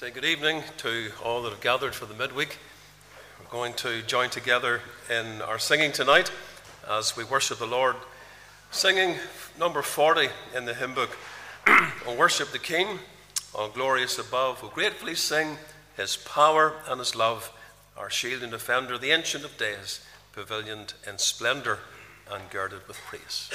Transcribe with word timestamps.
Say 0.00 0.10
good 0.10 0.24
evening 0.24 0.62
to 0.78 1.10
all 1.22 1.42
that 1.42 1.50
have 1.50 1.60
gathered 1.60 1.94
for 1.94 2.06
the 2.06 2.14
midweek. 2.14 2.56
We're 3.38 3.50
going 3.50 3.74
to 3.74 4.00
join 4.00 4.30
together 4.30 4.80
in 5.10 5.42
our 5.42 5.58
singing 5.58 5.92
tonight 5.92 6.32
as 6.88 7.18
we 7.18 7.24
worship 7.24 7.58
the 7.58 7.66
Lord. 7.66 7.96
Singing 8.70 9.16
number 9.58 9.82
40 9.82 10.30
in 10.56 10.64
the 10.64 10.72
hymn 10.72 10.94
book, 10.94 11.10
worship 12.16 12.50
the 12.50 12.58
King, 12.58 12.98
all 13.54 13.68
glorious 13.68 14.18
above, 14.18 14.60
who 14.60 14.70
gratefully 14.70 15.14
sing 15.14 15.58
his 15.98 16.16
power 16.16 16.76
and 16.88 16.98
his 16.98 17.14
love, 17.14 17.52
our 17.94 18.08
shield 18.08 18.42
and 18.42 18.52
defender, 18.52 18.96
the 18.96 19.10
ancient 19.10 19.44
of 19.44 19.58
days, 19.58 20.00
pavilioned 20.34 20.94
in 21.06 21.18
splendour 21.18 21.78
and 22.32 22.48
girded 22.48 22.88
with 22.88 22.96
praise. 23.06 23.50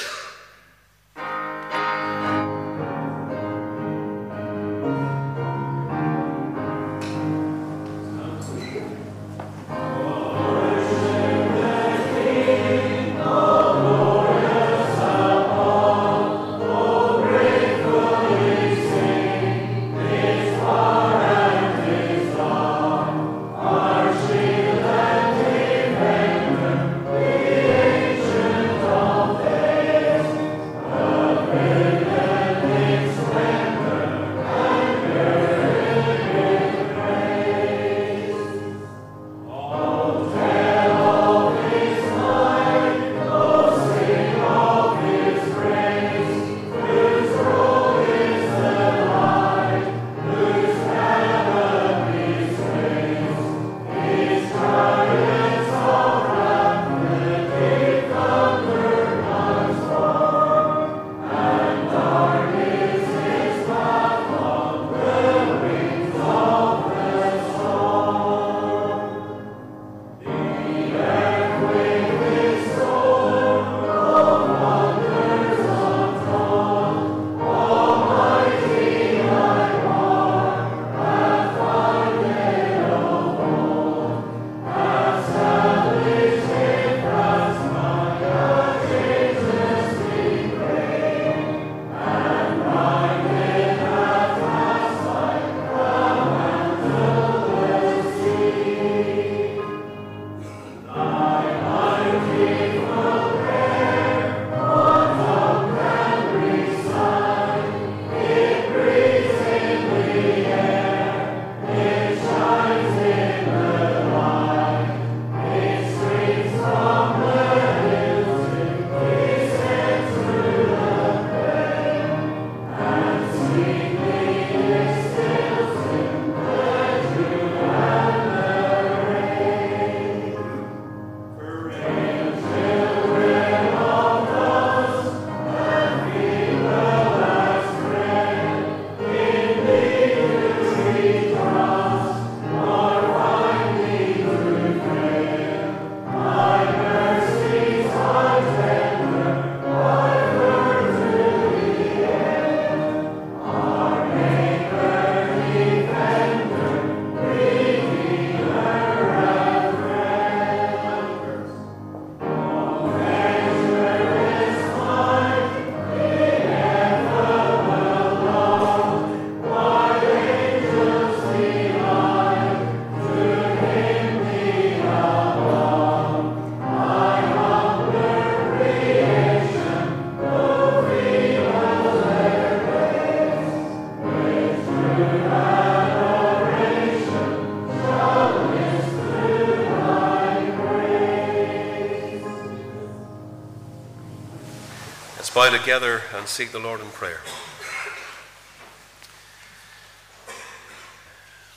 Together 195.50 196.02
and 196.16 196.28
seek 196.28 196.52
the 196.52 196.60
Lord 196.60 196.82
in 196.82 196.88
prayer. 196.88 197.20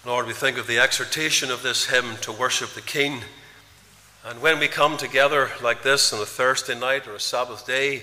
Lord, 0.05 0.27
we 0.27 0.33
think 0.33 0.59
of 0.59 0.67
the 0.67 0.79
exhortation 0.79 1.51
of 1.51 1.63
this 1.63 1.87
hymn 1.87 2.17
to 2.23 2.33
worship 2.33 2.71
the 2.71 2.81
King. 2.81 3.21
And 4.25 4.41
when 4.43 4.59
we 4.59 4.69
come 4.69 4.97
together 4.97 5.51
like 5.63 5.83
this 5.83 6.13
on 6.13 6.21
a 6.21 6.27
Thursday 6.27 6.79
night 6.79 7.07
or 7.07 7.15
a 7.15 7.21
Sabbath 7.21 7.67
day, 7.67 8.03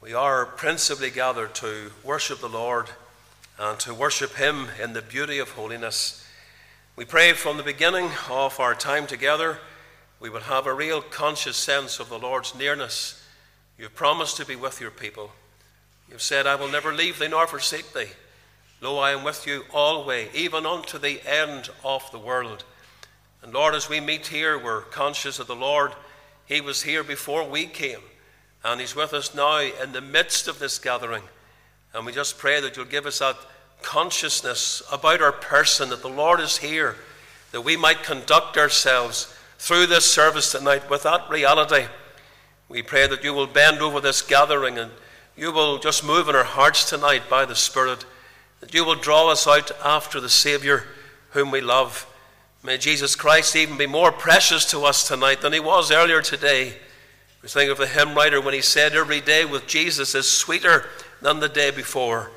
we 0.00 0.14
are 0.14 0.44
principally 0.44 1.10
gathered 1.10 1.54
to 1.56 1.90
worship 2.04 2.40
the 2.40 2.48
Lord 2.48 2.88
and 3.58 3.78
to 3.80 3.94
worship 3.94 4.34
Him 4.34 4.68
in 4.82 4.92
the 4.92 5.02
beauty 5.02 5.38
of 5.38 5.50
holiness. 5.50 6.26
We 6.96 7.04
pray 7.04 7.32
from 7.32 7.56
the 7.56 7.62
beginning 7.62 8.10
of 8.28 8.58
our 8.60 8.74
time 8.74 9.06
together, 9.06 9.58
we 10.20 10.28
would 10.28 10.42
have 10.42 10.66
a 10.66 10.74
real 10.74 11.00
conscious 11.00 11.56
sense 11.56 11.98
of 11.98 12.08
the 12.08 12.18
Lord's 12.18 12.54
nearness 12.54 13.17
You've 13.78 13.94
promised 13.94 14.36
to 14.38 14.44
be 14.44 14.56
with 14.56 14.80
your 14.80 14.90
people. 14.90 15.30
You've 16.10 16.22
said, 16.22 16.46
I 16.46 16.56
will 16.56 16.68
never 16.68 16.92
leave 16.92 17.18
thee 17.18 17.28
nor 17.28 17.46
forsake 17.46 17.92
thee. 17.92 18.08
Lo, 18.80 18.98
I 18.98 19.12
am 19.12 19.22
with 19.22 19.46
you 19.46 19.64
always, 19.72 20.34
even 20.34 20.66
unto 20.66 20.98
the 20.98 21.20
end 21.24 21.68
of 21.84 22.10
the 22.10 22.18
world. 22.18 22.64
And 23.42 23.52
Lord, 23.52 23.74
as 23.74 23.88
we 23.88 24.00
meet 24.00 24.26
here, 24.26 24.58
we're 24.58 24.82
conscious 24.82 25.38
of 25.38 25.46
the 25.46 25.56
Lord. 25.56 25.92
He 26.46 26.60
was 26.60 26.82
here 26.82 27.04
before 27.04 27.48
we 27.48 27.66
came, 27.66 28.00
and 28.64 28.80
He's 28.80 28.96
with 28.96 29.12
us 29.12 29.34
now 29.34 29.60
in 29.60 29.92
the 29.92 30.00
midst 30.00 30.48
of 30.48 30.58
this 30.58 30.78
gathering. 30.78 31.22
And 31.94 32.04
we 32.04 32.12
just 32.12 32.38
pray 32.38 32.60
that 32.60 32.76
you'll 32.76 32.86
give 32.86 33.06
us 33.06 33.20
that 33.20 33.36
consciousness 33.82 34.82
about 34.90 35.22
our 35.22 35.32
person, 35.32 35.90
that 35.90 36.02
the 36.02 36.08
Lord 36.08 36.40
is 36.40 36.56
here, 36.56 36.96
that 37.52 37.62
we 37.62 37.76
might 37.76 38.02
conduct 38.02 38.56
ourselves 38.56 39.34
through 39.58 39.86
this 39.86 40.10
service 40.10 40.52
tonight 40.52 40.90
with 40.90 41.04
that 41.04 41.28
reality 41.30 41.86
we 42.68 42.82
pray 42.82 43.06
that 43.06 43.24
you 43.24 43.32
will 43.32 43.46
bend 43.46 43.80
over 43.80 44.00
this 44.00 44.20
gathering 44.20 44.76
and 44.76 44.90
you 45.36 45.52
will 45.52 45.78
just 45.78 46.04
move 46.04 46.28
in 46.28 46.36
our 46.36 46.44
hearts 46.44 46.88
tonight 46.88 47.22
by 47.30 47.46
the 47.46 47.54
Spirit, 47.54 48.04
that 48.60 48.74
you 48.74 48.84
will 48.84 48.94
draw 48.94 49.30
us 49.30 49.46
out 49.46 49.70
after 49.82 50.20
the 50.20 50.28
Saviour 50.28 50.84
whom 51.30 51.50
we 51.50 51.62
love. 51.62 52.06
May 52.62 52.76
Jesus 52.76 53.14
Christ 53.14 53.56
even 53.56 53.78
be 53.78 53.86
more 53.86 54.12
precious 54.12 54.66
to 54.66 54.80
us 54.80 55.06
tonight 55.08 55.40
than 55.40 55.54
he 55.54 55.60
was 55.60 55.90
earlier 55.90 56.20
today. 56.20 56.74
We 57.40 57.48
think 57.48 57.70
of 57.70 57.78
the 57.78 57.86
hymn 57.86 58.14
writer 58.14 58.40
when 58.40 58.52
he 58.52 58.60
said, 58.60 58.94
Every 58.94 59.20
day 59.20 59.44
with 59.44 59.66
Jesus 59.66 60.14
is 60.14 60.28
sweeter 60.28 60.86
than 61.22 61.40
the 61.40 61.48
day 61.48 61.70
before. 61.70 62.32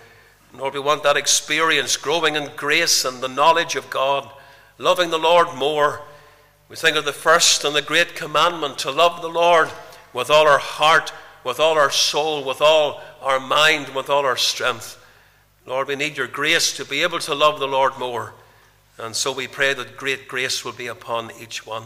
Lord, 0.53 0.73
we 0.73 0.79
want 0.79 1.03
that 1.03 1.17
experience, 1.17 1.97
growing 1.97 2.35
in 2.35 2.51
grace 2.55 3.03
and 3.03 3.19
the 3.19 3.27
knowledge 3.27 3.75
of 3.75 3.89
God, 3.89 4.29
loving 4.77 5.09
the 5.09 5.17
Lord 5.17 5.55
more. 5.55 6.01
We 6.69 6.75
think 6.75 6.95
of 6.95 7.03
the 7.03 7.13
first 7.13 7.65
and 7.65 7.75
the 7.75 7.81
great 7.81 8.15
commandment 8.15 8.77
to 8.79 8.91
love 8.91 9.21
the 9.21 9.29
Lord 9.29 9.69
with 10.13 10.29
all 10.29 10.47
our 10.47 10.59
heart, 10.59 11.13
with 11.43 11.59
all 11.59 11.77
our 11.77 11.91
soul, 11.91 12.43
with 12.43 12.61
all 12.61 13.01
our 13.21 13.39
mind, 13.39 13.89
with 13.89 14.09
all 14.09 14.25
our 14.25 14.37
strength. 14.37 14.97
Lord, 15.65 15.87
we 15.87 15.95
need 15.95 16.17
your 16.17 16.27
grace 16.27 16.75
to 16.77 16.85
be 16.85 17.03
able 17.03 17.19
to 17.19 17.35
love 17.35 17.59
the 17.59 17.67
Lord 17.67 17.97
more. 17.99 18.33
And 18.97 19.15
so 19.15 19.31
we 19.31 19.47
pray 19.47 19.73
that 19.73 19.97
great 19.97 20.27
grace 20.27 20.65
will 20.65 20.73
be 20.73 20.87
upon 20.87 21.31
each 21.39 21.65
one. 21.65 21.83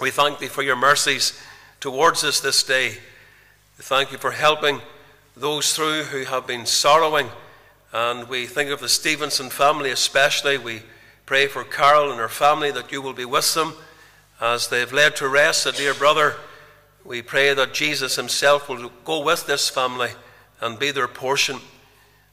We 0.00 0.10
thank 0.10 0.38
thee 0.38 0.46
for 0.46 0.62
your 0.62 0.76
mercies 0.76 1.38
towards 1.78 2.24
us 2.24 2.40
this 2.40 2.62
day. 2.62 2.90
We 2.90 3.82
thank 3.82 4.12
you 4.12 4.18
for 4.18 4.30
helping 4.30 4.80
those 5.36 5.74
through 5.74 6.04
who 6.04 6.24
have 6.24 6.46
been 6.46 6.66
sorrowing. 6.66 7.28
And 7.92 8.28
we 8.28 8.46
think 8.46 8.70
of 8.70 8.80
the 8.80 8.88
Stevenson 8.88 9.50
family 9.50 9.90
especially. 9.90 10.58
We 10.58 10.82
pray 11.26 11.46
for 11.46 11.64
Carol 11.64 12.10
and 12.10 12.18
her 12.18 12.28
family 12.28 12.70
that 12.70 12.92
you 12.92 13.02
will 13.02 13.12
be 13.12 13.24
with 13.24 13.54
them 13.54 13.74
as 14.40 14.68
they've 14.68 14.92
led 14.92 15.16
to 15.16 15.28
rest 15.28 15.66
a 15.66 15.72
dear 15.72 15.94
brother. 15.94 16.36
We 17.10 17.22
pray 17.22 17.54
that 17.54 17.74
Jesus 17.74 18.14
himself 18.14 18.68
will 18.68 18.92
go 19.04 19.24
with 19.24 19.44
this 19.44 19.68
family 19.68 20.10
and 20.60 20.78
be 20.78 20.92
their 20.92 21.08
portion. 21.08 21.56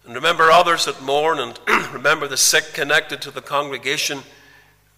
And 0.06 0.14
remember 0.14 0.52
others 0.52 0.86
that 0.86 1.02
mourn 1.02 1.40
and 1.40 1.60
remember 1.92 2.28
the 2.28 2.38
sick 2.38 2.74
connected 2.76 3.20
to 3.24 3.32
the 3.32 3.42
congregation. 3.42 4.20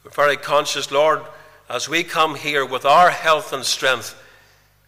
We're 0.04 0.12
very 0.12 0.36
conscious, 0.36 0.92
Lord, 0.92 1.22
as 1.70 1.88
we 1.88 2.04
come 2.04 2.36
here 2.36 2.66
with 2.66 2.84
our 2.84 3.10
health 3.10 3.54
and 3.54 3.64
strength, 3.64 4.22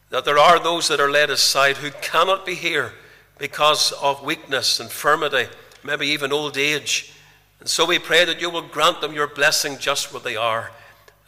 that 0.09 0.25
there 0.25 0.37
are 0.37 0.59
those 0.59 0.89
that 0.89 0.99
are 0.99 1.09
laid 1.09 1.29
aside 1.29 1.77
who 1.77 1.91
cannot 2.01 2.45
be 2.45 2.55
here 2.55 2.91
because 3.37 3.93
of 3.93 4.21
weakness, 4.25 4.81
infirmity, 4.81 5.45
maybe 5.85 6.07
even 6.07 6.33
old 6.33 6.57
age. 6.57 7.13
And 7.61 7.69
so 7.69 7.85
we 7.85 7.97
pray 7.97 8.25
that 8.25 8.41
you 8.41 8.49
will 8.49 8.67
grant 8.67 8.99
them 8.99 9.13
your 9.13 9.27
blessing 9.27 9.77
just 9.77 10.11
where 10.11 10.21
they 10.21 10.35
are. 10.35 10.69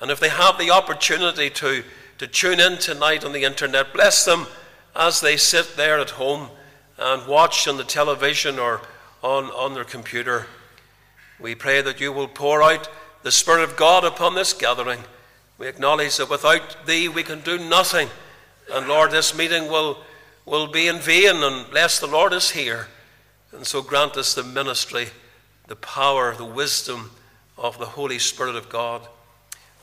And 0.01 0.11
if 0.11 0.19
they 0.19 0.27
have 0.27 0.57
the 0.57 0.71
opportunity 0.71 1.49
to, 1.49 1.85
to 2.23 2.29
tune 2.29 2.61
in 2.61 2.77
tonight 2.77 3.25
on 3.25 3.33
the 3.33 3.43
internet, 3.43 3.91
bless 3.93 4.23
them 4.23 4.47
as 4.95 5.19
they 5.19 5.35
sit 5.35 5.75
there 5.75 5.99
at 5.99 6.11
home 6.11 6.49
and 6.97 7.27
watch 7.27 7.67
on 7.67 7.75
the 7.75 7.83
television 7.83 8.57
or 8.57 8.79
on, 9.21 9.45
on 9.47 9.73
their 9.73 9.83
computer. 9.83 10.47
We 11.37 11.53
pray 11.53 11.81
that 11.81 11.99
you 11.99 12.13
will 12.13 12.29
pour 12.29 12.63
out 12.63 12.87
the 13.23 13.31
Spirit 13.31 13.63
of 13.63 13.75
God 13.75 14.05
upon 14.05 14.35
this 14.35 14.53
gathering 14.53 14.99
we 15.57 15.67
acknowledge 15.67 16.17
that 16.17 16.29
without 16.29 16.85
Thee 16.85 17.09
we 17.09 17.23
can 17.23 17.41
do 17.41 17.57
nothing. 17.57 18.07
And 18.71 18.87
Lord, 18.87 19.11
this 19.11 19.37
meeting 19.37 19.67
will, 19.67 19.97
will 20.45 20.67
be 20.67 20.87
in 20.87 20.99
vain 20.99 21.35
unless 21.35 21.99
the 21.99 22.07
Lord 22.07 22.31
is 22.31 22.51
here. 22.51 22.87
And 23.51 23.67
so 23.67 23.81
grant 23.81 24.17
us 24.17 24.33
the 24.33 24.43
ministry, 24.43 25.07
the 25.67 25.75
power, 25.75 26.33
the 26.35 26.45
wisdom 26.45 27.11
of 27.57 27.77
the 27.79 27.85
Holy 27.85 28.17
Spirit 28.17 28.55
of 28.55 28.69
God. 28.69 29.07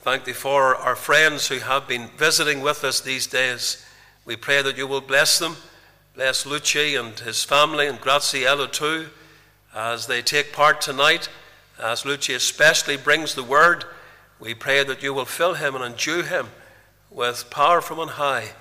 Thank 0.03 0.23
Thee 0.23 0.33
for 0.33 0.75
our 0.75 0.95
friends 0.95 1.47
who 1.47 1.59
have 1.59 1.87
been 1.87 2.07
visiting 2.17 2.61
with 2.61 2.83
us 2.83 3.01
these 3.01 3.27
days. 3.27 3.85
We 4.25 4.35
pray 4.35 4.63
that 4.63 4.75
you 4.75 4.87
will 4.87 4.99
bless 4.99 5.37
them. 5.37 5.57
Bless 6.15 6.43
Luci 6.43 6.99
and 6.99 7.19
his 7.19 7.43
family 7.43 7.85
and 7.85 8.01
Graziella 8.01 8.67
too 8.67 9.09
as 9.75 10.07
they 10.07 10.23
take 10.23 10.53
part 10.53 10.81
tonight, 10.81 11.29
as 11.79 12.01
Luci 12.01 12.33
especially 12.33 12.97
brings 12.97 13.35
the 13.35 13.43
word. 13.43 13.85
We 14.39 14.55
pray 14.55 14.83
that 14.83 15.03
you 15.03 15.13
will 15.13 15.25
fill 15.25 15.53
him 15.53 15.75
and 15.75 15.83
endue 15.83 16.23
him 16.23 16.47
with 17.11 17.51
power 17.51 17.79
from 17.79 17.99
on 17.99 18.07
high. 18.07 18.53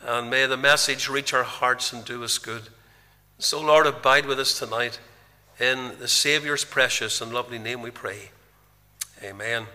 And 0.00 0.30
may 0.30 0.46
the 0.46 0.56
message 0.56 1.08
reach 1.08 1.34
our 1.34 1.42
hearts 1.42 1.92
and 1.92 2.04
do 2.04 2.22
us 2.22 2.38
good. 2.38 2.68
So, 3.40 3.60
Lord, 3.60 3.88
abide 3.88 4.26
with 4.26 4.38
us 4.38 4.56
tonight. 4.56 5.00
In 5.58 5.98
the 5.98 6.06
Saviour's 6.06 6.64
precious 6.64 7.20
and 7.20 7.32
lovely 7.32 7.58
name 7.58 7.82
we 7.82 7.90
pray. 7.90 8.30
Amen. 9.24 9.66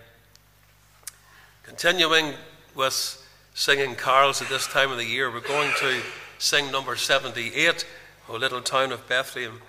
Continuing 1.64 2.34
with 2.74 3.26
singing 3.54 3.94
carols 3.94 4.42
at 4.42 4.50
this 4.50 4.66
time 4.66 4.90
of 4.90 4.98
the 4.98 5.04
year, 5.04 5.30
we're 5.30 5.40
going 5.40 5.72
to 5.78 6.02
sing 6.38 6.70
number 6.70 6.94
78, 6.94 7.86
O 8.28 8.34
Little 8.34 8.60
Town 8.60 8.92
of 8.92 9.08
Bethlehem. 9.08 9.62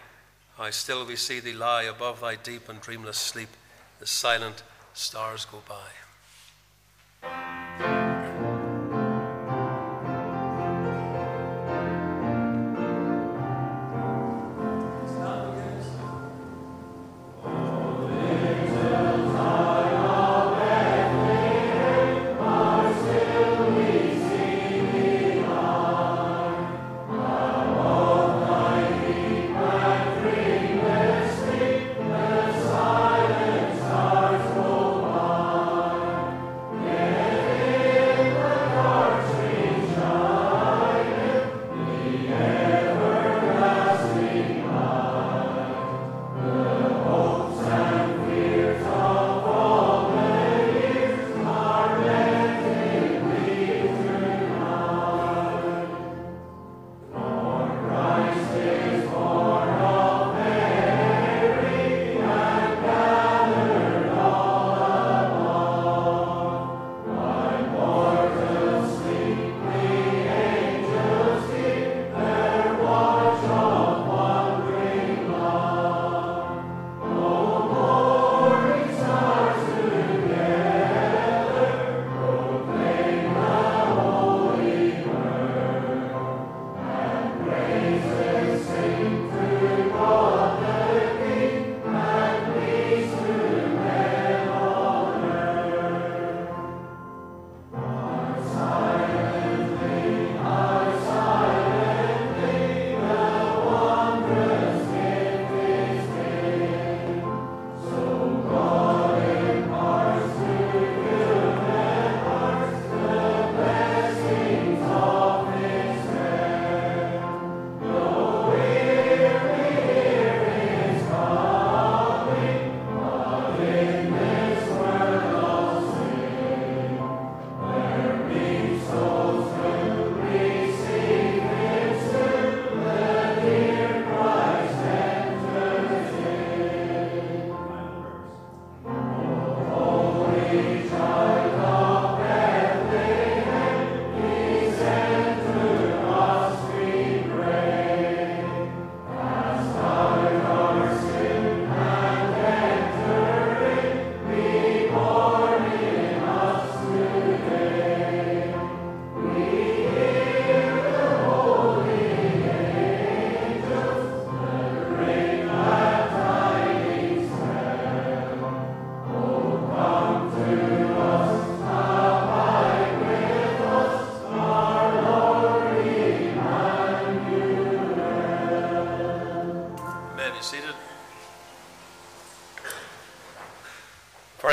I 0.59 0.71
still 0.71 1.05
we 1.05 1.15
see 1.15 1.39
thee 1.39 1.53
lie 1.53 1.83
above 1.83 2.19
thy 2.19 2.35
deep 2.35 2.67
and 2.67 2.81
dreamless 2.81 3.17
sleep, 3.17 3.49
the 3.99 4.07
silent 4.07 4.63
stars 4.93 5.45
go 5.45 5.63
by. 5.69 7.64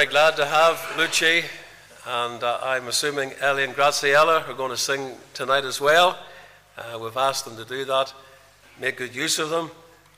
Very 0.03 0.11
glad 0.11 0.35
to 0.35 0.47
have 0.47 0.97
Luce, 0.99 1.45
and 2.09 2.43
uh, 2.43 2.59
I'm 2.61 2.89
assuming 2.89 3.35
Ellie 3.41 3.63
and 3.63 3.73
Graziella 3.73 4.45
are 4.49 4.53
going 4.53 4.73
to 4.73 4.77
sing 4.77 5.13
tonight 5.33 5.65
as 5.65 5.81
well. 5.81 6.19
Uh, 6.77 6.99
we've 6.99 7.17
asked 7.17 7.45
them 7.45 7.57
to 7.57 7.65
do 7.65 7.85
that. 7.85 8.13
Make 8.81 8.97
good 8.97 9.15
use 9.15 9.39
of 9.39 9.51
them 9.51 9.71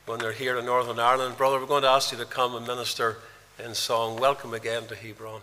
when 0.06 0.20
they're 0.20 0.32
here 0.32 0.56
in 0.56 0.64
Northern 0.64 0.98
Ireland. 0.98 1.36
Brother, 1.36 1.60
we're 1.60 1.66
going 1.66 1.82
to 1.82 1.90
ask 1.90 2.12
you 2.12 2.16
to 2.16 2.24
come 2.24 2.54
and 2.54 2.66
minister 2.66 3.18
in 3.62 3.74
song. 3.74 4.18
Welcome 4.18 4.54
again 4.54 4.86
to 4.86 4.94
Hebron. 4.94 5.42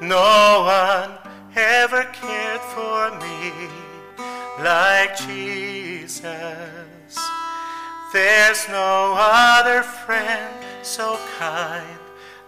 No 0.00 0.62
one 0.64 1.10
ever 1.54 2.04
cared 2.04 2.60
for 2.60 3.10
me 3.20 3.52
like 4.58 5.14
Jesus. 5.18 6.24
There's 8.10 8.66
no 8.68 9.14
other 9.18 9.82
friend 9.82 10.54
so 10.82 11.18
kind 11.38 11.98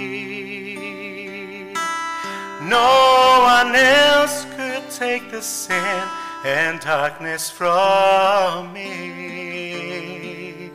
No 2.62 3.40
one 3.42 3.76
else 3.76 4.46
could 4.56 4.88
take 4.92 5.32
the 5.32 5.42
sin 5.42 6.08
and 6.46 6.80
darkness 6.80 7.50
from 7.50 8.72
me. 8.72 10.70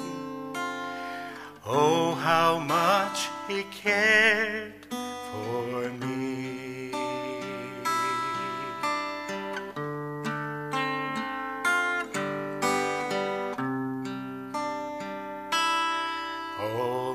Oh, 1.64 2.16
how 2.16 2.58
much 2.58 3.28
He 3.46 3.62
cared 3.70 4.79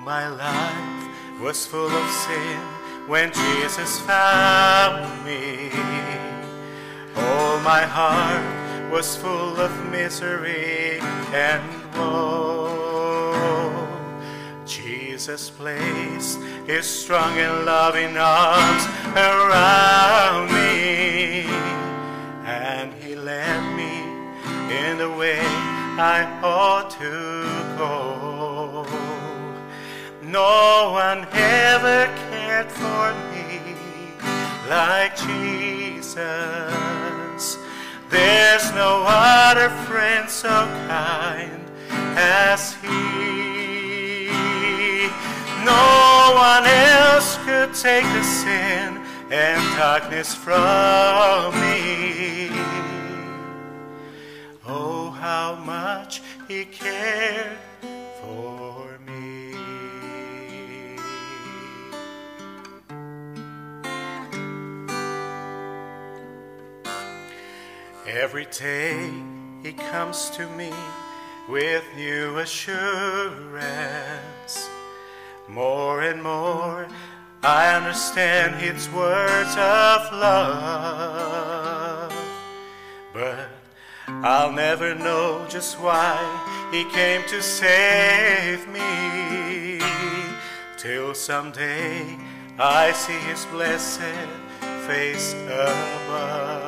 my 0.05 0.27
life 0.27 1.41
was 1.41 1.65
full 1.65 1.89
of 1.89 2.11
sin 2.11 2.59
when 3.07 3.33
Jesus 3.33 3.99
found 4.01 5.01
me. 5.25 5.71
Oh, 7.15 7.59
my 7.65 7.81
heart 7.81 8.91
was 8.91 9.15
full 9.15 9.59
of 9.59 9.71
misery 9.89 10.99
and 11.33 11.63
woe. 11.95 13.33
Jesus 14.67 15.49
placed 15.49 16.39
his 16.67 16.85
strong 16.85 17.39
and 17.39 17.65
loving 17.65 18.15
arms 18.15 18.85
around 19.15 20.53
me, 20.53 21.47
and 22.45 22.93
he 23.01 23.15
led 23.15 23.75
me 23.75 24.03
in 24.71 24.99
the 24.99 25.09
way 25.09 25.39
I 25.97 26.39
ought 26.43 26.91
to 26.91 27.75
go. 27.79 28.34
No 30.35 30.91
one 30.91 31.25
ever 31.31 32.07
cared 32.29 32.69
for 32.69 33.13
me 33.31 33.61
like 34.69 35.15
Jesus. 35.15 36.17
There's 38.09 38.69
no 38.73 39.05
other 39.07 39.69
friend 39.87 40.29
so 40.29 40.67
kind 40.89 41.63
as 42.17 42.73
he. 42.83 44.27
No 45.63 46.33
one 46.35 46.65
else 46.65 47.37
could 47.45 47.73
take 47.73 48.03
the 48.03 48.23
sin 48.23 48.99
and 49.31 49.77
darkness 49.77 50.35
from 50.35 51.55
me. 51.61 52.49
Oh, 54.67 55.11
how 55.11 55.55
much 55.55 56.21
he 56.49 56.65
cared 56.65 57.57
for 58.19 58.74
Every 68.07 68.45
day 68.45 69.11
he 69.63 69.73
comes 69.73 70.29
to 70.31 70.47
me 70.49 70.73
with 71.47 71.83
new 71.95 72.37
assurance 72.37 73.55
more 75.47 76.01
and 76.01 76.21
more, 76.21 76.87
I 77.43 77.75
understand 77.75 78.55
his 78.55 78.89
words 78.89 79.51
of 79.51 80.11
love. 80.11 82.13
But 83.13 83.49
I'll 84.07 84.51
never 84.51 84.95
know 84.95 85.45
just 85.47 85.79
why 85.79 86.17
he 86.71 86.83
came 86.85 87.21
to 87.27 87.41
save 87.41 88.67
me. 88.67 89.79
Till 90.77 91.13
someday 91.13 92.17
I 92.57 92.91
see 92.91 93.19
his 93.19 93.45
blessed 93.45 94.01
face 94.87 95.33
above. 95.45 96.64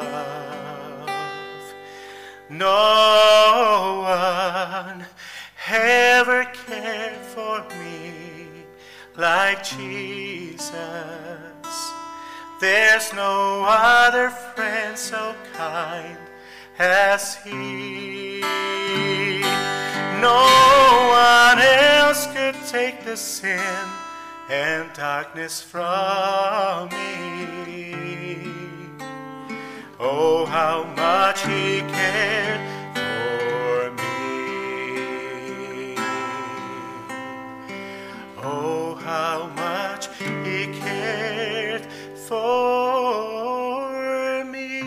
No 2.50 4.04
one 4.04 5.06
ever 5.68 6.46
cared 6.46 7.18
for 7.18 7.66
me 7.78 8.48
like 9.18 9.66
Jesus. 9.66 10.72
There's 12.62 13.14
no 13.14 13.66
other 13.68 14.30
friend 14.30 14.98
so 14.98 15.36
kind 15.54 16.18
as 16.80 17.36
He. 17.44 18.40
No 20.22 20.48
one 21.10 21.60
else 21.60 22.28
could 22.28 22.56
take 22.68 23.04
the 23.04 23.18
sin 23.18 23.86
and 24.50 24.92
darkness 24.94 25.62
from 25.62 26.90
me. 26.90 28.17
Oh, 30.00 30.46
how 30.46 30.84
much 30.96 31.42
He 31.42 31.82
cared 31.82 32.62
for 32.94 33.90
me. 33.94 35.96
Oh, 38.38 38.94
how 39.04 39.48
much 39.56 40.08
He 40.20 40.68
cared 40.80 41.82
for 42.28 43.90
me. 44.46 44.82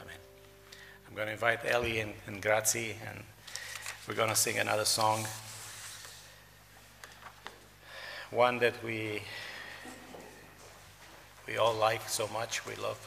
Amen. 0.00 0.20
I'm 1.08 1.16
going 1.16 1.26
to 1.26 1.32
invite 1.32 1.64
Ellie 1.64 1.98
and, 1.98 2.14
and 2.28 2.40
Grazie, 2.40 2.94
and 3.08 3.24
we're 4.06 4.14
going 4.14 4.28
to 4.28 4.36
sing 4.36 4.58
another 4.58 4.84
song 4.84 5.26
one 8.30 8.58
that 8.58 8.74
we 8.82 9.22
we 11.46 11.56
all 11.56 11.74
like 11.74 12.08
so 12.08 12.28
much, 12.28 12.66
we 12.66 12.74
love. 12.76 12.98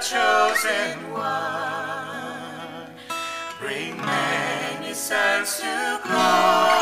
Chosen 0.00 1.12
one 1.12 2.86
bring 3.60 3.94
many 3.98 4.94
sons 4.94 5.60
to 5.60 6.00
glory. 6.02 6.79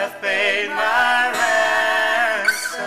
Have 0.00 0.22
paid 0.22 0.68
my 0.70 1.30
ransom. 1.30 2.80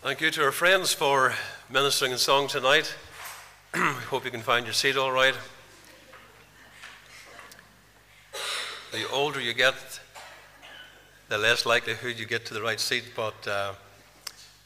Thank 0.00 0.22
you 0.22 0.30
to 0.30 0.44
our 0.44 0.52
friends 0.52 0.94
for 0.94 1.34
ministering 1.68 2.12
in 2.12 2.18
song 2.18 2.48
tonight. 2.48 2.94
hope 3.76 4.24
you 4.24 4.30
can 4.30 4.40
find 4.40 4.64
your 4.64 4.72
seat 4.72 4.96
all 4.96 5.12
right. 5.12 5.34
The 8.92 9.06
older 9.10 9.40
you 9.40 9.52
get, 9.52 9.74
the 11.32 11.38
less 11.38 11.64
likelihood 11.64 12.18
you 12.18 12.26
get 12.26 12.44
to 12.44 12.52
the 12.52 12.60
right 12.60 12.78
seat, 12.78 13.04
but 13.16 13.48
uh, 13.48 13.72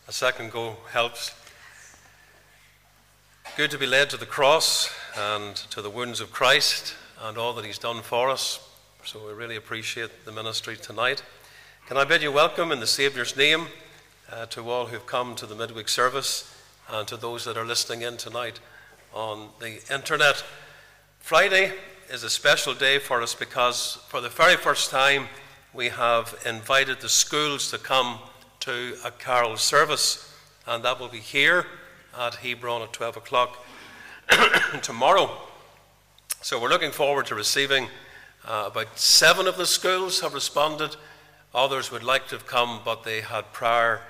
a 0.08 0.12
second 0.12 0.50
go 0.50 0.74
helps. 0.90 1.32
Good 3.56 3.70
to 3.70 3.78
be 3.78 3.86
led 3.86 4.10
to 4.10 4.16
the 4.16 4.26
cross 4.26 4.92
and 5.16 5.54
to 5.54 5.80
the 5.80 5.88
wounds 5.88 6.18
of 6.18 6.32
Christ 6.32 6.96
and 7.22 7.38
all 7.38 7.52
that 7.52 7.64
He's 7.64 7.78
done 7.78 8.02
for 8.02 8.30
us. 8.30 8.68
So 9.04 9.24
we 9.24 9.32
really 9.32 9.54
appreciate 9.54 10.24
the 10.24 10.32
ministry 10.32 10.76
tonight. 10.76 11.22
Can 11.86 11.98
I 11.98 12.02
bid 12.02 12.20
you 12.20 12.32
welcome 12.32 12.72
in 12.72 12.80
the 12.80 12.86
Saviour's 12.88 13.36
name 13.36 13.68
uh, 14.32 14.46
to 14.46 14.68
all 14.68 14.86
who've 14.86 15.06
come 15.06 15.36
to 15.36 15.46
the 15.46 15.54
midweek 15.54 15.88
service 15.88 16.52
and 16.90 17.06
to 17.06 17.16
those 17.16 17.44
that 17.44 17.56
are 17.56 17.64
listening 17.64 18.02
in 18.02 18.16
tonight 18.16 18.58
on 19.14 19.50
the 19.60 19.80
internet. 19.94 20.42
Friday 21.20 21.74
is 22.10 22.24
a 22.24 22.30
special 22.30 22.74
day 22.74 22.98
for 22.98 23.22
us 23.22 23.36
because 23.36 23.98
for 24.08 24.20
the 24.20 24.30
very 24.30 24.56
first 24.56 24.90
time 24.90 25.28
we 25.76 25.90
have 25.90 26.34
invited 26.46 27.02
the 27.02 27.08
schools 27.08 27.70
to 27.70 27.76
come 27.76 28.18
to 28.60 28.96
a 29.04 29.10
carol 29.10 29.58
service, 29.58 30.34
and 30.66 30.82
that 30.82 30.98
will 30.98 31.08
be 31.08 31.18
here 31.18 31.66
at 32.18 32.36
Hebron 32.36 32.80
at 32.80 32.94
12 32.94 33.18
o'clock 33.18 33.62
tomorrow. 34.82 35.30
So 36.40 36.58
we're 36.58 36.70
looking 36.70 36.92
forward 36.92 37.26
to 37.26 37.34
receiving 37.34 37.88
uh, 38.46 38.70
about 38.72 38.98
seven 38.98 39.46
of 39.46 39.58
the 39.58 39.66
schools 39.66 40.20
have 40.20 40.32
responded. 40.32 40.96
Others 41.54 41.92
would 41.92 42.02
like 42.02 42.26
to 42.28 42.36
have 42.36 42.46
come, 42.46 42.80
but 42.82 43.04
they 43.04 43.20
had 43.20 43.52
prior 43.52 44.00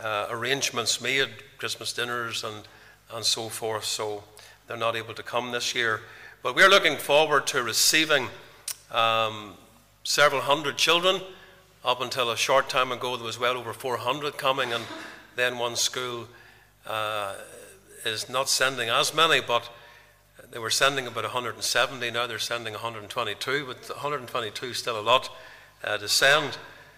uh, 0.00 0.26
arrangements 0.28 1.00
made, 1.00 1.28
Christmas 1.56 1.92
dinners 1.92 2.42
and, 2.42 2.66
and 3.14 3.24
so 3.24 3.48
forth, 3.48 3.84
so 3.84 4.24
they're 4.66 4.76
not 4.76 4.96
able 4.96 5.14
to 5.14 5.22
come 5.22 5.52
this 5.52 5.72
year. 5.72 6.00
But 6.42 6.56
we're 6.56 6.68
looking 6.68 6.96
forward 6.96 7.46
to 7.48 7.62
receiving 7.62 8.28
um, 8.90 9.54
several 10.04 10.42
hundred 10.42 10.76
children. 10.76 11.20
Up 11.84 12.00
until 12.00 12.30
a 12.30 12.36
short 12.36 12.68
time 12.68 12.92
ago, 12.92 13.16
there 13.16 13.26
was 13.26 13.40
well 13.40 13.56
over 13.56 13.72
400 13.72 14.36
coming, 14.38 14.72
and 14.72 14.84
then 15.34 15.58
one 15.58 15.74
school 15.74 16.28
uh, 16.86 17.34
is 18.04 18.28
not 18.28 18.48
sending 18.48 18.88
as 18.88 19.14
many, 19.14 19.40
but 19.40 19.68
they 20.52 20.58
were 20.58 20.70
sending 20.70 21.06
about 21.06 21.24
170. 21.24 22.10
Now 22.10 22.26
they're 22.26 22.38
sending 22.38 22.74
122, 22.74 23.66
but 23.66 23.88
122 23.88 24.66
is 24.66 24.76
still 24.76 24.98
a 24.98 25.02
lot 25.02 25.30
uh, 25.82 25.98
to 25.98 26.08
send. 26.08 26.56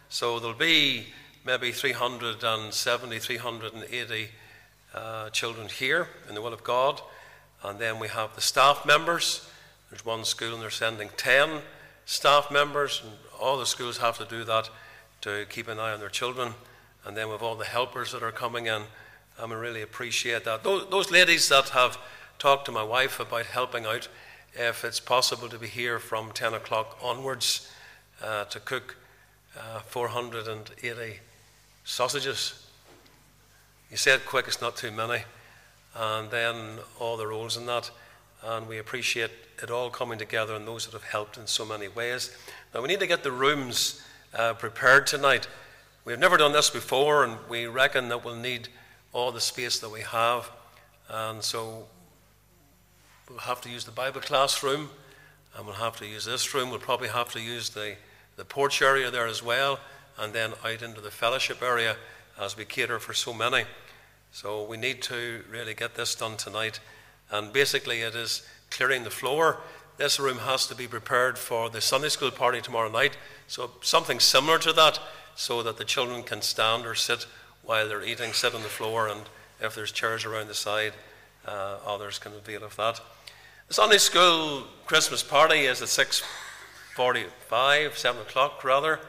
So 0.08 0.38
there'll 0.38 0.54
be 0.54 1.06
maybe 1.46 1.72
370, 1.72 3.18
380 3.18 4.28
uh, 4.94 5.30
children 5.30 5.68
here 5.68 6.08
in 6.28 6.34
the 6.34 6.42
will 6.42 6.52
of 6.52 6.64
God. 6.64 7.00
And 7.62 7.78
then 7.78 7.98
we 7.98 8.08
have 8.08 8.34
the 8.34 8.40
staff 8.40 8.84
members. 8.84 9.48
There's 9.90 10.04
one 10.04 10.24
school 10.24 10.54
and 10.54 10.62
they're 10.62 10.70
sending 10.70 11.10
10 11.16 11.60
staff 12.06 12.50
members, 12.50 13.02
and 13.04 13.12
all 13.40 13.58
the 13.58 13.66
schools 13.66 13.98
have 13.98 14.18
to 14.18 14.24
do 14.24 14.44
that 14.44 14.70
to 15.22 15.46
keep 15.48 15.68
an 15.68 15.78
eye 15.78 15.92
on 15.92 16.00
their 16.00 16.08
children. 16.08 16.54
And 17.04 17.16
then 17.16 17.28
with 17.28 17.42
all 17.42 17.54
the 17.54 17.64
helpers 17.64 18.12
that 18.12 18.22
are 18.22 18.32
coming 18.32 18.66
in, 18.66 18.82
I 19.42 19.52
really 19.52 19.82
appreciate 19.82 20.44
that. 20.44 20.62
Those, 20.62 20.88
those 20.90 21.10
ladies 21.10 21.48
that 21.48 21.70
have 21.70 21.98
talked 22.38 22.66
to 22.66 22.72
my 22.72 22.82
wife 22.82 23.20
about 23.20 23.46
helping 23.46 23.84
out, 23.84 24.08
if 24.54 24.84
it's 24.84 25.00
possible 25.00 25.48
to 25.48 25.58
be 25.58 25.66
here 25.66 25.98
from 25.98 26.30
10 26.32 26.54
o'clock 26.54 26.96
onwards 27.02 27.70
uh, 28.22 28.44
to 28.44 28.60
cook 28.60 28.96
uh, 29.58 29.80
480 29.80 31.20
sausages. 31.84 32.66
You 33.90 33.96
said 33.96 34.24
quick, 34.26 34.46
it's 34.46 34.60
not 34.60 34.76
too 34.76 34.90
many. 34.90 35.24
And 35.96 36.30
then 36.30 36.78
all 36.98 37.16
the 37.16 37.26
rolls 37.26 37.56
and 37.56 37.68
that. 37.68 37.90
And 38.44 38.68
we 38.68 38.78
appreciate 38.78 39.30
it 39.62 39.70
all 39.70 39.88
coming 39.88 40.18
together 40.18 40.54
and 40.54 40.68
those 40.68 40.84
that 40.84 40.92
have 40.92 41.04
helped 41.04 41.38
in 41.38 41.46
so 41.46 41.64
many 41.64 41.88
ways. 41.88 42.36
Now, 42.74 42.82
we 42.82 42.88
need 42.88 43.00
to 43.00 43.06
get 43.06 43.22
the 43.22 43.32
rooms 43.32 44.02
uh, 44.36 44.52
prepared 44.54 45.06
tonight. 45.06 45.48
We've 46.04 46.18
never 46.18 46.36
done 46.36 46.52
this 46.52 46.68
before, 46.68 47.24
and 47.24 47.38
we 47.48 47.66
reckon 47.66 48.08
that 48.08 48.22
we'll 48.22 48.36
need 48.36 48.68
all 49.14 49.32
the 49.32 49.40
space 49.40 49.78
that 49.78 49.90
we 49.90 50.02
have. 50.02 50.50
And 51.08 51.42
so 51.42 51.86
we'll 53.30 53.38
have 53.38 53.62
to 53.62 53.70
use 53.70 53.84
the 53.86 53.92
Bible 53.92 54.20
classroom, 54.20 54.90
and 55.56 55.64
we'll 55.64 55.76
have 55.76 55.96
to 55.96 56.06
use 56.06 56.26
this 56.26 56.52
room. 56.52 56.68
We'll 56.68 56.80
probably 56.80 57.08
have 57.08 57.32
to 57.32 57.40
use 57.40 57.70
the, 57.70 57.94
the 58.36 58.44
porch 58.44 58.82
area 58.82 59.10
there 59.10 59.26
as 59.26 59.42
well, 59.42 59.80
and 60.18 60.34
then 60.34 60.52
out 60.64 60.82
into 60.82 61.00
the 61.00 61.10
fellowship 61.10 61.62
area 61.62 61.96
as 62.38 62.56
we 62.56 62.66
cater 62.66 62.98
for 62.98 63.14
so 63.14 63.32
many. 63.32 63.64
So 64.32 64.64
we 64.64 64.76
need 64.76 65.00
to 65.02 65.44
really 65.50 65.72
get 65.72 65.94
this 65.94 66.14
done 66.14 66.36
tonight. 66.36 66.80
And 67.34 67.52
basically, 67.52 68.00
it 68.02 68.14
is 68.14 68.46
clearing 68.70 69.02
the 69.02 69.10
floor. 69.10 69.58
This 69.96 70.20
room 70.20 70.38
has 70.38 70.68
to 70.68 70.76
be 70.76 70.86
prepared 70.86 71.36
for 71.36 71.68
the 71.68 71.80
Sunday 71.80 72.08
school 72.08 72.30
party 72.30 72.60
tomorrow 72.60 72.88
night. 72.88 73.16
So 73.48 73.72
something 73.82 74.20
similar 74.20 74.60
to 74.60 74.72
that, 74.74 75.00
so 75.34 75.60
that 75.64 75.76
the 75.76 75.84
children 75.84 76.22
can 76.22 76.42
stand 76.42 76.86
or 76.86 76.94
sit 76.94 77.26
while 77.64 77.88
they're 77.88 78.04
eating, 78.04 78.32
sit 78.32 78.54
on 78.54 78.62
the 78.62 78.68
floor, 78.68 79.08
and 79.08 79.22
if 79.60 79.74
there's 79.74 79.90
chairs 79.90 80.24
around 80.24 80.46
the 80.46 80.54
side, 80.54 80.92
uh, 81.44 81.78
others 81.84 82.20
can 82.20 82.34
avail 82.34 82.62
of 82.62 82.76
that. 82.76 83.00
The 83.66 83.74
Sunday 83.74 83.98
school 83.98 84.68
Christmas 84.86 85.24
party 85.24 85.62
is 85.62 85.82
at 85.82 85.88
6.45, 85.88 87.96
7 87.96 88.22
o'clock 88.22 88.62
rather. 88.62 89.00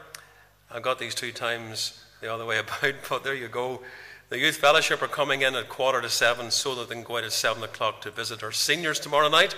I've 0.68 0.82
got 0.82 0.98
these 0.98 1.14
two 1.14 1.30
times 1.30 2.02
the 2.20 2.34
other 2.34 2.44
way 2.44 2.58
about, 2.82 2.94
but 3.08 3.22
there 3.22 3.36
you 3.36 3.46
go. 3.46 3.82
The 4.28 4.40
youth 4.40 4.56
fellowship 4.56 5.02
are 5.02 5.08
coming 5.08 5.42
in 5.42 5.54
at 5.54 5.68
quarter 5.68 6.02
to 6.02 6.10
seven 6.10 6.50
so 6.50 6.74
that 6.74 6.88
they 6.88 6.96
can 6.96 7.04
go 7.04 7.16
out 7.16 7.22
at 7.22 7.30
seven 7.30 7.62
o'clock 7.62 8.00
to 8.00 8.10
visit 8.10 8.42
our 8.42 8.50
seniors 8.50 8.98
tomorrow 8.98 9.28
night. 9.28 9.54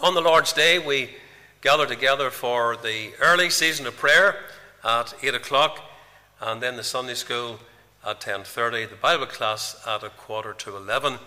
On 0.00 0.14
the 0.14 0.22
Lord's 0.22 0.54
Day, 0.54 0.78
we 0.78 1.10
gather 1.60 1.84
together 1.84 2.30
for 2.30 2.78
the 2.78 3.10
early 3.20 3.50
season 3.50 3.86
of 3.86 3.94
prayer 3.98 4.36
at 4.82 5.14
eight 5.22 5.34
o'clock, 5.34 5.82
and 6.40 6.62
then 6.62 6.76
the 6.76 6.82
Sunday 6.82 7.12
school 7.12 7.58
at 8.06 8.22
10.30, 8.22 8.88
the 8.88 8.96
Bible 8.96 9.26
class 9.26 9.76
at 9.86 10.02
a 10.02 10.08
quarter 10.08 10.54
to 10.54 10.74
11. 10.74 11.18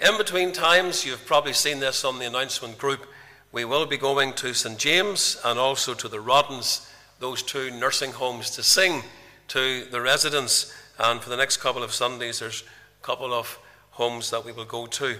In 0.00 0.18
between 0.18 0.52
times, 0.52 1.06
you've 1.06 1.24
probably 1.24 1.54
seen 1.54 1.80
this 1.80 2.04
on 2.04 2.18
the 2.18 2.26
announcement 2.26 2.76
group, 2.76 3.06
we 3.52 3.64
will 3.64 3.86
be 3.86 3.96
going 3.96 4.34
to 4.34 4.52
St. 4.52 4.78
James 4.78 5.40
and 5.42 5.58
also 5.58 5.94
to 5.94 6.08
the 6.08 6.20
Roddens, 6.20 6.86
those 7.20 7.42
two 7.42 7.70
nursing 7.70 8.12
homes, 8.12 8.50
to 8.50 8.62
sing 8.62 9.02
to 9.48 9.86
the 9.86 10.02
residents. 10.02 10.74
And 10.98 11.20
for 11.20 11.30
the 11.30 11.36
next 11.36 11.58
couple 11.58 11.82
of 11.82 11.92
Sundays, 11.92 12.38
there's 12.38 12.62
a 13.02 13.04
couple 13.04 13.32
of 13.32 13.58
homes 13.92 14.30
that 14.30 14.44
we 14.44 14.52
will 14.52 14.64
go 14.64 14.86
to. 14.86 15.16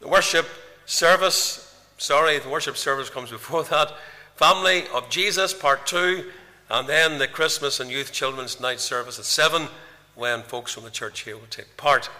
The 0.00 0.08
worship 0.08 0.46
service, 0.84 1.74
sorry, 1.98 2.38
the 2.38 2.48
worship 2.48 2.76
service 2.76 3.10
comes 3.10 3.30
before 3.30 3.64
that. 3.70 3.92
Family 4.36 4.84
of 4.94 5.08
Jesus, 5.08 5.54
part 5.54 5.86
two, 5.86 6.30
and 6.68 6.88
then 6.88 7.18
the 7.18 7.28
Christmas 7.28 7.80
and 7.80 7.90
Youth 7.90 8.12
Children's 8.12 8.60
Night 8.60 8.80
service 8.80 9.18
at 9.18 9.24
7 9.24 9.68
when 10.14 10.42
folks 10.42 10.72
from 10.72 10.84
the 10.84 10.90
church 10.90 11.20
here 11.20 11.36
will 11.36 11.46
take 11.48 11.76
part. 11.76 12.10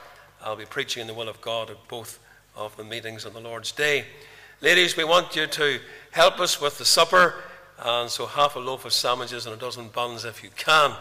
I'll 0.42 0.56
be 0.56 0.64
preaching 0.64 1.00
in 1.00 1.06
the 1.06 1.14
will 1.14 1.28
of 1.28 1.40
God 1.40 1.70
at 1.70 1.88
both 1.88 2.18
of 2.54 2.76
the 2.76 2.85
meetings 2.85 3.26
on 3.26 3.32
the 3.32 3.40
Lord's 3.40 3.72
Day. 3.72 4.04
Ladies, 4.62 4.96
we 4.96 5.04
want 5.04 5.37
you 5.37 5.46
to 5.46 5.80
help 6.12 6.40
us 6.40 6.61
with 6.61 6.78
the 6.78 6.85
supper, 6.85 7.35
and 7.78 8.09
so 8.09 8.24
half 8.26 8.56
a 8.56 8.59
loaf 8.59 8.85
of 8.85 8.92
sandwiches 8.92 9.44
and 9.44 9.54
a 9.54 9.59
dozen 9.59 9.88
buns 9.88 10.24
if 10.24 10.42
you 10.42 10.50
can, 10.56 10.94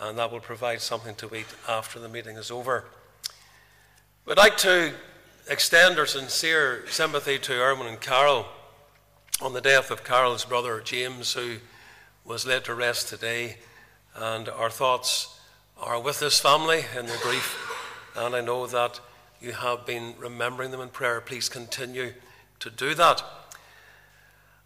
and 0.00 0.18
that 0.18 0.32
will 0.32 0.40
provide 0.40 0.80
something 0.80 1.14
to 1.16 1.34
eat 1.34 1.46
after 1.68 1.98
the 1.98 2.08
meeting 2.08 2.36
is 2.36 2.50
over. 2.50 2.84
We'd 4.24 4.36
like 4.36 4.56
to 4.58 4.92
extend 5.48 5.98
our 5.98 6.06
sincere 6.06 6.84
sympathy 6.88 7.38
to 7.38 7.52
Erwin 7.52 7.86
and 7.86 8.00
Carol 8.00 8.46
on 9.42 9.52
the 9.52 9.60
death 9.60 9.90
of 9.90 10.04
Carol's 10.04 10.44
brother 10.44 10.80
James, 10.80 11.32
who 11.34 11.56
was 12.24 12.46
laid 12.46 12.64
to 12.64 12.74
rest 12.74 13.08
today, 13.08 13.56
and 14.14 14.48
our 14.48 14.70
thoughts 14.70 15.40
are 15.78 16.00
with 16.00 16.20
this 16.20 16.38
family 16.38 16.84
in 16.96 17.06
their 17.06 17.18
grief, 17.18 17.58
and 18.16 18.34
I 18.34 18.40
know 18.40 18.66
that 18.66 19.00
you 19.40 19.52
have 19.52 19.86
been 19.86 20.14
remembering 20.18 20.70
them 20.70 20.80
in 20.80 20.90
prayer. 20.90 21.20
Please 21.20 21.48
continue 21.48 22.12
to 22.58 22.70
do 22.70 22.94
that. 22.94 23.22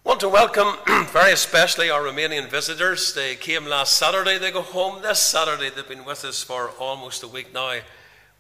Want 0.05 0.21
to 0.21 0.29
welcome 0.29 0.77
very 1.07 1.33
especially 1.33 1.89
our 1.89 2.03
Romanian 2.03 2.51
visitors. 2.51 3.15
They 3.15 3.37
came 3.37 3.65
last 3.65 3.97
Saturday, 3.97 4.37
they 4.37 4.51
go 4.51 4.61
home 4.61 5.01
this 5.01 5.19
Saturday. 5.19 5.71
They've 5.71 5.89
been 5.89 6.05
with 6.05 6.27
us 6.27 6.43
for 6.43 6.73
almost 6.79 7.23
a 7.23 7.27
week 7.27 7.55
now. 7.55 7.79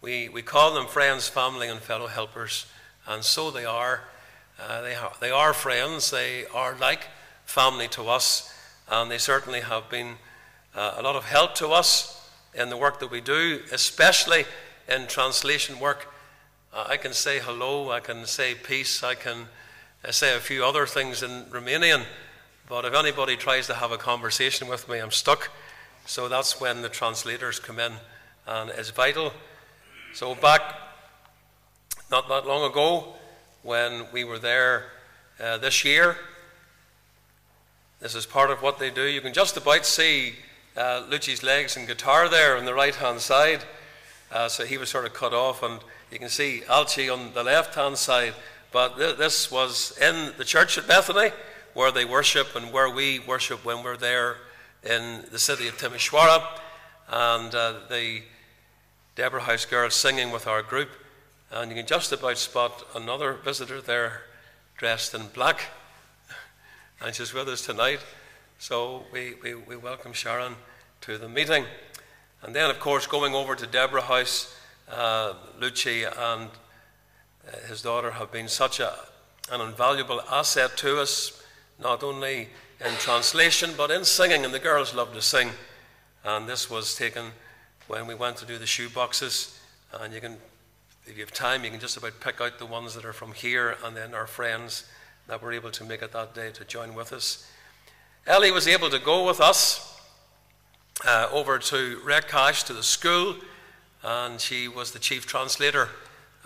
We, 0.02 0.28
we 0.28 0.42
call 0.42 0.74
them 0.74 0.86
friends, 0.86 1.26
family, 1.26 1.68
and 1.68 1.80
fellow 1.80 2.08
helpers, 2.08 2.66
and 3.08 3.24
so 3.24 3.50
they 3.50 3.64
are. 3.64 4.02
Uh, 4.60 4.82
they, 4.82 4.94
are 4.94 5.12
they 5.22 5.30
are 5.30 5.54
friends, 5.54 6.10
they 6.10 6.44
are 6.52 6.76
like 6.78 7.06
family 7.46 7.88
to 7.88 8.10
us, 8.10 8.52
and 8.90 9.10
they 9.10 9.16
certainly 9.16 9.60
have 9.60 9.88
been 9.88 10.16
uh, 10.74 10.96
a 10.98 11.02
lot 11.02 11.16
of 11.16 11.24
help 11.24 11.54
to 11.54 11.68
us 11.68 12.30
in 12.52 12.68
the 12.68 12.76
work 12.76 13.00
that 13.00 13.10
we 13.10 13.22
do, 13.22 13.62
especially 13.72 14.44
in 14.86 15.06
translation 15.06 15.80
work. 15.80 16.12
Uh, 16.74 16.84
I 16.88 16.98
can 16.98 17.14
say 17.14 17.38
hello, 17.38 17.90
I 17.90 18.00
can 18.00 18.26
say 18.26 18.54
peace, 18.54 19.02
I 19.02 19.14
can 19.14 19.46
uh, 20.04 20.12
say 20.12 20.36
a 20.36 20.40
few 20.40 20.64
other 20.64 20.86
things 20.86 21.22
in 21.22 21.44
Romanian, 21.44 22.04
but 22.68 22.84
if 22.84 22.94
anybody 22.94 23.36
tries 23.36 23.66
to 23.68 23.74
have 23.74 23.92
a 23.92 23.96
conversation 23.98 24.68
with 24.68 24.88
me, 24.88 24.98
I'm 24.98 25.10
stuck. 25.10 25.50
So 26.06 26.28
that's 26.28 26.60
when 26.60 26.82
the 26.82 26.88
translators 26.88 27.58
come 27.58 27.78
in, 27.78 27.92
and 28.46 28.70
it's 28.70 28.90
vital. 28.90 29.32
So, 30.12 30.34
back 30.34 30.62
not 32.10 32.28
that 32.28 32.46
long 32.46 32.70
ago, 32.70 33.14
when 33.62 34.06
we 34.12 34.24
were 34.24 34.38
there 34.38 34.84
uh, 35.40 35.58
this 35.58 35.84
year, 35.84 36.16
this 38.00 38.14
is 38.14 38.26
part 38.26 38.50
of 38.50 38.60
what 38.60 38.78
they 38.78 38.90
do. 38.90 39.04
You 39.04 39.22
can 39.22 39.32
just 39.32 39.56
about 39.56 39.86
see 39.86 40.34
uh, 40.76 41.04
Lucci's 41.08 41.42
legs 41.42 41.76
and 41.76 41.86
guitar 41.86 42.28
there 42.28 42.56
on 42.56 42.66
the 42.66 42.74
right 42.74 42.94
hand 42.94 43.20
side. 43.20 43.64
Uh, 44.30 44.48
so 44.48 44.64
he 44.64 44.76
was 44.76 44.90
sort 44.90 45.06
of 45.06 45.14
cut 45.14 45.32
off, 45.32 45.62
and 45.62 45.80
you 46.10 46.18
can 46.18 46.28
see 46.28 46.62
Alchi 46.68 47.12
on 47.12 47.32
the 47.32 47.42
left 47.42 47.74
hand 47.74 47.96
side. 47.96 48.34
But 48.74 48.98
th- 48.98 49.16
this 49.18 49.52
was 49.52 49.96
in 49.98 50.32
the 50.36 50.44
church 50.44 50.76
at 50.78 50.88
Bethany 50.88 51.30
where 51.74 51.92
they 51.92 52.04
worship 52.04 52.56
and 52.56 52.72
where 52.72 52.90
we 52.90 53.20
worship 53.20 53.64
when 53.64 53.84
we're 53.84 53.96
there 53.96 54.38
in 54.82 55.24
the 55.30 55.38
city 55.38 55.68
of 55.68 55.78
Timișoara. 55.78 56.44
And 57.08 57.54
uh, 57.54 57.74
the 57.88 58.22
Deborah 59.14 59.42
House 59.42 59.64
girls 59.64 59.94
singing 59.94 60.32
with 60.32 60.48
our 60.48 60.60
group. 60.60 60.88
And 61.52 61.70
you 61.70 61.76
can 61.76 61.86
just 61.86 62.10
about 62.10 62.36
spot 62.36 62.84
another 62.96 63.34
visitor 63.34 63.80
there 63.80 64.22
dressed 64.76 65.14
in 65.14 65.28
black. 65.28 65.60
And 67.00 67.14
she's 67.14 67.32
with 67.32 67.48
us 67.48 67.64
tonight. 67.64 68.00
So 68.58 69.04
we, 69.12 69.34
we, 69.40 69.54
we 69.54 69.76
welcome 69.76 70.12
Sharon 70.12 70.56
to 71.02 71.16
the 71.16 71.28
meeting. 71.28 71.64
And 72.42 72.56
then, 72.56 72.70
of 72.70 72.80
course, 72.80 73.06
going 73.06 73.36
over 73.36 73.54
to 73.54 73.68
Deborah 73.68 74.02
House, 74.02 74.52
uh, 74.90 75.34
Lucci 75.60 76.04
and 76.18 76.50
his 77.68 77.82
daughter 77.82 78.12
have 78.12 78.32
been 78.32 78.48
such 78.48 78.80
a, 78.80 78.94
an 79.50 79.60
invaluable 79.60 80.20
asset 80.30 80.76
to 80.78 81.00
us, 81.00 81.42
not 81.80 82.02
only 82.02 82.48
in 82.84 82.92
translation 82.98 83.70
but 83.76 83.90
in 83.90 84.04
singing. 84.04 84.44
And 84.44 84.54
the 84.54 84.58
girls 84.58 84.94
love 84.94 85.12
to 85.14 85.22
sing. 85.22 85.50
And 86.24 86.48
this 86.48 86.70
was 86.70 86.94
taken 86.94 87.26
when 87.86 88.06
we 88.06 88.14
went 88.14 88.36
to 88.38 88.46
do 88.46 88.58
the 88.58 88.66
shoe 88.66 88.88
boxes. 88.88 89.58
And 89.92 90.12
you 90.12 90.20
can, 90.20 90.36
if 91.06 91.16
you 91.16 91.22
have 91.22 91.32
time, 91.32 91.64
you 91.64 91.70
can 91.70 91.80
just 91.80 91.96
about 91.96 92.20
pick 92.20 92.40
out 92.40 92.58
the 92.58 92.66
ones 92.66 92.94
that 92.94 93.04
are 93.04 93.12
from 93.12 93.32
here 93.32 93.76
and 93.84 93.96
then 93.96 94.14
our 94.14 94.26
friends 94.26 94.84
that 95.26 95.42
were 95.42 95.52
able 95.52 95.70
to 95.70 95.84
make 95.84 96.02
it 96.02 96.12
that 96.12 96.34
day 96.34 96.50
to 96.52 96.64
join 96.64 96.94
with 96.94 97.12
us. 97.12 97.50
Ellie 98.26 98.50
was 98.50 98.66
able 98.66 98.90
to 98.90 98.98
go 98.98 99.26
with 99.26 99.40
us 99.40 99.98
uh, 101.06 101.28
over 101.30 101.58
to 101.58 101.98
Recaș 102.04 102.64
to 102.66 102.72
the 102.72 102.82
school, 102.82 103.36
and 104.02 104.40
she 104.40 104.68
was 104.68 104.92
the 104.92 104.98
chief 104.98 105.26
translator 105.26 105.88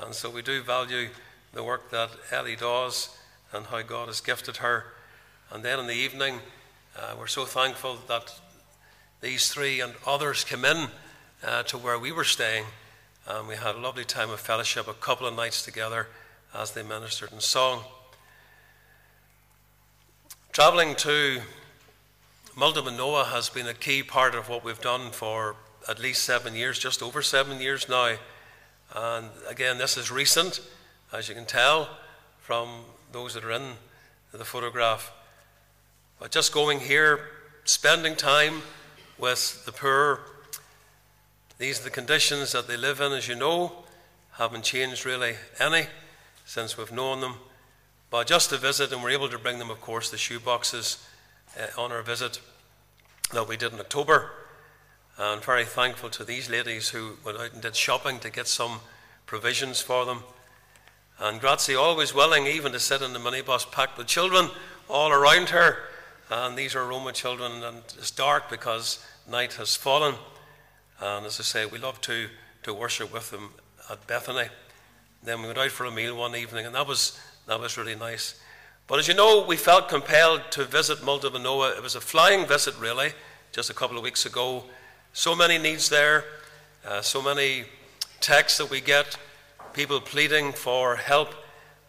And 0.00 0.14
so 0.14 0.30
we 0.30 0.42
do 0.42 0.62
value 0.62 1.08
the 1.52 1.64
work 1.64 1.90
that 1.90 2.10
Ellie 2.30 2.56
does 2.56 3.16
and 3.52 3.66
how 3.66 3.82
God 3.82 4.08
has 4.08 4.20
gifted 4.20 4.58
her. 4.58 4.84
And 5.50 5.64
then 5.64 5.80
in 5.80 5.86
the 5.86 5.94
evening, 5.94 6.40
uh, 6.96 7.14
we're 7.18 7.26
so 7.26 7.44
thankful 7.44 7.98
that 8.06 8.32
these 9.20 9.52
three 9.52 9.80
and 9.80 9.94
others 10.06 10.44
came 10.44 10.64
in 10.64 10.88
uh, 11.44 11.62
to 11.64 11.78
where 11.78 11.98
we 11.98 12.12
were 12.12 12.24
staying. 12.24 12.64
And 13.26 13.48
we 13.48 13.56
had 13.56 13.74
a 13.74 13.78
lovely 13.78 14.04
time 14.04 14.30
of 14.30 14.40
fellowship, 14.40 14.88
a 14.88 14.94
couple 14.94 15.26
of 15.26 15.34
nights 15.34 15.64
together 15.64 16.08
as 16.54 16.72
they 16.72 16.82
ministered 16.82 17.32
in 17.32 17.40
song. 17.40 17.82
Travelling 20.52 20.94
to 20.96 21.40
Moldova 22.56 22.96
Nouă 22.96 23.24
has 23.26 23.48
been 23.48 23.66
a 23.66 23.74
key 23.74 24.02
part 24.02 24.34
of 24.34 24.48
what 24.48 24.64
we've 24.64 24.80
done 24.80 25.10
for 25.10 25.56
at 25.88 26.00
least 26.00 26.24
seven 26.24 26.54
years, 26.54 26.78
just 26.78 27.02
over 27.02 27.22
seven 27.22 27.60
years 27.60 27.88
now. 27.88 28.16
And 28.94 29.28
again, 29.48 29.78
this 29.78 29.96
is 29.96 30.10
recent, 30.10 30.60
as 31.12 31.28
you 31.28 31.34
can 31.34 31.44
tell 31.44 31.88
from 32.38 32.68
those 33.12 33.34
that 33.34 33.44
are 33.44 33.52
in 33.52 33.72
the 34.32 34.44
photograph. 34.44 35.12
But 36.18 36.30
just 36.30 36.52
going 36.52 36.80
here, 36.80 37.20
spending 37.64 38.16
time 38.16 38.62
with 39.18 39.64
the 39.66 39.72
poor, 39.72 40.20
these 41.58 41.80
are 41.80 41.84
the 41.84 41.90
conditions 41.90 42.52
that 42.52 42.68
they 42.68 42.76
live 42.76 43.00
in, 43.00 43.12
as 43.12 43.28
you 43.28 43.34
know, 43.34 43.84
haven't 44.32 44.64
changed 44.64 45.04
really 45.04 45.34
any 45.60 45.86
since 46.46 46.78
we've 46.78 46.92
known 46.92 47.20
them. 47.20 47.34
But 48.10 48.26
just 48.26 48.52
a 48.52 48.56
visit, 48.56 48.92
and 48.92 49.02
we're 49.02 49.10
able 49.10 49.28
to 49.28 49.38
bring 49.38 49.58
them, 49.58 49.70
of 49.70 49.80
course, 49.80 50.10
the 50.10 50.16
shoe 50.16 50.40
boxes 50.40 51.06
uh, 51.58 51.80
on 51.80 51.92
our 51.92 52.02
visit 52.02 52.40
that 53.32 53.46
we 53.46 53.56
did 53.56 53.72
in 53.72 53.80
October. 53.80 54.30
And 55.20 55.42
very 55.42 55.64
thankful 55.64 56.10
to 56.10 56.24
these 56.24 56.48
ladies 56.48 56.90
who 56.90 57.16
went 57.24 57.38
out 57.38 57.52
and 57.52 57.60
did 57.60 57.74
shopping 57.74 58.20
to 58.20 58.30
get 58.30 58.46
some 58.46 58.78
provisions 59.26 59.80
for 59.80 60.04
them. 60.04 60.22
And 61.18 61.40
Grazie 61.40 61.74
always 61.74 62.14
willing 62.14 62.46
even 62.46 62.70
to 62.70 62.78
sit 62.78 63.02
in 63.02 63.12
the 63.12 63.18
minibus 63.18 63.68
packed 63.72 63.98
with 63.98 64.06
children 64.06 64.48
all 64.88 65.10
around 65.10 65.48
her. 65.48 65.78
And 66.30 66.56
these 66.56 66.76
are 66.76 66.86
Roma 66.86 67.12
children, 67.12 67.64
and 67.64 67.78
it's 67.98 68.12
dark 68.12 68.48
because 68.48 69.04
night 69.28 69.54
has 69.54 69.74
fallen. 69.74 70.14
And 71.00 71.26
as 71.26 71.40
I 71.40 71.42
say, 71.42 71.66
we 71.66 71.78
love 71.78 72.00
to, 72.02 72.28
to 72.62 72.72
worship 72.72 73.12
with 73.12 73.32
them 73.32 73.50
at 73.90 74.06
Bethany. 74.06 74.48
Then 75.24 75.40
we 75.40 75.48
went 75.48 75.58
out 75.58 75.72
for 75.72 75.86
a 75.86 75.90
meal 75.90 76.16
one 76.16 76.36
evening, 76.36 76.64
and 76.64 76.76
that 76.76 76.86
was, 76.86 77.18
that 77.48 77.58
was 77.58 77.76
really 77.76 77.96
nice. 77.96 78.40
But 78.86 79.00
as 79.00 79.08
you 79.08 79.14
know, 79.14 79.44
we 79.44 79.56
felt 79.56 79.88
compelled 79.88 80.42
to 80.52 80.64
visit 80.64 80.98
Moldova 80.98 81.42
Nouă. 81.42 81.76
It 81.76 81.82
was 81.82 81.96
a 81.96 82.00
flying 82.00 82.46
visit, 82.46 82.76
really, 82.78 83.14
just 83.50 83.68
a 83.68 83.74
couple 83.74 83.96
of 83.96 84.04
weeks 84.04 84.24
ago. 84.24 84.62
So 85.18 85.34
many 85.34 85.58
needs 85.58 85.88
there, 85.88 86.24
uh, 86.86 87.02
so 87.02 87.20
many 87.20 87.64
texts 88.20 88.58
that 88.58 88.70
we 88.70 88.80
get, 88.80 89.18
people 89.72 90.00
pleading 90.00 90.52
for 90.52 90.94
help. 90.94 91.34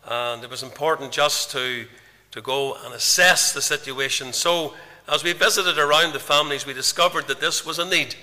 And 0.04 0.44
it 0.44 0.50
was 0.50 0.63
important 0.63 1.12
just 1.12 1.52
to, 1.52 1.86
to 2.32 2.42
go 2.42 2.74
and 2.84 2.92
assess 2.92 3.54
the 3.54 3.62
situation. 3.62 4.34
So, 4.34 4.74
as 5.08 5.24
we 5.24 5.34
visited 5.34 5.78
around 5.78 6.13
the 6.13 6.20
families, 6.20 6.65
we 6.65 6.74
discovered 6.74 7.28
that 7.28 7.39
this 7.39 7.63
was 7.63 7.78
a 7.78 7.86
need. 7.86 8.15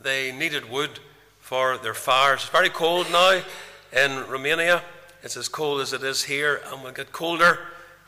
They 0.00 0.30
needed 0.30 0.70
wood 0.70 1.00
for 1.40 1.76
their 1.76 1.92
fires. 1.92 2.42
It's 2.42 2.50
very 2.50 2.70
cold 2.70 3.10
now 3.10 3.42
in 3.92 4.24
Romania. 4.28 4.84
It's 5.24 5.36
as 5.36 5.48
cold 5.48 5.80
as 5.80 5.92
it 5.92 6.04
is 6.04 6.22
here, 6.22 6.60
and 6.70 6.84
will 6.84 6.92
get 6.92 7.10
colder. 7.10 7.58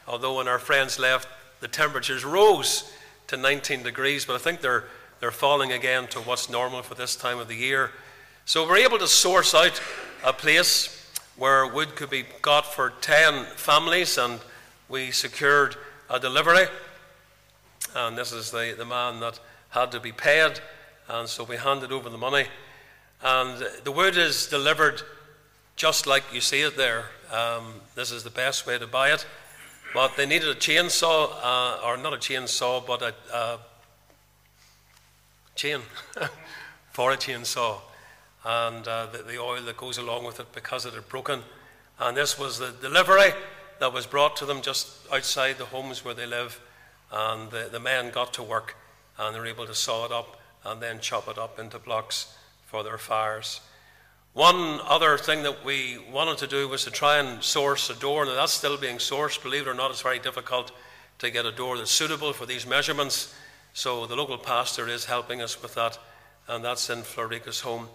Although, 0.06 0.36
when 0.36 0.46
our 0.46 0.60
friends 0.60 0.96
left, 0.96 1.26
the 1.58 1.66
temperatures 1.66 2.24
rose 2.24 2.92
to 3.26 3.36
19 3.36 3.82
degrees, 3.82 4.24
but 4.24 4.36
I 4.36 4.38
think 4.38 4.60
they're 4.60 4.84
they're 5.20 5.30
falling 5.30 5.72
again 5.72 6.06
to 6.08 6.18
what's 6.20 6.48
normal 6.48 6.82
for 6.82 6.94
this 6.94 7.14
time 7.14 7.38
of 7.38 7.46
the 7.46 7.54
year. 7.54 7.92
So 8.46 8.66
we're 8.66 8.78
able 8.78 8.98
to 8.98 9.06
source 9.06 9.54
out 9.54 9.80
a 10.24 10.32
place 10.32 10.96
where 11.36 11.66
wood 11.66 11.94
could 11.94 12.10
be 12.10 12.24
got 12.42 12.66
for 12.66 12.94
10 13.00 13.44
families, 13.56 14.18
and 14.18 14.40
we 14.88 15.10
secured 15.10 15.76
a 16.08 16.18
delivery. 16.18 16.66
And 17.94 18.16
this 18.16 18.32
is 18.32 18.50
the, 18.50 18.74
the 18.76 18.84
man 18.84 19.20
that 19.20 19.38
had 19.70 19.92
to 19.92 20.00
be 20.00 20.12
paid, 20.12 20.60
and 21.08 21.28
so 21.28 21.44
we 21.44 21.56
handed 21.56 21.92
over 21.92 22.08
the 22.08 22.18
money. 22.18 22.46
And 23.22 23.62
the 23.84 23.92
wood 23.92 24.16
is 24.16 24.46
delivered 24.46 25.02
just 25.76 26.06
like 26.06 26.24
you 26.32 26.40
see 26.40 26.62
it 26.62 26.76
there. 26.76 27.06
Um, 27.32 27.74
this 27.94 28.10
is 28.10 28.24
the 28.24 28.30
best 28.30 28.66
way 28.66 28.78
to 28.78 28.86
buy 28.86 29.12
it. 29.12 29.26
But 29.92 30.16
they 30.16 30.26
needed 30.26 30.48
a 30.48 30.54
chainsaw, 30.54 31.30
uh, 31.42 31.80
or 31.84 31.96
not 31.96 32.14
a 32.14 32.16
chainsaw, 32.16 32.86
but 32.86 33.02
a, 33.02 33.14
a 33.34 33.58
chain 35.60 35.80
for 36.90 37.12
a 37.12 37.16
chainsaw 37.18 37.76
and 38.46 38.88
uh, 38.88 39.04
the, 39.12 39.18
the, 39.18 39.38
oil 39.38 39.60
that 39.60 39.76
goes 39.76 39.98
along 39.98 40.24
with 40.24 40.40
it 40.40 40.50
because 40.54 40.86
it 40.86 40.94
had 40.94 41.06
broken. 41.10 41.42
And 41.98 42.16
this 42.16 42.38
was 42.38 42.58
the 42.58 42.72
delivery 42.80 43.32
that 43.78 43.92
was 43.92 44.06
brought 44.06 44.36
to 44.36 44.46
them 44.46 44.62
just 44.62 44.88
outside 45.12 45.58
the 45.58 45.66
homes 45.66 46.02
where 46.02 46.14
they 46.14 46.24
live. 46.24 46.58
And 47.12 47.50
the, 47.50 47.68
the 47.70 47.78
men 47.78 48.10
got 48.10 48.32
to 48.34 48.42
work 48.42 48.74
and 49.18 49.34
they 49.34 49.38
were 49.38 49.46
able 49.46 49.66
to 49.66 49.74
saw 49.74 50.06
it 50.06 50.12
up 50.12 50.40
and 50.64 50.80
then 50.80 50.98
chop 50.98 51.28
it 51.28 51.36
up 51.36 51.58
into 51.58 51.78
blocks 51.78 52.34
for 52.64 52.82
their 52.82 52.96
fires. 52.96 53.60
One 54.32 54.80
other 54.88 55.18
thing 55.18 55.42
that 55.42 55.62
we 55.62 55.98
wanted 56.10 56.38
to 56.38 56.46
do 56.46 56.68
was 56.68 56.84
to 56.84 56.90
try 56.90 57.18
and 57.18 57.42
source 57.42 57.90
a 57.90 57.94
door. 58.00 58.24
Now, 58.24 58.34
that's 58.34 58.52
still 58.52 58.78
being 58.78 58.96
sourced. 58.96 59.42
Believe 59.42 59.66
it 59.66 59.68
or 59.68 59.74
not, 59.74 59.90
it's 59.90 60.00
very 60.00 60.20
difficult 60.20 60.72
to 61.18 61.30
get 61.30 61.44
a 61.44 61.52
door 61.52 61.76
that's 61.76 61.90
suitable 61.90 62.32
for 62.32 62.46
these 62.46 62.66
measurements. 62.66 63.34
So 63.72 64.06
the 64.06 64.16
local 64.16 64.38
pastor 64.38 64.88
is 64.88 65.04
helping 65.04 65.40
us 65.40 65.62
with 65.62 65.74
that, 65.74 65.98
and 66.48 66.64
that's 66.64 66.90
in 66.90 67.02
Florica's 67.02 67.60
home. 67.60 67.88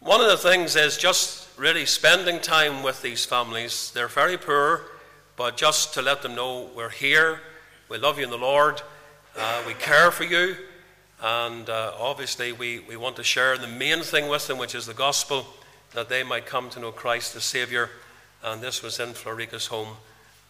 One 0.00 0.20
of 0.20 0.26
the 0.26 0.36
things 0.36 0.74
is 0.74 0.98
just 0.98 1.48
really 1.56 1.86
spending 1.86 2.40
time 2.40 2.82
with 2.82 3.02
these 3.02 3.24
families. 3.24 3.92
They're 3.94 4.08
very 4.08 4.36
poor, 4.36 4.82
but 5.36 5.56
just 5.56 5.94
to 5.94 6.02
let 6.02 6.22
them 6.22 6.34
know 6.34 6.68
we're 6.74 6.90
here, 6.90 7.40
we 7.88 7.98
love 7.98 8.18
you 8.18 8.24
in 8.24 8.30
the 8.30 8.38
Lord, 8.38 8.82
uh, 9.38 9.62
we 9.66 9.74
care 9.74 10.10
for 10.10 10.24
you, 10.24 10.56
and 11.22 11.70
uh, 11.70 11.92
obviously 11.98 12.52
we, 12.52 12.80
we 12.80 12.96
want 12.96 13.14
to 13.16 13.22
share 13.22 13.56
the 13.56 13.68
main 13.68 14.00
thing 14.00 14.28
with 14.28 14.48
them, 14.48 14.58
which 14.58 14.74
is 14.74 14.86
the 14.86 14.94
gospel, 14.94 15.46
that 15.94 16.08
they 16.08 16.24
might 16.24 16.46
come 16.46 16.68
to 16.70 16.80
know 16.80 16.90
Christ 16.90 17.36
as 17.36 17.44
Saviour. 17.44 17.90
And 18.42 18.60
this 18.60 18.82
was 18.82 18.98
in 18.98 19.12
Florica's 19.12 19.68
home 19.68 19.96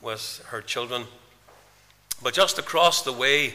with 0.00 0.42
her 0.48 0.62
children. 0.62 1.04
But 2.22 2.32
just 2.32 2.58
across 2.58 3.02
the 3.02 3.12
way, 3.12 3.54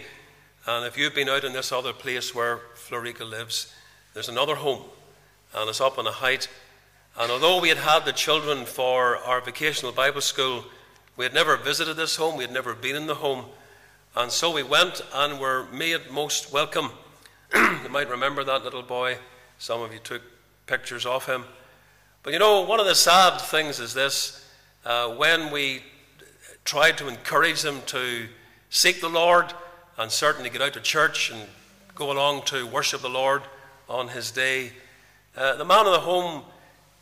and 0.67 0.85
if 0.85 0.97
you've 0.97 1.15
been 1.15 1.29
out 1.29 1.45
in 1.45 1.53
this 1.53 1.71
other 1.71 1.93
place 1.93 2.35
where 2.35 2.59
Florica 2.75 3.27
lives, 3.27 3.73
there's 4.13 4.27
another 4.27 4.55
home, 4.55 4.81
and 5.55 5.69
it's 5.69 5.79
up 5.79 5.97
on 5.97 6.05
a 6.05 6.11
height. 6.11 6.49
And 7.17 7.31
although 7.31 7.61
we 7.61 7.69
had 7.69 7.77
had 7.77 8.03
the 8.03 8.11
children 8.11 8.65
for 8.65 9.15
our 9.17 9.39
vocational 9.39 9.93
Bible 9.93 10.19
school, 10.19 10.65
we 11.15 11.23
had 11.23 11.33
never 11.33 11.55
visited 11.55 11.95
this 11.95 12.17
home, 12.17 12.35
we 12.35 12.43
had 12.43 12.53
never 12.53 12.75
been 12.75 12.97
in 12.97 13.07
the 13.07 13.15
home. 13.15 13.45
And 14.13 14.29
so 14.29 14.51
we 14.51 14.61
went 14.61 15.01
and 15.13 15.39
were 15.39 15.67
made 15.71 16.11
most 16.11 16.51
welcome. 16.51 16.89
you 17.55 17.89
might 17.89 18.09
remember 18.09 18.43
that 18.43 18.63
little 18.63 18.83
boy. 18.83 19.19
Some 19.59 19.81
of 19.81 19.93
you 19.93 19.99
took 19.99 20.21
pictures 20.65 21.05
of 21.05 21.25
him. 21.25 21.45
But 22.23 22.33
you 22.33 22.39
know, 22.39 22.61
one 22.61 22.81
of 22.81 22.85
the 22.85 22.95
sad 22.95 23.39
things 23.39 23.79
is 23.79 23.93
this 23.93 24.45
uh, 24.85 25.09
when 25.11 25.49
we 25.49 25.81
tried 26.65 26.97
to 26.97 27.07
encourage 27.07 27.61
them 27.61 27.81
to 27.85 28.27
seek 28.69 28.99
the 28.99 29.07
Lord, 29.07 29.53
and 29.97 30.11
certainly 30.11 30.49
get 30.49 30.61
out 30.61 30.73
to 30.73 30.79
church 30.79 31.31
and 31.31 31.41
go 31.95 32.11
along 32.11 32.43
to 32.45 32.65
worship 32.67 33.01
the 33.01 33.09
Lord 33.09 33.41
on 33.89 34.09
his 34.09 34.31
day. 34.31 34.71
Uh, 35.35 35.55
the 35.55 35.65
man 35.65 35.85
of 35.85 35.93
the 35.93 35.99
home, 35.99 36.43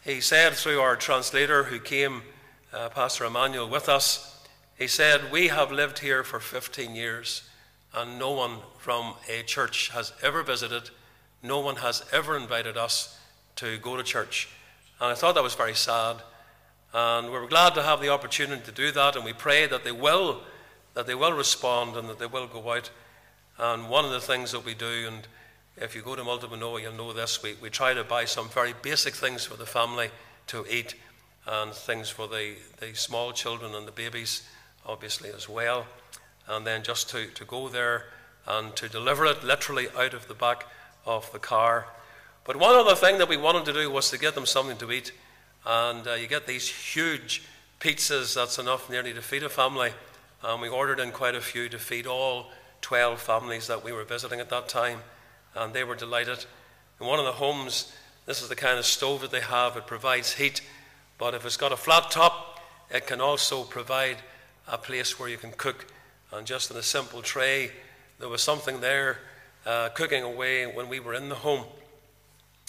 he 0.03 0.21
said 0.21 0.53
through 0.53 0.79
our 0.79 0.95
translator 0.95 1.63
who 1.63 1.79
came, 1.79 2.21
uh, 2.73 2.89
Pastor 2.89 3.25
Emmanuel, 3.25 3.69
with 3.69 3.89
us, 3.89 4.43
he 4.77 4.87
said, 4.87 5.31
We 5.31 5.47
have 5.47 5.71
lived 5.71 5.99
here 5.99 6.23
for 6.23 6.39
15 6.39 6.95
years 6.95 7.43
and 7.95 8.19
no 8.19 8.31
one 8.31 8.57
from 8.77 9.13
a 9.29 9.41
church 9.43 9.89
has 9.89 10.11
ever 10.21 10.43
visited, 10.43 10.89
no 11.41 11.59
one 11.59 11.77
has 11.77 12.03
ever 12.11 12.35
invited 12.37 12.77
us 12.77 13.17
to 13.55 13.77
go 13.77 13.95
to 13.95 14.03
church. 14.03 14.49
And 14.99 15.09
I 15.09 15.15
thought 15.15 15.35
that 15.35 15.43
was 15.43 15.55
very 15.55 15.75
sad. 15.75 16.17
And 16.93 17.27
we 17.27 17.33
were 17.33 17.47
glad 17.47 17.73
to 17.75 17.83
have 17.83 18.01
the 18.01 18.09
opportunity 18.09 18.61
to 18.63 18.71
do 18.71 18.91
that, 18.91 19.15
and 19.15 19.25
we 19.25 19.33
pray 19.33 19.67
that 19.67 19.83
they 19.83 19.91
will 19.91 20.41
that 20.95 21.05
they 21.05 21.15
will 21.15 21.33
respond 21.33 21.95
and 21.95 22.09
that 22.09 22.19
they 22.19 22.25
will 22.25 22.47
go 22.47 22.71
out. 22.71 22.89
And 23.57 23.89
one 23.89 24.05
of 24.05 24.11
the 24.11 24.19
things 24.19 24.51
that 24.51 24.65
we 24.65 24.73
do, 24.73 25.07
and 25.07 25.27
if 25.77 25.95
you 25.95 26.01
go 26.01 26.15
to 26.15 26.23
Moldova 26.23 26.57
Nouă, 26.57 26.81
you'll 26.81 26.93
know 26.93 27.13
this, 27.13 27.43
we, 27.43 27.55
we 27.61 27.69
try 27.69 27.93
to 27.93 28.03
buy 28.03 28.25
some 28.25 28.49
very 28.49 28.73
basic 28.81 29.13
things 29.13 29.45
for 29.45 29.55
the 29.55 29.65
family 29.65 30.09
to 30.47 30.65
eat 30.69 30.95
and 31.47 31.73
things 31.73 32.09
for 32.09 32.27
the, 32.27 32.55
the 32.79 32.93
small 32.95 33.31
children 33.31 33.75
and 33.75 33.87
the 33.87 33.91
babies, 33.91 34.47
obviously, 34.85 35.29
as 35.29 35.47
well. 35.47 35.85
And 36.47 36.65
then 36.65 36.83
just 36.83 37.09
to, 37.09 37.27
to 37.27 37.45
go 37.45 37.69
there 37.69 38.05
and 38.47 38.75
to 38.75 38.89
deliver 38.89 39.25
it 39.25 39.43
literally 39.43 39.87
out 39.97 40.13
of 40.13 40.27
the 40.27 40.33
back 40.33 40.65
of 41.05 41.31
the 41.31 41.39
car. 41.39 41.87
But 42.45 42.57
one 42.57 42.75
other 42.75 42.95
thing 42.95 43.17
that 43.17 43.29
we 43.29 43.37
wanted 43.37 43.65
to 43.65 43.73
do 43.73 43.89
was 43.89 44.09
to 44.11 44.19
get 44.19 44.35
them 44.35 44.45
something 44.45 44.77
to 44.77 44.91
eat. 44.91 45.11
And 45.65 46.07
uh, 46.07 46.13
you 46.13 46.27
get 46.27 46.45
these 46.45 46.67
huge 46.67 47.43
pizzas 47.79 48.35
that's 48.35 48.59
enough 48.59 48.89
nearly 48.89 49.13
to 49.13 49.21
feed 49.21 49.43
a 49.43 49.49
family. 49.49 49.91
And 50.45 50.61
we 50.61 50.69
ordered 50.69 50.99
in 50.99 51.11
quite 51.11 51.33
a 51.33 51.41
few 51.41 51.69
to 51.69 51.79
feed 51.79 52.05
all 52.05 52.51
12 52.81 53.19
families 53.19 53.65
that 53.65 53.83
we 53.83 53.91
were 53.91 54.03
visiting 54.03 54.39
at 54.39 54.49
that 54.51 54.69
time. 54.69 54.99
And 55.55 55.73
they 55.73 55.83
were 55.83 55.95
delighted. 55.95 56.45
In 57.01 57.07
one 57.07 57.17
of 57.17 57.25
the 57.25 57.31
homes, 57.31 57.91
this 58.27 58.43
is 58.43 58.49
the 58.49 58.55
kind 58.55 58.77
of 58.77 58.85
stove 58.85 59.21
that 59.21 59.31
they 59.31 59.41
have. 59.41 59.75
It 59.75 59.87
provides 59.87 60.33
heat 60.33 60.61
But 61.17 61.33
if 61.33 61.45
it's 61.45 61.57
got 61.57 61.71
a 61.71 61.77
flat 61.77 62.11
top, 62.11 62.59
it 62.91 63.07
can 63.07 63.21
also 63.21 63.63
provide 63.63 64.17
a 64.67 64.77
place 64.77 65.19
where 65.19 65.29
you 65.29 65.37
can 65.37 65.51
cook. 65.51 65.87
And 66.31 66.45
just 66.45 66.69
in 66.69 66.77
a 66.77 66.83
simple 66.83 67.23
tray, 67.23 67.71
there 68.19 68.29
was 68.29 68.43
something 68.43 68.81
there 68.81 69.19
uh, 69.65 69.89
cooking 69.89 70.23
away 70.23 70.67
when 70.67 70.89
we 70.89 70.99
were 70.99 71.15
in 71.15 71.29
the 71.29 71.35
home. 71.35 71.65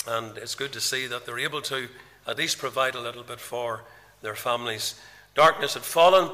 And 0.09 0.39
it's 0.39 0.55
good 0.55 0.73
to 0.73 0.81
see 0.81 1.07
that 1.09 1.27
they're 1.27 1.39
able 1.39 1.61
to 1.62 1.89
at 2.27 2.39
least 2.39 2.57
provide 2.57 2.95
a 2.95 3.01
little 3.01 3.23
bit 3.23 3.41
for 3.41 3.83
their 4.23 4.35
families. 4.35 4.95
Darkness 5.35 5.75
had 5.75 5.83
fallen 5.83 6.31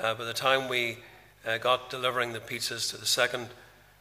uh, 0.00 0.14
by 0.14 0.24
the 0.24 0.32
time 0.32 0.68
we 0.68 0.98
uh, 1.46 1.58
got 1.58 1.90
delivering 1.90 2.32
the 2.32 2.40
pizzas 2.40 2.90
to 2.90 2.96
the 2.96 3.06
second 3.06 3.48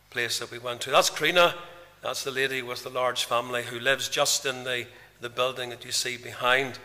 place 0.10 0.40
that 0.40 0.52
we 0.52 0.60
went 0.60 0.82
to. 0.82 0.92
That's 0.92 1.10
Krina. 1.10 1.54
That's 2.02 2.24
the 2.24 2.32
lady 2.32 2.62
with 2.62 2.84
the 2.84 2.90
large 2.90 3.26
family 3.26 3.64
who 3.64 3.80
lives 3.80 4.10
just 4.10 4.46
in 4.46 4.64
the, 4.64 4.88
the 5.20 5.30
building 5.30 5.70
that 5.70 5.86
you 5.86 5.92
see 5.92 6.18
behind. 6.18 6.80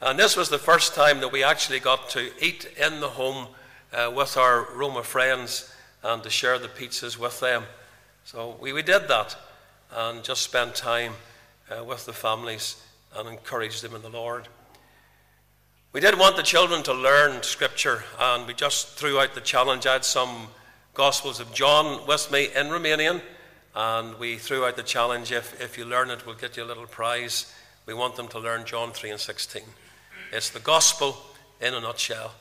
And 0.00 0.18
this 0.18 0.36
was 0.36 0.48
the 0.48 0.58
first 0.58 0.94
time 0.94 1.20
that 1.20 1.32
we 1.32 1.42
actually 1.42 1.80
got 1.80 2.10
to 2.10 2.30
eat 2.44 2.68
in 2.76 3.00
the 3.00 3.08
home 3.08 3.48
uh, 3.92 4.12
with 4.14 4.36
our 4.36 4.68
Roma 4.74 5.02
friends 5.02 5.72
and 6.02 6.22
to 6.22 6.30
share 6.30 6.58
the 6.58 6.68
pizzas 6.68 7.18
with 7.18 7.40
them. 7.40 7.64
So 8.24 8.56
we, 8.60 8.72
we 8.72 8.82
did 8.82 9.08
that 9.08 9.36
and 9.94 10.22
just 10.22 10.42
spent 10.42 10.74
time 10.74 11.12
uh, 11.70 11.84
with 11.84 12.04
the 12.06 12.12
families 12.12 12.82
and 13.16 13.28
encouraged 13.28 13.82
them 13.82 13.94
in 13.94 14.02
the 14.02 14.10
Lord. 14.10 14.48
We 15.96 16.02
did 16.02 16.18
want 16.18 16.36
the 16.36 16.42
children 16.42 16.82
to 16.82 16.92
learn 16.92 17.42
Scripture, 17.42 18.04
and 18.20 18.46
we 18.46 18.52
just 18.52 18.98
threw 18.98 19.18
out 19.18 19.34
the 19.34 19.40
challenge. 19.40 19.86
I 19.86 19.94
had 19.94 20.04
some 20.04 20.48
Gospels 20.92 21.40
of 21.40 21.54
John 21.54 22.06
with 22.06 22.30
me 22.30 22.50
in 22.54 22.66
Romanian, 22.66 23.22
and 23.74 24.18
we 24.18 24.36
threw 24.36 24.66
out 24.66 24.76
the 24.76 24.82
challenge 24.82 25.32
if, 25.32 25.58
if 25.58 25.78
you 25.78 25.86
learn 25.86 26.10
it, 26.10 26.26
we'll 26.26 26.34
get 26.34 26.58
you 26.58 26.64
a 26.64 26.66
little 26.66 26.84
prize. 26.84 27.50
We 27.86 27.94
want 27.94 28.14
them 28.14 28.28
to 28.28 28.38
learn 28.38 28.66
John 28.66 28.92
3 28.92 29.08
and 29.08 29.18
16. 29.18 29.62
It's 30.32 30.50
the 30.50 30.60
Gospel 30.60 31.16
in 31.62 31.72
a 31.72 31.80
nutshell. 31.80 32.32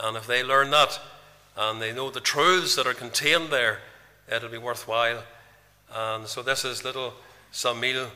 And 0.00 0.16
if 0.16 0.26
they 0.26 0.42
learn 0.42 0.72
that 0.72 0.98
and 1.56 1.80
they 1.80 1.92
know 1.92 2.10
the 2.10 2.18
truths 2.18 2.74
that 2.74 2.88
are 2.88 2.92
contained 2.92 3.50
there, 3.50 3.78
it'll 4.28 4.48
be 4.48 4.58
worthwhile. 4.58 5.22
And 5.94 6.26
so 6.26 6.42
this 6.42 6.64
is 6.64 6.82
little 6.82 7.14
Samil, 7.52 8.08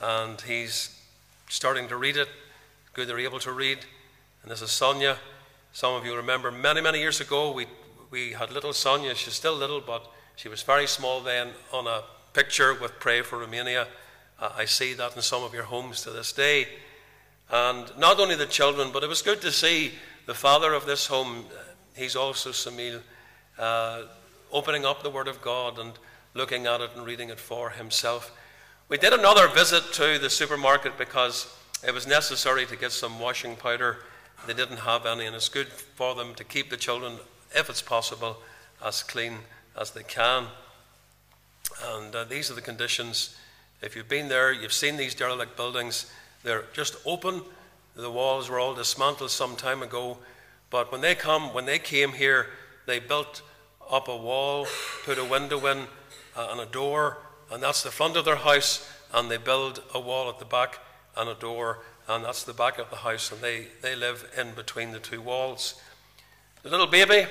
and 0.00 0.40
he's 0.40 1.00
starting 1.48 1.86
to 1.86 1.96
read 1.96 2.16
it. 2.16 2.28
Good 2.92 3.06
they're 3.06 3.20
able 3.20 3.38
to 3.38 3.52
read. 3.52 3.78
And 4.42 4.50
this 4.50 4.62
is 4.62 4.70
Sonia. 4.72 5.18
Some 5.72 5.94
of 5.94 6.04
you 6.04 6.16
remember 6.16 6.50
many, 6.50 6.80
many 6.80 6.98
years 6.98 7.20
ago, 7.20 7.52
we 7.52 7.66
we 8.12 8.32
had 8.32 8.52
little 8.52 8.74
Sonia. 8.74 9.14
She's 9.14 9.34
still 9.34 9.54
little, 9.54 9.80
but 9.80 10.06
she 10.36 10.48
was 10.48 10.62
very 10.62 10.86
small 10.86 11.20
then 11.20 11.48
on 11.72 11.86
a 11.86 12.02
picture 12.34 12.74
with 12.74 12.98
Pray 13.00 13.22
for 13.22 13.38
Romania. 13.38 13.86
Uh, 14.38 14.50
I 14.54 14.66
see 14.66 14.92
that 14.94 15.16
in 15.16 15.22
some 15.22 15.42
of 15.42 15.54
your 15.54 15.62
homes 15.62 16.02
to 16.02 16.10
this 16.10 16.32
day. 16.32 16.68
And 17.50 17.90
not 17.96 18.20
only 18.20 18.34
the 18.34 18.46
children, 18.46 18.90
but 18.92 19.02
it 19.02 19.08
was 19.08 19.22
good 19.22 19.40
to 19.40 19.50
see 19.50 19.92
the 20.26 20.34
father 20.34 20.74
of 20.74 20.84
this 20.84 21.06
home, 21.06 21.46
he's 21.96 22.14
also 22.14 22.50
Samil, 22.50 23.00
uh, 23.58 24.02
opening 24.52 24.84
up 24.84 25.02
the 25.02 25.10
Word 25.10 25.28
of 25.28 25.40
God 25.40 25.78
and 25.78 25.92
looking 26.34 26.66
at 26.66 26.82
it 26.82 26.90
and 26.94 27.06
reading 27.06 27.30
it 27.30 27.40
for 27.40 27.70
himself. 27.70 28.30
We 28.88 28.98
did 28.98 29.14
another 29.14 29.48
visit 29.48 29.92
to 29.94 30.18
the 30.18 30.28
supermarket 30.28 30.98
because 30.98 31.46
it 31.86 31.94
was 31.94 32.06
necessary 32.06 32.66
to 32.66 32.76
get 32.76 32.92
some 32.92 33.18
washing 33.18 33.56
powder. 33.56 33.98
They 34.46 34.54
didn't 34.54 34.78
have 34.78 35.06
any, 35.06 35.26
and 35.26 35.36
it's 35.36 35.48
good 35.48 35.68
for 35.68 36.14
them 36.14 36.34
to 36.34 36.44
keep 36.44 36.70
the 36.70 36.76
children 36.76 37.14
if 37.54 37.70
it's 37.70 37.82
possible, 37.82 38.38
as 38.84 39.02
clean 39.02 39.38
as 39.78 39.92
they 39.92 40.02
can. 40.02 40.46
And 41.84 42.14
uh, 42.14 42.24
these 42.24 42.50
are 42.50 42.54
the 42.54 42.60
conditions. 42.60 43.36
If 43.82 43.94
you've 43.96 44.08
been 44.08 44.28
there, 44.28 44.52
you've 44.52 44.72
seen 44.72 44.96
these 44.96 45.14
derelict 45.14 45.56
buildings. 45.56 46.10
They're 46.42 46.64
just 46.72 46.96
open. 47.04 47.42
The 47.94 48.10
walls 48.10 48.48
were 48.48 48.58
all 48.58 48.74
dismantled 48.74 49.30
some 49.30 49.56
time 49.56 49.82
ago. 49.82 50.18
But 50.70 50.90
when 50.90 51.00
they 51.00 51.14
come, 51.14 51.52
when 51.54 51.66
they 51.66 51.78
came 51.78 52.12
here, 52.12 52.46
they 52.86 52.98
built 52.98 53.42
up 53.90 54.08
a 54.08 54.16
wall, 54.16 54.66
put 55.04 55.18
a 55.18 55.24
window 55.24 55.66
in 55.66 55.86
uh, 56.36 56.48
and 56.50 56.60
a 56.60 56.66
door, 56.66 57.18
and 57.50 57.62
that's 57.62 57.82
the 57.82 57.90
front 57.90 58.16
of 58.16 58.24
their 58.24 58.36
house. 58.36 58.88
And 59.12 59.30
they 59.30 59.36
build 59.36 59.82
a 59.94 60.00
wall 60.00 60.30
at 60.30 60.38
the 60.38 60.46
back 60.46 60.78
and 61.16 61.28
a 61.28 61.34
door, 61.34 61.80
and 62.16 62.24
that's 62.24 62.44
the 62.44 62.52
back 62.52 62.78
of 62.78 62.90
the 62.90 62.96
house. 62.96 63.32
And 63.32 63.40
they, 63.40 63.66
they 63.80 63.96
live 63.96 64.30
in 64.36 64.52
between 64.54 64.92
the 64.92 64.98
two 64.98 65.20
walls. 65.20 65.80
The 66.62 66.68
little 66.68 66.86
baby 66.86 67.26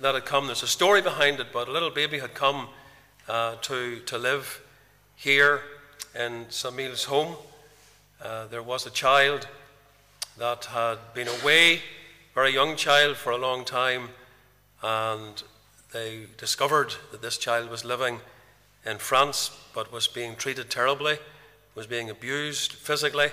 that 0.00 0.14
had 0.14 0.24
come, 0.24 0.46
there's 0.46 0.62
a 0.62 0.68
story 0.68 1.02
behind 1.02 1.40
it, 1.40 1.48
but 1.52 1.68
a 1.68 1.72
little 1.72 1.90
baby 1.90 2.18
had 2.18 2.34
come 2.34 2.68
uh, 3.28 3.56
to, 3.62 4.00
to 4.00 4.18
live 4.18 4.62
here 5.16 5.60
in 6.18 6.46
Samil's 6.48 7.04
home. 7.04 7.36
Uh, 8.22 8.46
there 8.46 8.62
was 8.62 8.86
a 8.86 8.90
child 8.90 9.46
that 10.38 10.64
had 10.66 10.98
been 11.14 11.28
away, 11.42 11.80
very 12.34 12.52
young 12.52 12.76
child, 12.76 13.16
for 13.16 13.32
a 13.32 13.36
long 13.36 13.64
time, 13.64 14.08
and 14.82 15.42
they 15.92 16.26
discovered 16.36 16.94
that 17.10 17.20
this 17.20 17.36
child 17.36 17.70
was 17.70 17.84
living 17.84 18.20
in 18.86 18.98
France 18.98 19.50
but 19.74 19.92
was 19.92 20.08
being 20.08 20.34
treated 20.36 20.70
terribly, 20.70 21.18
was 21.74 21.86
being 21.86 22.08
abused 22.10 22.72
physically, 22.72 23.28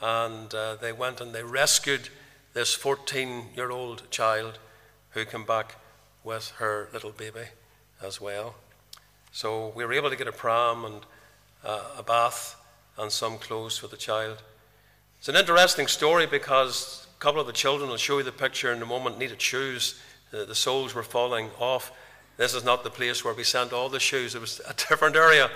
and 0.00 0.54
uh, 0.54 0.76
they 0.76 0.92
went 0.92 1.20
and 1.20 1.34
they 1.34 1.42
rescued 1.42 2.08
this 2.54 2.74
14 2.74 3.48
year 3.54 3.70
old 3.70 4.10
child 4.10 4.58
who 5.10 5.24
came 5.24 5.44
back 5.44 5.76
with 6.24 6.50
her 6.58 6.88
little 6.92 7.12
baby 7.12 7.48
as 8.02 8.20
well. 8.20 8.54
So 9.32 9.72
we 9.76 9.84
were 9.84 9.92
able 9.92 10.10
to 10.10 10.16
get 10.16 10.28
a 10.28 10.32
pram 10.32 10.84
and 10.84 11.00
uh, 11.64 11.84
a 11.98 12.02
bath 12.02 12.56
and 12.98 13.10
some 13.10 13.38
clothes 13.38 13.78
for 13.78 13.86
the 13.86 13.96
child. 13.96 14.42
It's 15.18 15.28
an 15.28 15.36
interesting 15.36 15.86
story 15.86 16.26
because 16.26 17.06
a 17.16 17.20
couple 17.20 17.40
of 17.40 17.46
the 17.46 17.52
children, 17.52 17.90
will 17.90 17.96
show 17.96 18.18
you 18.18 18.24
the 18.24 18.32
picture 18.32 18.72
in 18.72 18.82
a 18.82 18.86
moment, 18.86 19.18
needed 19.18 19.40
shoes. 19.40 20.00
The, 20.30 20.44
the 20.44 20.54
soles 20.54 20.94
were 20.94 21.02
falling 21.02 21.50
off. 21.58 21.92
This 22.36 22.54
is 22.54 22.64
not 22.64 22.84
the 22.84 22.90
place 22.90 23.24
where 23.24 23.34
we 23.34 23.44
sent 23.44 23.72
all 23.72 23.88
the 23.88 24.00
shoes, 24.00 24.34
it 24.34 24.40
was 24.40 24.60
a 24.66 24.74
different 24.88 25.16
area. 25.16 25.50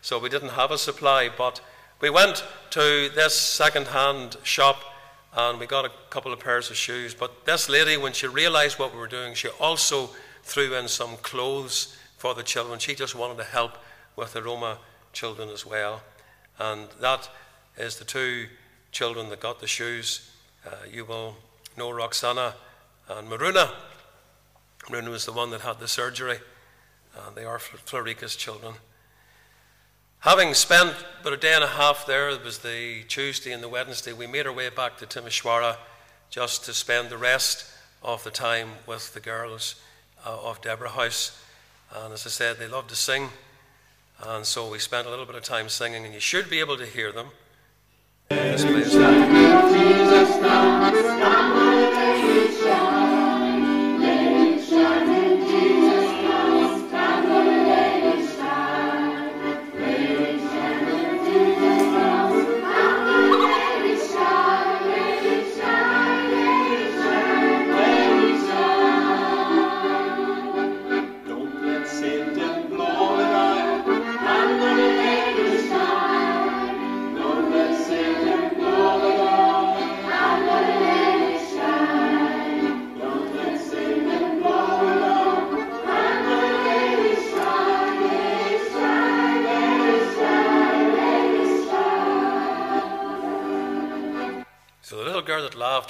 So 0.00 0.18
we 0.18 0.30
didn't 0.30 0.50
have 0.50 0.70
a 0.70 0.78
supply. 0.78 1.28
But 1.28 1.60
we 2.00 2.08
went 2.08 2.44
to 2.70 3.10
this 3.14 3.38
second 3.38 3.88
hand 3.88 4.36
shop 4.42 4.82
and 5.36 5.60
we 5.60 5.66
got 5.66 5.84
a 5.84 5.90
couple 6.08 6.32
of 6.32 6.40
pairs 6.40 6.70
of 6.70 6.76
shoes. 6.76 7.14
But 7.14 7.44
this 7.44 7.68
lady, 7.68 7.96
when 7.96 8.12
she 8.12 8.26
realized 8.26 8.78
what 8.78 8.92
we 8.92 8.98
were 8.98 9.06
doing, 9.06 9.34
she 9.34 9.48
also 9.60 10.10
threw 10.42 10.74
in 10.74 10.88
some 10.88 11.16
clothes 11.18 11.96
for 12.16 12.34
the 12.34 12.42
children. 12.42 12.78
She 12.78 12.94
just 12.94 13.14
wanted 13.14 13.36
to 13.38 13.44
help 13.44 13.72
with 14.16 14.32
the 14.32 14.42
Roma 14.42 14.78
children 15.12 15.50
as 15.50 15.66
well. 15.66 16.02
And 16.58 16.88
that 17.00 17.28
is 17.76 17.96
the 17.96 18.04
two 18.04 18.46
children 18.92 19.28
that 19.28 19.40
got 19.40 19.60
the 19.60 19.66
shoes. 19.66 20.30
Uh, 20.66 20.70
you 20.90 21.04
will 21.04 21.36
know 21.76 21.90
Roxana 21.90 22.54
and 23.08 23.28
Maruna. 23.28 23.70
Maruna 24.88 25.08
was 25.08 25.26
the 25.26 25.32
one 25.32 25.50
that 25.50 25.60
had 25.60 25.78
the 25.78 25.88
surgery. 25.88 26.38
Uh, 27.16 27.30
they 27.34 27.44
are 27.44 27.58
Florica's 27.58 28.36
children. 28.36 28.74
Having 30.20 30.52
spent 30.52 30.94
about 31.22 31.32
a 31.32 31.38
day 31.38 31.54
and 31.54 31.64
a 31.64 31.66
half 31.66 32.04
there, 32.04 32.28
it 32.28 32.44
was 32.44 32.58
the 32.58 33.04
Tuesday 33.08 33.52
and 33.52 33.62
the 33.62 33.70
Wednesday, 33.70 34.12
we 34.12 34.26
made 34.26 34.46
our 34.46 34.52
way 34.52 34.68
back 34.68 34.98
to 34.98 35.06
Timisoara 35.06 35.76
just 36.28 36.62
to 36.66 36.74
spend 36.74 37.08
the 37.08 37.16
rest 37.16 37.64
of 38.02 38.22
the 38.22 38.30
time 38.30 38.68
with 38.86 39.14
the 39.14 39.20
girls 39.20 39.76
uh, 40.26 40.36
of 40.42 40.60
Deborah 40.60 40.90
House. 40.90 41.42
And 41.96 42.12
as 42.12 42.26
I 42.26 42.28
said, 42.28 42.58
they 42.58 42.68
love 42.68 42.86
to 42.88 42.96
sing. 42.96 43.30
And 44.22 44.44
so 44.44 44.70
we 44.70 44.78
spent 44.78 45.06
a 45.06 45.10
little 45.10 45.24
bit 45.24 45.36
of 45.36 45.42
time 45.42 45.70
singing, 45.70 46.04
and 46.04 46.12
you 46.12 46.20
should 46.20 46.50
be 46.50 46.60
able 46.60 46.76
to 46.76 46.84
hear 46.84 47.12
them. 47.12 47.28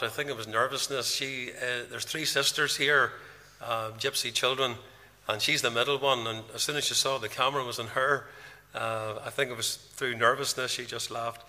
I 0.02 0.08
think 0.08 0.30
it 0.30 0.36
was 0.36 0.48
nervousness. 0.48 1.14
She, 1.14 1.50
uh, 1.50 1.84
there's 1.90 2.04
three 2.04 2.24
sisters 2.24 2.76
here, 2.76 3.12
uh, 3.62 3.90
gypsy 3.98 4.32
children, 4.32 4.76
and 5.28 5.42
she's 5.42 5.62
the 5.62 5.70
middle 5.70 5.98
one. 5.98 6.26
And 6.26 6.42
as 6.54 6.62
soon 6.62 6.76
as 6.76 6.84
she 6.84 6.94
saw 6.94 7.18
the 7.18 7.28
camera 7.28 7.64
was 7.64 7.78
on 7.78 7.88
her, 7.88 8.26
uh, 8.74 9.16
I 9.24 9.30
think 9.30 9.50
it 9.50 9.56
was 9.56 9.76
through 9.76 10.16
nervousness 10.16 10.70
she 10.70 10.86
just 10.86 11.10
laughed. 11.10 11.44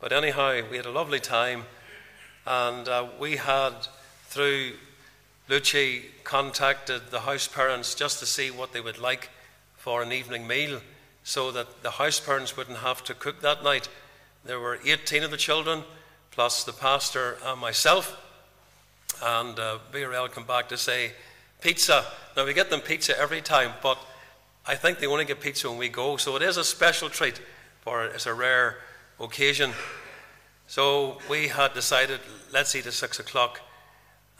But 0.00 0.12
anyhow, 0.12 0.62
we 0.70 0.76
had 0.76 0.86
a 0.86 0.90
lovely 0.90 1.20
time. 1.20 1.64
And 2.46 2.88
uh, 2.88 3.06
we 3.18 3.36
had, 3.36 3.72
through 4.24 4.72
Luci, 5.48 6.02
contacted 6.24 7.10
the 7.10 7.20
house 7.20 7.48
parents 7.48 7.94
just 7.94 8.18
to 8.18 8.26
see 8.26 8.50
what 8.50 8.72
they 8.72 8.80
would 8.80 8.98
like 8.98 9.30
for 9.76 10.02
an 10.02 10.12
evening 10.12 10.46
meal 10.46 10.80
so 11.22 11.50
that 11.52 11.82
the 11.82 11.92
house 11.92 12.20
parents 12.20 12.56
wouldn't 12.56 12.78
have 12.78 13.04
to 13.04 13.14
cook 13.14 13.40
that 13.40 13.62
night. 13.62 13.88
There 14.44 14.60
were 14.60 14.78
18 14.84 15.22
of 15.22 15.30
the 15.30 15.36
children, 15.36 15.84
plus 16.34 16.64
the 16.64 16.72
pastor 16.72 17.38
and 17.44 17.60
myself. 17.60 18.20
And 19.22 19.58
uh, 19.58 19.78
BRL 19.92 20.30
come 20.30 20.44
back 20.44 20.68
to 20.70 20.76
say, 20.76 21.12
pizza. 21.60 22.04
Now, 22.36 22.44
we 22.44 22.52
get 22.52 22.70
them 22.70 22.80
pizza 22.80 23.18
every 23.18 23.40
time, 23.40 23.70
but 23.82 23.98
I 24.66 24.74
think 24.74 24.98
they 24.98 25.06
only 25.06 25.24
get 25.24 25.40
pizza 25.40 25.70
when 25.70 25.78
we 25.78 25.88
go. 25.88 26.16
So 26.16 26.34
it 26.36 26.42
is 26.42 26.56
a 26.56 26.64
special 26.64 27.08
treat, 27.08 27.40
for 27.82 28.04
it's 28.04 28.26
a 28.26 28.34
rare 28.34 28.78
occasion. 29.20 29.70
So 30.66 31.18
we 31.30 31.48
had 31.48 31.72
decided, 31.72 32.20
let's 32.52 32.74
eat 32.74 32.86
at 32.86 32.94
6 32.94 33.20
o'clock. 33.20 33.60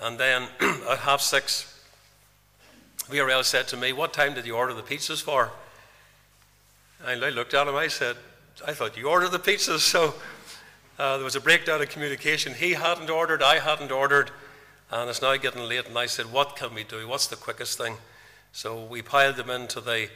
And 0.01 0.19
then 0.19 0.49
at 0.61 0.99
half 0.99 1.21
six, 1.21 1.71
VRL 3.09 3.45
said 3.45 3.69
to 3.69 3.77
me, 3.77 3.93
What 3.93 4.13
time 4.13 4.35
did 4.35 4.47
you 4.47 4.57
order 4.57 4.75
the 4.75 4.83
pizzas 4.83 5.23
for? 5.23 5.53
And 7.07 7.25
I 7.25 7.31
looked 7.31 7.55
at 7.55 7.69
him, 7.69 7.77
I 7.77 7.87
said, 7.87 8.17
I 8.67 8.73
thought 8.73 8.97
you 8.97 9.09
ordered 9.09 9.31
the 9.31 9.39
pizzas. 9.39 9.79
So 9.95 10.15
uh, 10.99 11.17
there 11.17 11.25
was 11.25 11.37
a 11.37 11.41
breakdown 11.41 11.81
in 11.81 11.89
communication. 11.89 12.55
He 12.55 12.75
hadn't 12.75 13.11
ordered, 13.11 13.43
I 13.43 13.59
hadn't 13.59 13.91
ordered, 13.91 14.31
and 14.91 15.11
it's 15.11 15.23
now 15.23 15.37
getting 15.37 15.63
late. 15.63 15.87
And 15.89 15.99
I 15.99 16.07
said, 16.07 16.33
What 16.33 16.57
can 16.57 16.75
we 16.75 16.85
do? 16.85 17.09
What's 17.09 17.27
the 17.27 17.37
quickest 17.37 17.79
thing? 17.79 17.97
So 18.53 18.85
we 18.85 19.03
piled 19.03 19.37
them 19.37 19.51
into 19.51 19.81
the, 19.81 20.09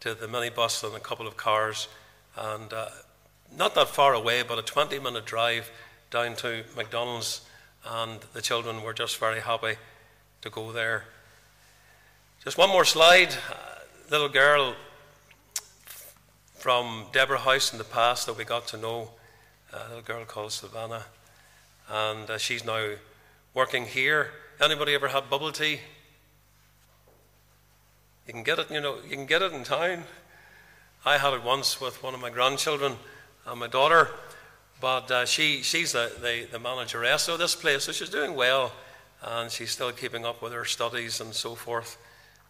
to 0.00 0.14
the 0.14 0.26
minibus 0.26 0.84
and 0.84 0.94
a 0.94 1.00
couple 1.00 1.26
of 1.26 1.36
cars, 1.36 1.88
and 2.36 2.72
uh, 2.72 2.86
not 3.56 3.74
that 3.74 3.88
far 3.88 4.14
away, 4.14 4.42
but 4.42 4.58
a 4.58 4.62
20 4.62 4.98
minute 5.00 5.26
drive 5.26 5.70
down 6.10 6.36
to 6.36 6.64
McDonald's, 6.76 7.40
and 7.84 8.20
the 8.32 8.42
children 8.42 8.82
were 8.82 8.92
just 8.92 9.18
very 9.18 9.40
happy 9.40 9.74
to 10.42 10.50
go 10.50 10.72
there. 10.72 11.04
Just 12.44 12.56
one 12.56 12.70
more 12.70 12.84
slide. 12.84 13.34
A 13.50 14.10
little 14.10 14.28
girl 14.28 14.74
from 16.54 17.06
Deborah 17.12 17.38
House 17.38 17.72
in 17.72 17.78
the 17.78 17.84
past 17.84 18.26
that 18.26 18.36
we 18.36 18.44
got 18.44 18.66
to 18.68 18.76
know, 18.76 19.10
a 19.72 19.88
little 19.88 20.02
girl 20.02 20.24
called 20.24 20.52
Savannah, 20.52 21.04
and 21.88 22.28
uh, 22.28 22.38
she's 22.38 22.64
now 22.64 22.92
working 23.54 23.84
here. 23.84 24.30
Anybody 24.60 24.94
ever 24.94 25.08
had 25.08 25.30
bubble 25.30 25.52
tea? 25.52 25.80
You 28.26 28.32
can 28.32 28.42
get 28.42 28.58
it, 28.58 28.70
you 28.70 28.80
know, 28.80 28.96
you 29.02 29.16
can 29.16 29.26
get 29.26 29.42
it 29.42 29.52
in 29.52 29.64
town. 29.64 30.04
I 31.04 31.18
had 31.18 31.32
it 31.34 31.42
once 31.42 31.80
with 31.80 32.02
one 32.02 32.14
of 32.14 32.20
my 32.20 32.30
grandchildren 32.30 32.96
and 33.46 33.60
my 33.60 33.66
daughter, 33.66 34.10
but 34.80 35.10
uh, 35.10 35.24
she, 35.24 35.62
she's 35.62 35.92
the, 35.92 36.12
the, 36.20 36.46
the 36.50 36.58
manageress 36.58 37.28
of 37.28 37.38
this 37.38 37.54
place, 37.54 37.84
so 37.84 37.92
she's 37.92 38.10
doing 38.10 38.34
well, 38.34 38.72
and 39.22 39.50
she's 39.50 39.70
still 39.70 39.92
keeping 39.92 40.24
up 40.24 40.42
with 40.42 40.52
her 40.52 40.64
studies 40.64 41.20
and 41.20 41.34
so 41.34 41.54
forth. 41.54 41.96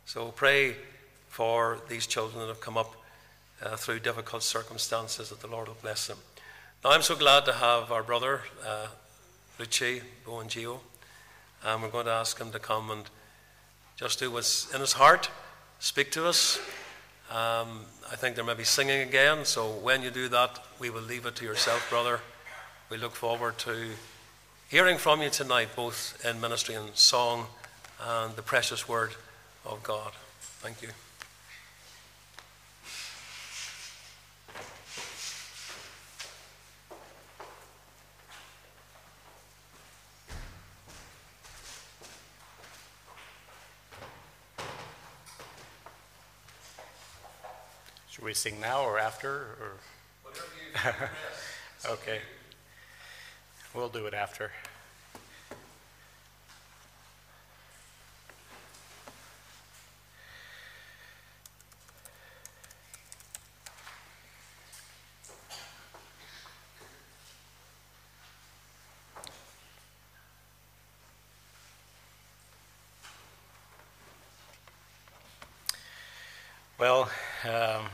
So 0.05 0.29
pray 0.29 0.77
for 1.29 1.79
these 1.89 2.07
children 2.07 2.41
that 2.41 2.49
have 2.49 2.61
come 2.61 2.77
up 2.77 2.97
uh, 3.63 3.77
through 3.77 4.01
difficult 4.01 4.43
circumstances, 4.43 5.29
that 5.29 5.41
the 5.41 5.47
Lord 5.47 5.69
will 5.69 5.77
bless 5.81 6.07
them. 6.07 6.19
Now, 6.83 6.93
I'm 6.93 7.03
so 7.03 7.15
glad 7.15 7.45
to 7.45 7.53
have 7.53 7.93
our 7.93 8.03
brother, 8.03 8.41
uh, 8.67 8.87
Luci 9.59 10.01
Boangio, 10.25 10.79
and 11.63 11.83
we're 11.83 11.91
going 11.91 12.07
to 12.07 12.13
ask 12.13 12.39
him 12.41 12.51
to 12.53 12.59
come 12.59 12.91
and 12.91 13.03
just 13.99 14.19
do 14.19 14.31
what's 14.31 14.73
in 14.73 14.81
his 14.81 14.95
heart, 14.95 15.29
speak 15.79 16.11
to 16.13 16.27
us. 16.27 16.59
Um, 17.31 17.85
I 18.11 18.17
think 18.17 18.35
there 18.35 18.47
may 18.47 18.55
be 18.55 18.65
singing 18.65 19.03
again, 19.03 19.45
so 19.45 19.69
when 19.69 20.01
you 20.01 20.11
do 20.11 20.31
that, 20.31 20.59
we 20.79 20.89
will 20.89 21.03
leave 21.03 21.27
it 21.27 21.37
to 21.37 21.45
yourself, 21.45 21.87
brother. 21.91 22.21
We 22.89 22.97
look 22.97 23.13
forward 23.13 23.59
to 23.59 23.91
hearing 24.71 24.97
from 24.97 25.21
you 25.21 25.29
tonight, 25.29 25.69
both 25.77 26.25
in 26.25 26.41
ministry 26.41 26.77
and 26.77 26.97
song 26.97 27.45
and 28.03 28.35
the 28.37 28.43
precious 28.43 28.89
word 28.89 29.11
of 29.67 29.83
God. 29.83 30.13
Thank 30.63 30.81
you. 30.81 30.89
We 48.31 48.35
sing 48.35 48.61
now 48.61 48.85
or 48.85 48.97
after? 48.97 49.57
Or? 49.59 51.11
okay. 51.85 52.21
We'll 53.75 53.89
do 53.89 54.07
it 54.07 54.15
after. 54.15 54.53
Well, 76.79 77.11
um, 77.45 77.87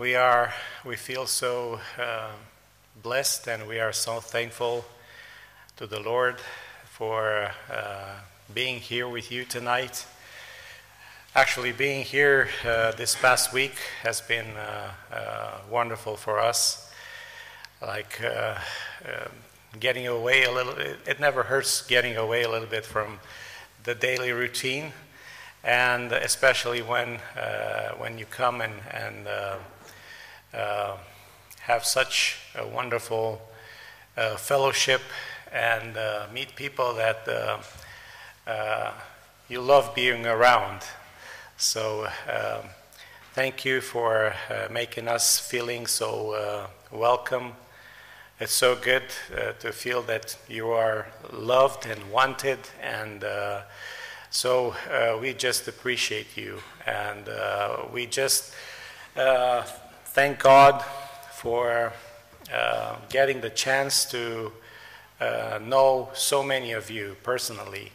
we 0.00 0.09
are, 0.20 0.52
we 0.84 0.96
feel 0.96 1.26
so 1.26 1.80
uh, 1.98 2.28
blessed 3.02 3.48
and 3.48 3.66
we 3.66 3.80
are 3.80 3.92
so 3.92 4.20
thankful 4.20 4.84
to 5.76 5.86
the 5.86 5.98
Lord 5.98 6.36
for 6.84 7.50
uh, 7.72 8.16
being 8.52 8.78
here 8.80 9.08
with 9.08 9.32
you 9.32 9.44
tonight. 9.44 10.06
Actually, 11.34 11.72
being 11.72 12.04
here 12.04 12.50
uh, 12.66 12.92
this 12.92 13.16
past 13.16 13.54
week 13.54 13.74
has 14.02 14.20
been 14.20 14.46
uh, 14.56 14.90
uh, 15.10 15.58
wonderful 15.70 16.16
for 16.16 16.38
us. 16.38 16.92
Like 17.80 18.22
uh, 18.22 18.58
um, 19.06 19.32
getting 19.80 20.06
away 20.06 20.44
a 20.44 20.52
little, 20.52 20.74
it, 20.74 20.98
it 21.06 21.18
never 21.20 21.44
hurts 21.44 21.80
getting 21.86 22.16
away 22.16 22.42
a 22.42 22.50
little 22.50 22.68
bit 22.68 22.84
from 22.84 23.20
the 23.84 23.94
daily 23.94 24.32
routine 24.32 24.92
and 25.64 26.12
especially 26.12 26.82
when 26.82 27.18
uh, 27.38 27.90
when 27.98 28.18
you 28.18 28.26
come 28.26 28.60
and 28.60 28.74
and 28.90 29.26
uh, 29.26 29.56
uh, 30.54 30.96
have 31.60 31.84
such 31.84 32.38
a 32.54 32.66
wonderful 32.66 33.40
uh, 34.16 34.36
fellowship 34.36 35.00
and 35.52 35.96
uh, 35.96 36.26
meet 36.32 36.54
people 36.56 36.94
that 36.94 37.28
uh, 38.46 38.92
you 39.48 39.60
love 39.60 39.94
being 39.94 40.26
around. 40.26 40.82
So 41.56 42.06
um, 42.28 42.68
thank 43.34 43.64
you 43.64 43.80
for 43.80 44.34
making 44.70 45.08
us 45.08 45.38
feeling 45.38 45.86
so 45.86 46.68
welcome. 46.90 47.52
It's 48.38 48.52
so 48.52 48.74
good 48.74 49.04
to 49.60 49.72
feel 49.72 50.02
that 50.02 50.36
you 50.48 50.70
are 50.70 51.06
loved 51.32 51.86
and 51.86 52.10
wanted 52.10 52.60
and 52.82 53.24
so 54.32 54.76
uh, 54.88 55.18
we 55.20 55.34
just 55.34 55.66
appreciate 55.66 56.36
you, 56.36 56.60
and 56.86 57.28
uh, 57.28 57.78
we 57.92 58.06
just 58.06 58.54
uh, 59.16 59.64
thank 60.12 60.40
God 60.40 60.82
for 61.32 61.92
uh, 62.52 62.96
getting 63.10 63.40
the 63.40 63.50
chance 63.50 64.04
to 64.06 64.50
uh, 65.20 65.60
know 65.62 66.10
so 66.14 66.42
many 66.42 66.72
of 66.72 66.90
you 66.90 67.16
personally, 67.22 67.92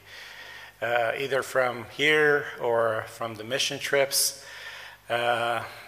uh, 0.81 1.11
either 1.19 1.43
from 1.43 1.85
here 1.97 2.45
or 2.61 3.03
from 3.09 3.35
the 3.35 3.43
mission 3.43 3.77
trips. 3.79 4.45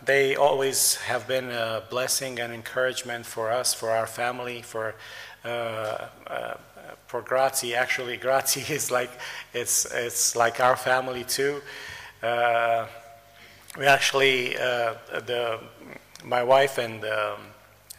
they 0.03 0.35
always 0.35 0.95
have 0.95 1.25
been 1.29 1.49
a 1.49 1.83
blessing 1.89 2.39
and 2.41 2.51
encouragement 2.53 3.25
for 3.25 3.49
us, 3.49 3.73
for 3.73 3.91
our 3.91 4.07
family, 4.07 4.61
for 4.61 4.95
for 7.07 7.21
Grazi. 7.23 7.73
Actually, 7.73 8.17
Grazi 8.25 8.69
is 8.69 8.91
like 8.91 9.11
it's 9.53 9.85
it's 9.93 10.35
like 10.35 10.59
our 10.59 10.75
family 10.75 11.23
too. 11.23 11.61
Uh, 12.21 12.85
we 13.77 13.85
actually 13.85 14.57
uh, 14.57 14.95
the 15.25 15.59
my 16.27 16.43
wife 16.43 16.77
and 16.77 17.03
um, 17.05 17.39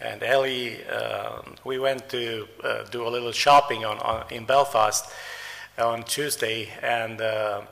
and 0.01 0.23
Ellie 0.23 0.79
uh, 0.85 1.43
we 1.65 1.79
went 1.79 2.09
to 2.11 2.47
uh, 2.63 2.85
do 2.85 3.07
a 3.07 3.11
little 3.11 3.33
shopping 3.33 3.85
on, 3.85 3.99
on, 3.99 4.25
in 4.31 4.45
Belfast 4.45 5.11
on 5.79 6.03
Tuesday 6.05 6.69
and. 6.83 7.21
Uh, 7.21 7.63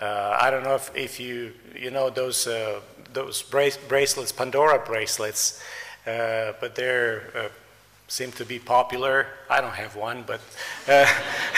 uh, 0.00 0.38
I 0.40 0.50
don't 0.50 0.64
know 0.64 0.76
if, 0.76 0.90
if 0.96 1.20
you 1.20 1.52
you 1.78 1.90
know 1.90 2.08
those 2.08 2.48
those 3.12 3.42
bracelets, 3.42 4.32
Pandora 4.32 4.78
bracelets, 4.78 5.62
but 6.06 6.74
they're 6.74 7.50
seem 8.10 8.32
to 8.32 8.44
be 8.44 8.58
popular. 8.58 9.28
I 9.48 9.60
don't 9.60 9.74
have 9.74 9.94
one, 9.94 10.24
but 10.26 10.40
uh, 10.88 11.06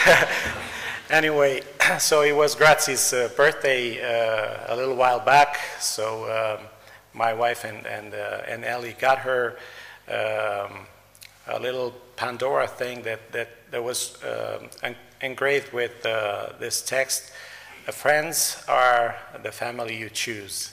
anyway, 1.10 1.62
so 1.98 2.20
it 2.20 2.36
was 2.36 2.54
Grazi's 2.54 3.12
uh, 3.14 3.30
birthday 3.34 3.98
uh, 4.02 4.74
a 4.74 4.76
little 4.76 4.94
while 4.94 5.18
back. 5.18 5.58
So 5.80 6.24
um, 6.28 6.66
my 7.14 7.32
wife 7.34 7.64
and 7.64 7.86
and 7.86 8.14
uh, 8.14 8.42
and 8.46 8.64
Ellie 8.64 8.96
got 8.98 9.18
her 9.18 9.56
um, 10.08 10.86
a 11.48 11.58
little 11.60 11.92
Pandora 12.16 12.68
thing 12.68 13.02
that, 13.02 13.32
that, 13.32 13.48
that 13.72 13.82
was 13.82 14.16
um, 14.22 14.94
engraved 15.20 15.72
with 15.72 16.06
uh, 16.06 16.50
this 16.60 16.82
text 16.82 17.32
Friends 17.90 18.62
are 18.68 19.16
the 19.42 19.50
family 19.50 19.98
you 19.98 20.08
choose. 20.08 20.72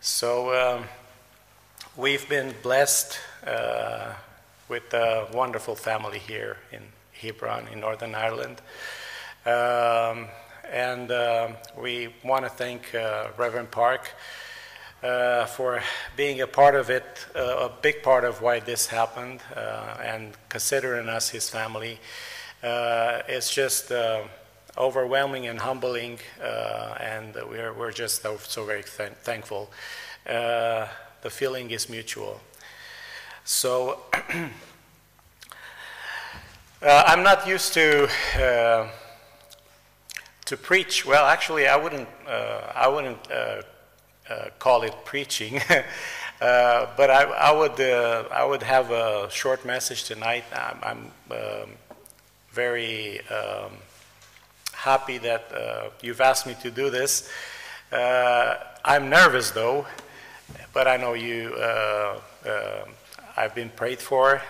So 0.00 0.52
um, 0.54 0.84
we've 1.96 2.28
been 2.28 2.54
blessed 2.62 3.18
uh, 3.46 4.12
with 4.68 4.92
a 4.92 5.26
wonderful 5.32 5.74
family 5.74 6.18
here 6.18 6.58
in 6.70 6.82
Hebron, 7.12 7.66
in 7.72 7.80
Northern 7.80 8.14
Ireland. 8.14 8.60
Um, 9.46 10.28
and 10.70 11.10
uh, 11.10 11.48
we 11.78 12.14
want 12.22 12.44
to 12.44 12.50
thank 12.50 12.94
uh, 12.94 13.28
Reverend 13.38 13.70
Park 13.70 14.10
uh, 15.02 15.46
for 15.46 15.82
being 16.16 16.40
a 16.40 16.46
part 16.46 16.74
of 16.74 16.90
it, 16.90 17.04
uh, 17.36 17.68
a 17.68 17.70
big 17.82 18.02
part 18.02 18.24
of 18.24 18.42
why 18.42 18.60
this 18.60 18.88
happened, 18.88 19.40
uh, 19.54 19.96
and 20.02 20.32
considering 20.48 21.08
us 21.08 21.30
his 21.30 21.48
family. 21.48 21.98
Uh, 22.62 23.22
it's 23.28 23.54
just 23.54 23.92
overwhelming 24.76 25.46
and 25.46 25.60
humbling, 25.60 26.18
and 26.40 27.34
we're, 27.50 27.72
we're 27.72 27.92
just 27.92 28.22
so, 28.22 28.36
so 28.38 28.64
very 28.64 28.82
th- 28.82 29.12
thankful. 29.22 29.70
the 30.24 31.30
feeling 31.30 31.70
is 31.70 31.88
mutual. 31.88 32.40
So, 33.44 34.02
I'm 36.82 37.22
not 37.22 37.46
used 37.46 37.72
to 37.74 38.08
to 40.48 40.56
preach. 40.56 41.04
Well, 41.04 41.26
actually, 41.26 41.68
I 41.68 41.76
wouldn't. 41.76 42.08
Uh, 42.26 42.72
I 42.74 42.88
wouldn't 42.88 43.18
uh, 43.30 43.34
uh, 43.34 43.62
call 44.58 44.82
it 44.82 44.94
preaching, 45.04 45.60
but 46.40 47.10
I, 47.10 47.22
I 47.24 47.52
would. 47.52 47.80
I 47.80 48.44
would 48.44 48.62
have 48.62 48.90
a 48.90 49.28
short 49.30 49.64
message 49.64 50.04
tonight. 50.04 50.44
I'm, 50.52 50.78
I'm 50.82 51.12
um, 51.30 51.70
very 52.50 53.20
um, 53.28 53.72
happy 54.72 55.18
that 55.18 55.92
you've 56.02 56.20
asked 56.20 56.46
me 56.46 56.56
to 56.62 56.70
do 56.70 56.90
this. 56.90 57.30
I'm 57.92 59.08
nervous 59.10 59.50
though, 59.50 59.86
but 60.72 60.86
I 60.88 60.96
know 60.96 61.14
you. 61.14 61.54
I've 63.36 63.54
been 63.54 63.70
prayed 63.70 64.00
for, 64.00 64.42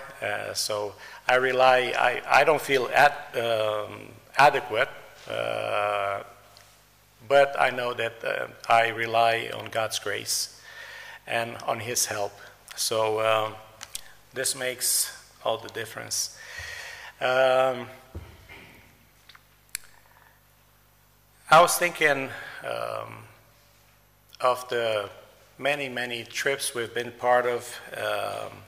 so 0.54 0.94
I 1.28 1.34
rely. 1.34 1.92
I, 1.98 2.22
I 2.26 2.44
don't 2.44 2.60
feel 2.60 2.88
at, 2.94 3.36
um, 3.36 4.08
adequate 4.38 4.88
uh, 5.28 6.22
but 7.28 7.54
I 7.58 7.70
know 7.70 7.94
that 7.94 8.24
uh, 8.24 8.46
I 8.68 8.88
rely 8.88 9.50
on 9.54 9.66
God's 9.66 9.98
grace 9.98 10.60
and 11.26 11.56
on 11.66 11.80
His 11.80 12.06
help. 12.06 12.32
So 12.74 13.20
um, 13.20 13.54
this 14.32 14.56
makes 14.56 15.14
all 15.44 15.58
the 15.58 15.68
difference. 15.68 16.36
Um, 17.20 17.86
I 21.50 21.60
was 21.60 21.76
thinking 21.76 22.28
um, 22.64 23.14
of 24.40 24.68
the 24.68 25.10
many, 25.58 25.88
many 25.88 26.22
trips 26.24 26.74
we've 26.74 26.94
been 26.94 27.10
part 27.12 27.46
of 27.46 27.80
um, 27.96 28.58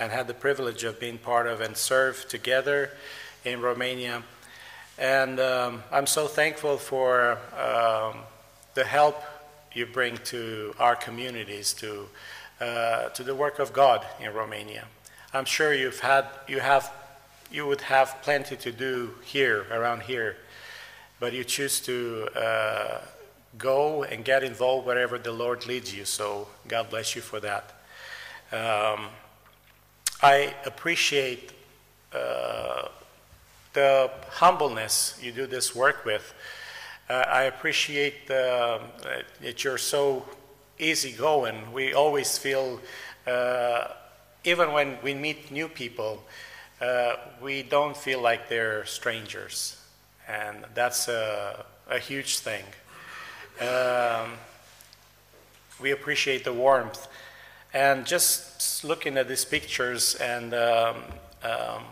and 0.00 0.10
had 0.10 0.26
the 0.26 0.34
privilege 0.34 0.82
of 0.82 0.98
being 0.98 1.18
part 1.18 1.46
of 1.46 1.60
and 1.60 1.76
served 1.76 2.28
together 2.28 2.90
in 3.44 3.60
Romania. 3.60 4.22
And 4.98 5.40
um, 5.40 5.82
I'm 5.90 6.06
so 6.06 6.26
thankful 6.26 6.76
for 6.76 7.38
um, 7.58 8.18
the 8.74 8.84
help 8.84 9.22
you 9.72 9.86
bring 9.86 10.18
to 10.18 10.74
our 10.78 10.94
communities, 10.94 11.72
to, 11.74 12.08
uh, 12.60 13.08
to 13.08 13.22
the 13.22 13.34
work 13.34 13.58
of 13.58 13.72
God 13.72 14.04
in 14.20 14.32
Romania. 14.34 14.84
I'm 15.32 15.46
sure 15.46 15.72
you've 15.72 16.00
had, 16.00 16.26
you, 16.46 16.60
have, 16.60 16.92
you 17.50 17.66
would 17.66 17.80
have 17.82 18.18
plenty 18.22 18.56
to 18.56 18.70
do 18.70 19.14
here, 19.22 19.66
around 19.70 20.02
here, 20.02 20.36
but 21.18 21.32
you 21.32 21.42
choose 21.42 21.80
to 21.80 22.28
uh, 22.36 22.98
go 23.56 24.02
and 24.02 24.24
get 24.24 24.42
involved 24.42 24.86
wherever 24.86 25.18
the 25.18 25.32
Lord 25.32 25.66
leads 25.66 25.94
you. 25.94 26.04
So 26.04 26.48
God 26.68 26.90
bless 26.90 27.16
you 27.16 27.22
for 27.22 27.40
that. 27.40 27.72
Um, 28.52 29.08
I 30.22 30.54
appreciate 30.66 31.52
uh, 32.12 32.88
the 33.72 34.10
humbleness 34.30 35.18
you 35.22 35.32
do 35.32 35.46
this 35.46 35.74
work 35.74 36.04
with. 36.04 36.34
Uh, 37.08 37.24
I 37.26 37.42
appreciate 37.44 38.30
uh, 38.30 38.78
that 39.40 39.64
you're 39.64 39.78
so 39.78 40.24
easygoing. 40.78 41.72
We 41.72 41.94
always 41.94 42.38
feel, 42.38 42.80
uh, 43.26 43.88
even 44.44 44.72
when 44.72 44.98
we 45.02 45.14
meet 45.14 45.50
new 45.50 45.68
people, 45.68 46.22
uh, 46.80 47.16
we 47.40 47.62
don't 47.62 47.96
feel 47.96 48.20
like 48.20 48.48
they're 48.48 48.84
strangers. 48.84 49.76
And 50.28 50.64
that's 50.74 51.08
a, 51.08 51.64
a 51.88 51.98
huge 51.98 52.38
thing. 52.38 52.64
Um, 53.60 54.32
we 55.80 55.90
appreciate 55.90 56.44
the 56.44 56.52
warmth. 56.52 57.08
And 57.74 58.06
just 58.06 58.84
looking 58.84 59.16
at 59.16 59.28
these 59.28 59.44
pictures 59.44 60.14
and 60.16 60.54
um, 60.54 60.96
um, 61.42 61.84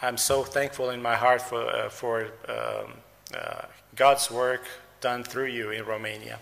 I'm 0.00 0.16
so 0.16 0.44
thankful 0.44 0.90
in 0.90 1.02
my 1.02 1.16
heart 1.16 1.42
for, 1.42 1.66
uh, 1.66 1.88
for 1.88 2.26
um, 2.48 2.92
uh, 3.36 3.62
God's 3.96 4.30
work 4.30 4.64
done 5.00 5.24
through 5.24 5.46
you 5.46 5.70
in 5.70 5.84
Romania. 5.84 6.38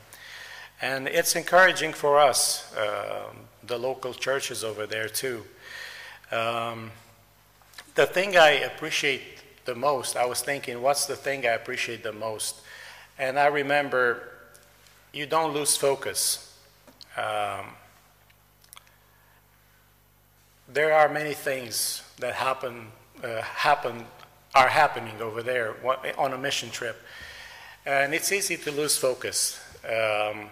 And 0.82 1.09
it's 1.09 1.36
encouraging 1.36 1.94
for 1.94 2.20
us, 2.20 2.74
uh, 2.76 3.32
the 3.66 3.78
local 3.78 4.12
churches 4.12 4.62
over 4.62 4.86
there 4.86 5.09
too. 5.09 5.42
Um, 6.30 6.90
the 7.94 8.04
thing 8.04 8.36
I 8.36 8.50
appreciate 8.50 9.22
the 9.64 9.74
most, 9.74 10.16
I 10.16 10.26
was 10.26 10.42
thinking, 10.42 10.82
what's 10.82 11.07
the 11.07 11.16
thing 11.16 11.46
I 11.46 11.52
appreciate 11.52 12.02
the 12.02 12.12
most? 12.12 12.61
And 13.18 13.38
I 13.38 13.46
remember 13.46 14.28
you 15.14 15.24
don't 15.24 15.54
lose 15.54 15.78
focus. 15.78 16.59
Um, 17.16 17.68
there 20.68 20.92
are 20.92 21.09
many 21.09 21.32
things 21.32 22.02
that 22.18 22.34
happen 22.34 22.88
uh, 23.23 23.43
happen, 23.43 24.05
are 24.55 24.69
happening 24.69 25.21
over 25.21 25.43
there 25.43 25.77
on 26.19 26.33
a 26.33 26.39
mission 26.39 26.71
trip. 26.71 27.01
And 27.85 28.14
it's 28.14 28.33
easy 28.33 28.57
to 28.57 28.71
lose 28.73 28.97
focus. 28.99 29.61
Um, 29.85 30.49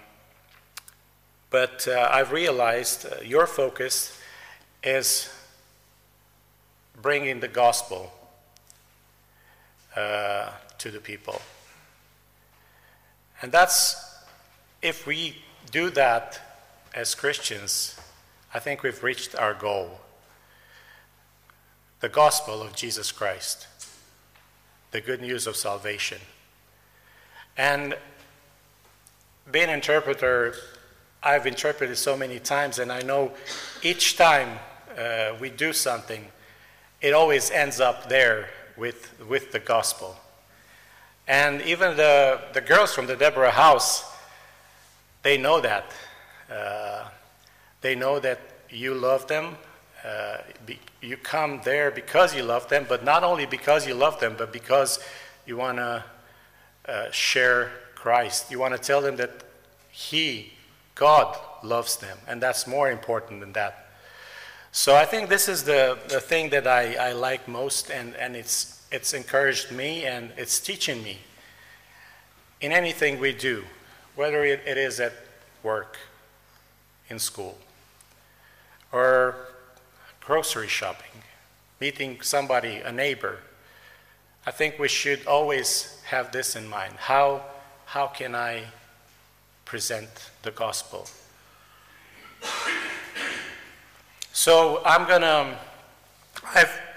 but 1.50 1.86
uh, 1.88 2.08
I've 2.10 2.32
realized 2.32 3.06
uh, 3.06 3.22
your 3.22 3.46
focus 3.46 4.18
is 4.82 5.28
bringing 7.00 7.40
the 7.40 7.48
gospel 7.48 8.12
uh, 9.96 10.50
to 10.78 10.90
the 10.90 11.00
people. 11.00 11.40
And 13.42 13.52
that's, 13.52 13.96
if 14.82 15.06
we 15.06 15.36
do 15.70 15.90
that 15.90 16.40
as 16.94 17.14
Christians, 17.14 17.98
I 18.52 18.58
think 18.58 18.82
we've 18.82 19.02
reached 19.02 19.34
our 19.34 19.54
goal 19.54 20.00
the 22.04 22.10
gospel 22.10 22.60
of 22.60 22.76
Jesus 22.76 23.10
Christ, 23.10 23.66
the 24.90 25.00
good 25.00 25.22
news 25.22 25.46
of 25.46 25.56
salvation. 25.56 26.18
And 27.56 27.94
being 29.50 29.70
an 29.70 29.76
interpreter, 29.76 30.54
I've 31.22 31.46
interpreted 31.46 31.96
so 31.96 32.14
many 32.14 32.38
times, 32.38 32.78
and 32.78 32.92
I 32.92 33.00
know 33.00 33.32
each 33.82 34.18
time 34.18 34.58
uh, 34.98 35.32
we 35.40 35.48
do 35.48 35.72
something, 35.72 36.26
it 37.00 37.14
always 37.14 37.50
ends 37.50 37.80
up 37.80 38.10
there 38.10 38.50
with, 38.76 39.18
with 39.26 39.50
the 39.50 39.60
gospel. 39.60 40.14
And 41.26 41.62
even 41.62 41.96
the, 41.96 42.38
the 42.52 42.60
girls 42.60 42.92
from 42.92 43.06
the 43.06 43.16
Deborah 43.16 43.50
house, 43.50 44.04
they 45.22 45.38
know 45.38 45.58
that. 45.62 45.90
Uh, 46.52 47.08
they 47.80 47.94
know 47.94 48.20
that 48.20 48.40
you 48.68 48.92
love 48.92 49.26
them, 49.26 49.56
uh, 50.04 50.38
be, 50.66 50.78
you 51.00 51.16
come 51.16 51.60
there 51.64 51.90
because 51.90 52.34
you 52.34 52.42
love 52.42 52.68
them, 52.68 52.84
but 52.88 53.04
not 53.04 53.24
only 53.24 53.46
because 53.46 53.86
you 53.86 53.94
love 53.94 54.20
them, 54.20 54.34
but 54.36 54.52
because 54.52 54.98
you 55.46 55.56
want 55.56 55.78
to 55.78 56.04
uh, 56.86 57.10
share 57.10 57.70
Christ. 57.94 58.50
You 58.50 58.58
want 58.58 58.74
to 58.74 58.80
tell 58.80 59.00
them 59.00 59.16
that 59.16 59.30
He, 59.90 60.52
God, 60.94 61.38
loves 61.62 61.96
them, 61.96 62.18
and 62.28 62.40
that's 62.40 62.66
more 62.66 62.90
important 62.90 63.40
than 63.40 63.52
that. 63.54 63.88
So 64.72 64.94
I 64.94 65.06
think 65.06 65.28
this 65.28 65.48
is 65.48 65.62
the, 65.62 65.98
the 66.08 66.20
thing 66.20 66.50
that 66.50 66.66
I, 66.66 66.94
I 66.96 67.12
like 67.12 67.46
most, 67.46 67.90
and, 67.90 68.14
and 68.16 68.34
it's, 68.34 68.82
it's 68.90 69.14
encouraged 69.14 69.70
me 69.70 70.04
and 70.04 70.32
it's 70.36 70.58
teaching 70.58 71.02
me 71.02 71.18
in 72.60 72.72
anything 72.72 73.20
we 73.20 73.32
do, 73.32 73.64
whether 74.16 74.44
it, 74.44 74.60
it 74.66 74.76
is 74.76 74.98
at 74.98 75.12
work, 75.62 75.96
in 77.08 77.18
school, 77.18 77.56
or 78.90 79.36
grocery 80.26 80.68
shopping, 80.68 81.22
meeting 81.80 82.20
somebody, 82.20 82.76
a 82.76 82.92
neighbor, 82.92 83.38
I 84.46 84.50
think 84.50 84.78
we 84.78 84.88
should 84.88 85.26
always 85.26 86.02
have 86.06 86.32
this 86.32 86.56
in 86.56 86.68
mind. 86.68 86.94
How, 86.96 87.42
how 87.86 88.08
can 88.08 88.34
I 88.34 88.64
present 89.64 90.08
the 90.42 90.50
gospel? 90.50 91.06
So 94.32 94.82
I'm 94.84 95.06
going 95.06 95.22
to 95.22 95.56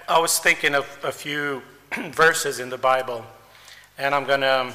I 0.08 0.18
was 0.18 0.38
thinking 0.38 0.74
of 0.74 0.86
a 1.02 1.12
few 1.12 1.62
verses 2.12 2.60
in 2.60 2.70
the 2.70 2.78
Bible, 2.78 3.24
and 3.98 4.14
I'm 4.14 4.24
going 4.24 4.40
to 4.40 4.72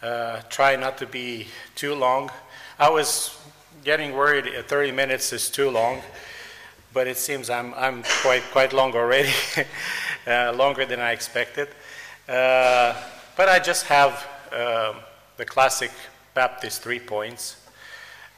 uh, 0.00 0.40
try 0.48 0.76
not 0.76 0.96
to 0.98 1.06
be 1.06 1.48
too 1.74 1.94
long. 1.94 2.30
I 2.78 2.88
was 2.88 3.36
getting 3.84 4.12
worried 4.12 4.46
30 4.66 4.92
minutes 4.92 5.32
is 5.32 5.50
too 5.50 5.70
long, 5.70 6.02
but 6.92 7.06
it 7.06 7.16
seems 7.16 7.50
I'm, 7.50 7.74
I'm 7.74 8.02
quite, 8.22 8.42
quite 8.50 8.72
long 8.72 8.94
already, 8.94 9.32
uh, 10.26 10.52
longer 10.52 10.84
than 10.86 11.00
I 11.00 11.12
expected. 11.12 11.68
Uh, 12.28 12.94
but 13.36 13.48
I 13.48 13.58
just 13.58 13.86
have 13.86 14.26
uh, 14.52 14.94
the 15.36 15.44
classic 15.44 15.90
Baptist 16.34 16.82
three 16.82 17.00
points. 17.00 17.56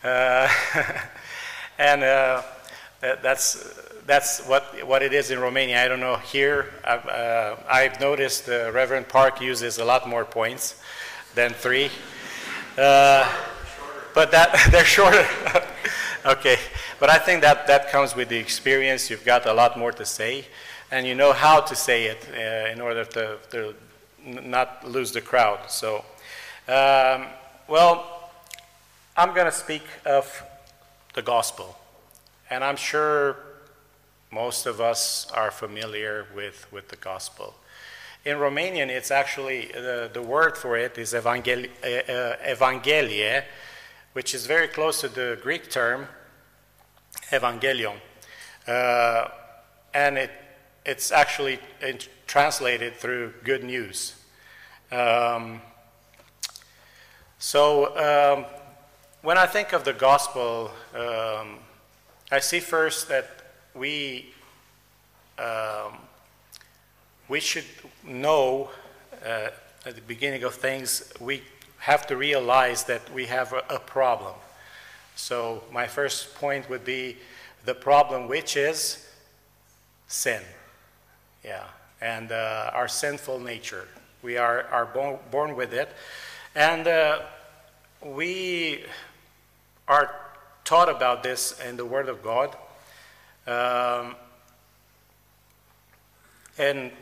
Uh, 0.03 0.49
and 1.79 2.03
uh, 2.03 2.43
that's, 3.01 3.79
that's 4.07 4.47
what, 4.47 4.87
what 4.87 5.03
it 5.03 5.13
is 5.13 5.31
in 5.31 5.39
Romania. 5.39 5.85
I 5.85 5.89
don't 5.89 6.01
know 6.01 6.17
here. 6.17 6.73
I've, 6.85 7.07
uh, 7.07 7.57
I've 7.69 8.01
noticed 8.01 8.49
Reverend 8.49 9.09
Park 9.09 9.41
uses 9.41 9.79
a 9.79 9.85
lot 9.85 10.09
more 10.09 10.25
points 10.25 10.83
than 11.35 11.53
three. 11.53 11.91
But 14.15 14.31
that 14.33 14.69
they're 14.71 14.85
shorter. 14.85 15.27
okay, 16.27 16.57
but 16.99 17.11
I 17.11 17.19
think 17.19 17.43
that 17.43 17.67
that 17.67 17.91
comes 17.91 18.15
with 18.15 18.29
the 18.29 18.39
experience. 18.39 19.11
You've 19.11 19.25
got 19.25 19.47
a 19.47 19.53
lot 19.53 19.79
more 19.79 19.93
to 19.93 20.05
say, 20.05 20.47
and 20.91 21.07
you 21.07 21.15
know 21.15 21.33
how 21.33 21.61
to 21.61 21.75
say 21.75 22.07
it 22.07 22.27
uh, 22.33 22.73
in 22.73 22.81
order 22.81 23.05
to, 23.05 23.39
to 23.51 23.75
not 24.25 24.89
lose 24.89 25.13
the 25.13 25.21
crowd. 25.21 25.71
So, 25.71 26.05
um, 26.69 27.27
well, 27.69 28.31
I'm 29.17 29.35
going 29.35 29.47
to 29.47 29.53
speak 29.53 29.83
of 30.05 30.43
the 31.15 31.23
gospel. 31.23 31.77
And 32.51 32.65
I'm 32.65 32.77
sure 32.77 33.37
most 34.33 34.67
of 34.67 34.81
us 34.81 35.31
are 35.35 35.51
familiar 35.51 36.27
with, 36.35 36.67
with 36.73 36.89
the 36.89 36.97
gospel. 36.97 37.55
In 38.25 38.37
Romanian, 38.37 38.89
it's 38.89 39.11
actually, 39.11 39.75
uh, 39.75 40.09
the 40.09 40.23
word 40.23 40.57
for 40.57 40.77
it 40.77 40.99
is 40.99 41.15
evangel- 41.15 41.67
uh, 41.83 41.87
uh, 41.87 42.37
evanghelie, 42.47 43.45
which 44.13 44.35
is 44.35 44.47
very 44.47 44.69
close 44.69 45.01
to 45.01 45.09
the 45.09 45.39
Greek 45.43 45.71
term 45.71 46.07
evangelion. 47.31 47.97
Uh, 48.67 49.29
and 49.95 50.19
it, 50.19 50.31
it's 50.85 51.13
actually 51.13 51.59
translated 52.27 52.95
through 52.95 53.33
good 53.45 53.65
news. 53.65 54.15
Um, 54.93 55.61
so 57.39 57.97
um, 57.97 58.47
when 59.23 59.39
I 59.39 59.47
think 59.47 59.73
of 59.73 59.85
the 59.85 59.93
gospel, 59.93 60.71
um, 60.95 61.59
I 62.31 62.41
see 62.41 62.61
first 62.61 63.09
that 63.09 63.29
we 63.75 64.33
um, 65.39 65.95
we 67.29 67.41
should 67.41 67.65
know 68.05 68.71
uh, 69.25 69.49
at 69.87 69.95
the 69.95 70.01
beginning 70.07 70.43
of 70.43 70.55
things 70.55 71.13
we 71.21 71.43
have 71.81 72.07
to 72.07 72.17
realize 72.17 72.85
that 72.85 73.13
we 73.13 73.27
have 73.27 73.53
a, 73.53 73.65
a 73.71 73.79
problem. 73.79 74.35
So 75.17 75.65
my 75.73 75.87
first 75.87 76.35
point 76.35 76.69
would 76.71 76.85
be 76.85 77.17
the 77.65 77.75
problem, 77.75 78.29
which 78.29 78.57
is 78.57 79.07
sin. 80.07 80.43
Yeah, 81.45 81.65
and 82.01 82.33
uh, 82.33 82.71
our 82.73 82.89
sinful 82.89 83.41
nature. 83.41 83.89
We 84.23 84.37
are, 84.37 84.65
are 84.65 84.87
born, 84.87 85.19
born 85.31 85.57
with 85.57 85.73
it. 85.73 85.91
And 86.55 86.87
uh, 86.87 87.21
we 88.05 88.85
are 89.89 90.15
taught 90.65 90.89
about 90.89 91.23
this 91.23 91.59
in 91.61 91.77
the 91.77 91.87
Word 91.87 92.09
of 92.09 92.23
God. 92.23 92.57
Um, 93.47 94.17
in 96.59 96.93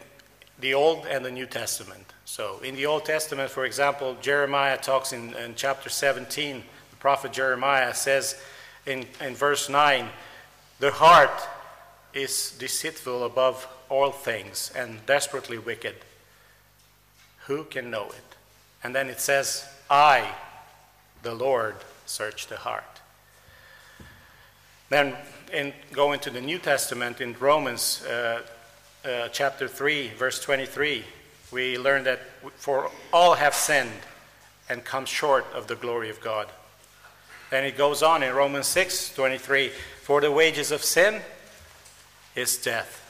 the 0.60 0.74
Old 0.74 1.06
and 1.06 1.24
the 1.24 1.30
New 1.30 1.46
Testament. 1.46 2.14
So, 2.30 2.58
in 2.62 2.76
the 2.76 2.84
Old 2.84 3.06
Testament, 3.06 3.50
for 3.50 3.64
example, 3.64 4.14
Jeremiah 4.20 4.76
talks 4.76 5.14
in, 5.14 5.32
in 5.32 5.54
chapter 5.56 5.88
17, 5.88 6.62
the 6.90 6.96
prophet 6.96 7.32
Jeremiah 7.32 7.94
says 7.94 8.38
in, 8.84 9.06
in 9.22 9.34
verse 9.34 9.70
9, 9.70 10.06
The 10.78 10.90
heart 10.90 11.40
is 12.12 12.54
deceitful 12.58 13.24
above 13.24 13.66
all 13.88 14.12
things 14.12 14.70
and 14.76 15.04
desperately 15.06 15.56
wicked. 15.56 15.94
Who 17.46 17.64
can 17.64 17.90
know 17.90 18.08
it? 18.08 18.36
And 18.84 18.94
then 18.94 19.08
it 19.08 19.20
says, 19.20 19.66
I, 19.88 20.30
the 21.22 21.34
Lord, 21.34 21.76
search 22.04 22.48
the 22.48 22.58
heart. 22.58 23.00
Then, 24.90 25.16
in 25.50 25.72
going 25.92 26.20
to 26.20 26.30
the 26.30 26.42
New 26.42 26.58
Testament, 26.58 27.22
in 27.22 27.34
Romans 27.40 28.04
uh, 28.04 28.42
uh, 29.02 29.28
chapter 29.28 29.66
3, 29.66 30.08
verse 30.10 30.38
23, 30.40 31.04
we 31.50 31.78
learn 31.78 32.04
that 32.04 32.20
for 32.56 32.90
all 33.12 33.34
have 33.34 33.54
sinned 33.54 33.90
and 34.68 34.84
come 34.84 35.06
short 35.06 35.46
of 35.54 35.66
the 35.66 35.76
glory 35.76 36.10
of 36.10 36.20
God. 36.20 36.48
Then 37.50 37.64
it 37.64 37.76
goes 37.76 38.02
on 38.02 38.22
in 38.22 38.34
Romans 38.34 38.66
6 38.66 39.14
23, 39.14 39.70
for 40.02 40.20
the 40.20 40.30
wages 40.30 40.70
of 40.70 40.84
sin 40.84 41.20
is 42.36 42.56
death. 42.58 43.04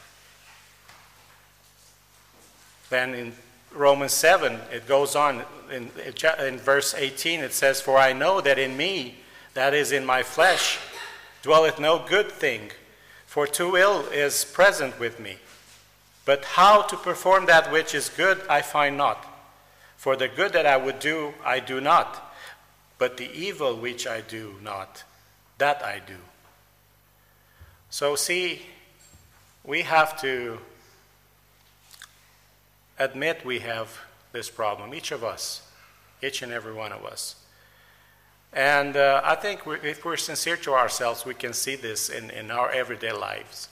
Then 2.90 3.14
in 3.14 3.32
Romans 3.72 4.12
7, 4.12 4.58
it 4.72 4.86
goes 4.86 5.14
on 5.14 5.42
in, 5.70 5.90
in 6.38 6.58
verse 6.58 6.94
18, 6.94 7.40
it 7.40 7.52
says, 7.52 7.80
For 7.80 7.98
I 7.98 8.12
know 8.12 8.40
that 8.40 8.58
in 8.58 8.76
me, 8.76 9.16
that 9.54 9.74
is 9.74 9.92
in 9.92 10.06
my 10.06 10.22
flesh, 10.22 10.78
dwelleth 11.42 11.78
no 11.78 11.98
good 11.98 12.30
thing, 12.30 12.70
for 13.26 13.46
too 13.46 13.76
ill 13.76 14.06
is 14.12 14.44
present 14.44 14.98
with 14.98 15.20
me. 15.20 15.36
But 16.28 16.44
how 16.44 16.82
to 16.82 16.96
perform 16.98 17.46
that 17.46 17.72
which 17.72 17.94
is 17.94 18.10
good 18.10 18.42
I 18.50 18.60
find 18.60 18.98
not. 18.98 19.24
For 19.96 20.14
the 20.14 20.28
good 20.28 20.52
that 20.52 20.66
I 20.66 20.76
would 20.76 20.98
do, 20.98 21.32
I 21.42 21.58
do 21.58 21.80
not, 21.80 22.34
but 22.98 23.16
the 23.16 23.30
evil 23.32 23.74
which 23.74 24.06
I 24.06 24.20
do 24.20 24.56
not, 24.62 25.04
that 25.56 25.82
I 25.82 26.02
do. 26.06 26.18
So, 27.88 28.14
see, 28.14 28.60
we 29.64 29.80
have 29.80 30.20
to 30.20 30.58
admit 32.98 33.46
we 33.46 33.60
have 33.60 33.96
this 34.32 34.50
problem, 34.50 34.92
each 34.92 35.12
of 35.12 35.24
us, 35.24 35.62
each 36.22 36.42
and 36.42 36.52
every 36.52 36.74
one 36.74 36.92
of 36.92 37.06
us. 37.06 37.36
And 38.52 38.98
uh, 38.98 39.22
I 39.24 39.34
think 39.34 39.64
we're, 39.64 39.76
if 39.76 40.04
we're 40.04 40.18
sincere 40.18 40.58
to 40.58 40.74
ourselves, 40.74 41.24
we 41.24 41.32
can 41.32 41.54
see 41.54 41.74
this 41.74 42.10
in, 42.10 42.28
in 42.28 42.50
our 42.50 42.70
everyday 42.70 43.12
lives. 43.12 43.70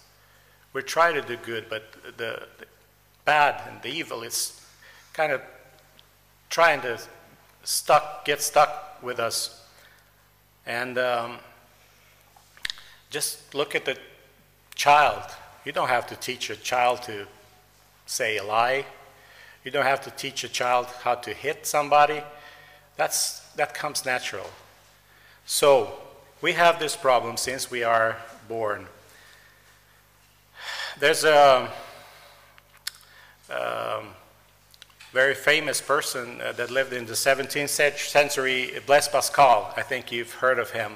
We 0.77 0.83
try 0.83 1.12
to 1.12 1.22
do 1.22 1.37
good, 1.39 1.70
but 1.70 1.91
the, 2.18 2.43
the 2.59 2.66
bad 3.24 3.62
and 3.68 3.81
the 3.81 3.89
evil 3.89 4.22
is 4.22 4.61
kind 5.12 5.33
of 5.33 5.41
trying 6.51 6.83
to 6.83 7.01
stuck, 7.64 8.24
get 8.24 8.43
stuck 8.43 9.03
with 9.03 9.18
us. 9.18 9.64
And 10.66 10.99
um, 10.99 11.39
just 13.11 13.55
look 13.55 13.74
at 13.74 13.85
the 13.87 13.97
child. 14.74 15.22
You 15.64 15.72
don't 15.72 15.89
have 15.89 16.07
to 16.09 16.16
teach 16.16 16.51
a 16.51 16.57
child 16.57 17.03
to 17.05 17.27
say 18.07 18.37
a 18.37 18.45
lie 18.45 18.85
you 19.66 19.72
don't 19.72 19.85
have 19.85 20.03
to 20.03 20.12
teach 20.12 20.45
a 20.45 20.49
child 20.49 20.87
how 21.03 21.16
to 21.16 21.35
hit 21.35 21.66
somebody. 21.66 22.22
That's, 22.97 23.41
that 23.57 23.74
comes 23.74 24.07
natural. 24.07 24.49
So, 25.45 25.99
we 26.41 26.53
have 26.53 26.79
this 26.79 26.95
problem 26.95 27.37
since 27.37 27.68
we 27.68 27.83
are 27.83 28.16
born. 28.47 28.87
There's 30.99 31.24
a 31.24 31.70
um, 33.51 34.09
very 35.12 35.34
famous 35.34 35.78
person 35.78 36.40
uh, 36.40 36.53
that 36.53 36.70
lived 36.70 36.94
in 36.94 37.05
the 37.05 37.12
17th 37.12 37.68
century, 37.99 38.70
Blaise 38.86 39.07
Pascal. 39.07 39.74
I 39.76 39.82
think 39.82 40.11
you've 40.11 40.32
heard 40.32 40.59
of 40.59 40.70
him. 40.70 40.92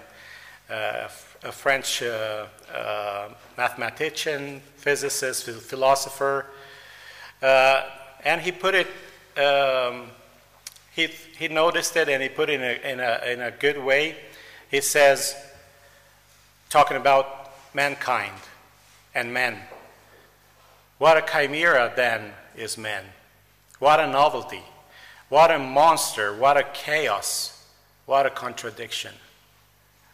Uh, 0.71 1.09
a 1.43 1.53
French 1.53 2.03
uh, 2.03 2.47
uh 2.75 3.29
mathematician, 3.59 4.63
physicist, 4.79 5.51
philosopher. 5.51 6.47
Uh, 7.43 7.83
and 8.25 8.41
he 8.41 8.53
put 8.53 8.75
it, 8.75 8.87
um, 9.37 10.07
he, 10.97 11.09
he 11.39 11.49
noticed 11.49 11.95
it 11.97 12.09
and 12.09 12.23
he 12.23 12.31
put 12.31 12.49
it 12.49 12.55
in 12.55 12.63
a, 12.63 12.91
in, 12.91 13.01
a, 13.01 13.33
in 13.33 13.41
a 13.43 13.51
good 13.51 13.77
way. 13.77 14.17
He 14.71 14.81
says, 14.81 15.37
talking 16.71 16.97
about 16.97 17.53
mankind 17.75 18.41
and 19.15 19.35
men. 19.35 19.59
What 21.01 21.17
a 21.17 21.23
chimera 21.23 21.93
then 21.97 22.33
is 22.55 22.77
man. 22.77 23.05
What 23.79 24.01
a 24.01 24.07
novelty. 24.07 24.63
What 25.31 25.51
a 25.51 25.59
monster. 25.59 26.37
What 26.37 26.59
a 26.59 26.63
chaos. 26.63 27.65
What 28.05 28.27
a 28.27 28.31
contradiction. 28.31 29.15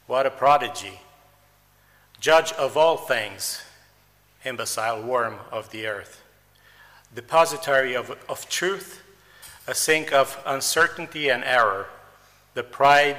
What 0.07 0.26
a 0.26 0.30
prodigy. 0.30 1.01
Judge 2.20 2.53
of 2.53 2.76
all 2.76 2.97
things, 2.97 3.62
imbecile 4.45 5.03
worm 5.03 5.41
of 5.51 5.70
the 5.70 5.87
earth 5.87 6.22
depository 7.16 7.95
of, 7.95 8.16
of 8.28 8.49
truth, 8.49 9.03
a 9.66 9.74
sink 9.74 10.12
of 10.12 10.41
uncertainty 10.47 11.30
and 11.30 11.43
error, 11.43 11.87
the 12.55 12.62
pride 12.62 13.16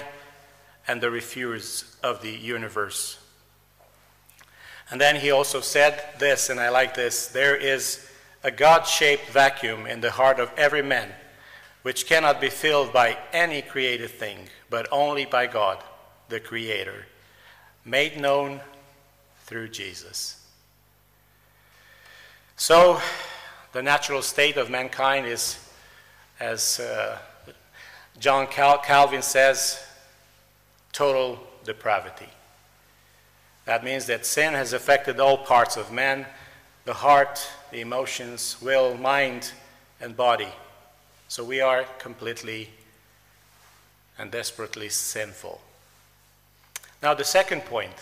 and 0.88 1.02
the 1.02 1.10
refuse 1.10 1.98
of 2.04 2.22
the 2.22 2.32
universe. 2.32 3.18
And 4.90 5.02
then 5.02 5.18
he 5.18 5.32
also 5.32 5.62
said 5.62 6.02
this, 6.18 6.50
and 6.50 6.60
I 6.60 6.70
like 6.70 6.96
this 6.96 7.28
there 7.28 7.56
is 7.56 8.10
a 8.44 8.52
God 8.52 8.84
shaped 8.84 9.30
vacuum 9.30 9.86
in 9.86 10.02
the 10.02 10.12
heart 10.12 10.40
of 10.40 10.52
every 10.58 10.82
man, 10.82 11.10
which 11.82 12.06
cannot 12.06 12.40
be 12.40 12.50
filled 12.50 12.94
by 12.94 13.18
any 13.34 13.62
created 13.62 14.12
thing, 14.12 14.48
but 14.70 14.88
only 14.92 15.26
by 15.26 15.48
God, 15.48 15.84
the 16.30 16.40
Creator, 16.40 17.06
made 17.84 18.20
known 18.20 18.62
through 19.46 19.70
Jesus. 19.70 20.46
So, 22.56 23.02
the 23.74 23.82
natural 23.84 24.22
state 24.22 24.58
of 24.58 24.70
mankind 24.70 25.26
is, 25.26 25.60
as 26.40 26.80
uh, 26.80 27.18
John 28.20 28.48
Cal- 28.48 28.80
Calvin 28.80 29.22
says, 29.22 29.84
total 30.92 31.40
depravity. 31.64 32.30
That 33.68 33.84
means 33.84 34.06
that 34.06 34.26
sin 34.26 34.54
has 34.54 34.72
affected 34.72 35.20
all 35.20 35.38
parts 35.38 35.76
of 35.76 35.92
man 35.92 36.26
the 36.86 36.94
heart, 36.94 37.46
the 37.70 37.82
emotions, 37.82 38.56
will, 38.62 38.96
mind, 38.96 39.52
and 40.00 40.16
body. 40.16 40.48
So 41.28 41.44
we 41.44 41.60
are 41.60 41.84
completely 42.00 42.70
and 44.18 44.32
desperately 44.32 44.88
sinful. 44.88 45.60
Now, 47.04 47.14
the 47.14 47.26
second 47.26 47.66
point 47.66 47.94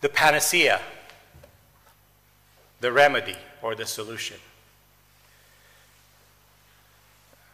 the 0.00 0.08
panacea, 0.08 0.80
the 2.80 2.90
remedy 2.90 3.36
or 3.62 3.76
the 3.76 3.86
solution. 3.86 4.38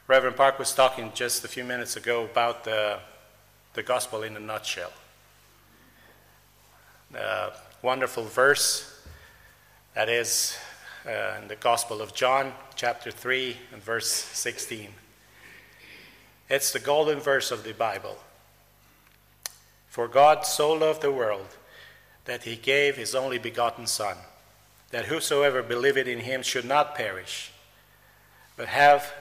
Reverend 0.07 0.36
Park 0.36 0.59
was 0.59 0.74
talking 0.74 1.12
just 1.14 1.45
a 1.45 1.49
few 1.49 1.64
minutes 1.64 1.97
ago 1.97 2.24
about 2.24 2.64
the, 2.64 2.99
the 3.74 3.82
gospel 3.82 4.22
in 4.22 4.36
a 4.36 4.40
nutshell. 4.40 4.92
Wonderful 7.84 8.24
verse 8.24 8.90
that 9.94 10.08
is 10.08 10.56
uh, 11.06 11.38
in 11.42 11.48
the 11.48 11.56
Gospel 11.56 12.00
of 12.00 12.14
John, 12.14 12.54
chapter 12.76 13.10
3, 13.10 13.58
and 13.74 13.82
verse 13.82 14.10
16. 14.10 14.88
It's 16.48 16.72
the 16.72 16.78
golden 16.78 17.20
verse 17.20 17.50
of 17.50 17.62
the 17.62 17.74
Bible. 17.74 18.16
For 19.86 20.08
God 20.08 20.46
so 20.46 20.72
loved 20.72 21.02
the 21.02 21.12
world 21.12 21.58
that 22.24 22.44
he 22.44 22.56
gave 22.56 22.96
his 22.96 23.14
only 23.14 23.36
begotten 23.36 23.86
Son, 23.86 24.16
that 24.90 25.04
whosoever 25.04 25.62
believeth 25.62 26.08
in 26.08 26.20
him 26.20 26.42
should 26.42 26.64
not 26.64 26.94
perish, 26.94 27.52
but 28.56 28.68
have 28.68 29.12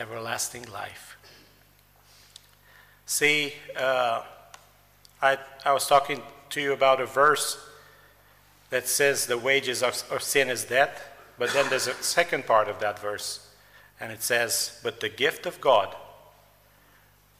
everlasting 0.00 0.64
life. 0.64 1.16
See, 3.06 3.54
uh, 3.76 4.22
I, 5.22 5.38
I 5.64 5.72
was 5.72 5.86
talking 5.86 6.22
to 6.50 6.60
you 6.60 6.72
about 6.72 7.00
a 7.00 7.06
verse 7.06 7.58
that 8.70 8.86
says 8.86 9.26
the 9.26 9.38
wages 9.38 9.82
of, 9.82 10.02
of 10.10 10.22
sin 10.22 10.48
is 10.48 10.64
death, 10.64 11.04
but 11.38 11.52
then 11.52 11.68
there's 11.70 11.86
a 11.86 11.94
second 11.94 12.46
part 12.46 12.68
of 12.68 12.80
that 12.80 12.98
verse, 12.98 13.48
and 14.00 14.12
it 14.12 14.22
says, 14.22 14.78
But 14.82 15.00
the 15.00 15.08
gift 15.08 15.46
of 15.46 15.60
God 15.60 15.94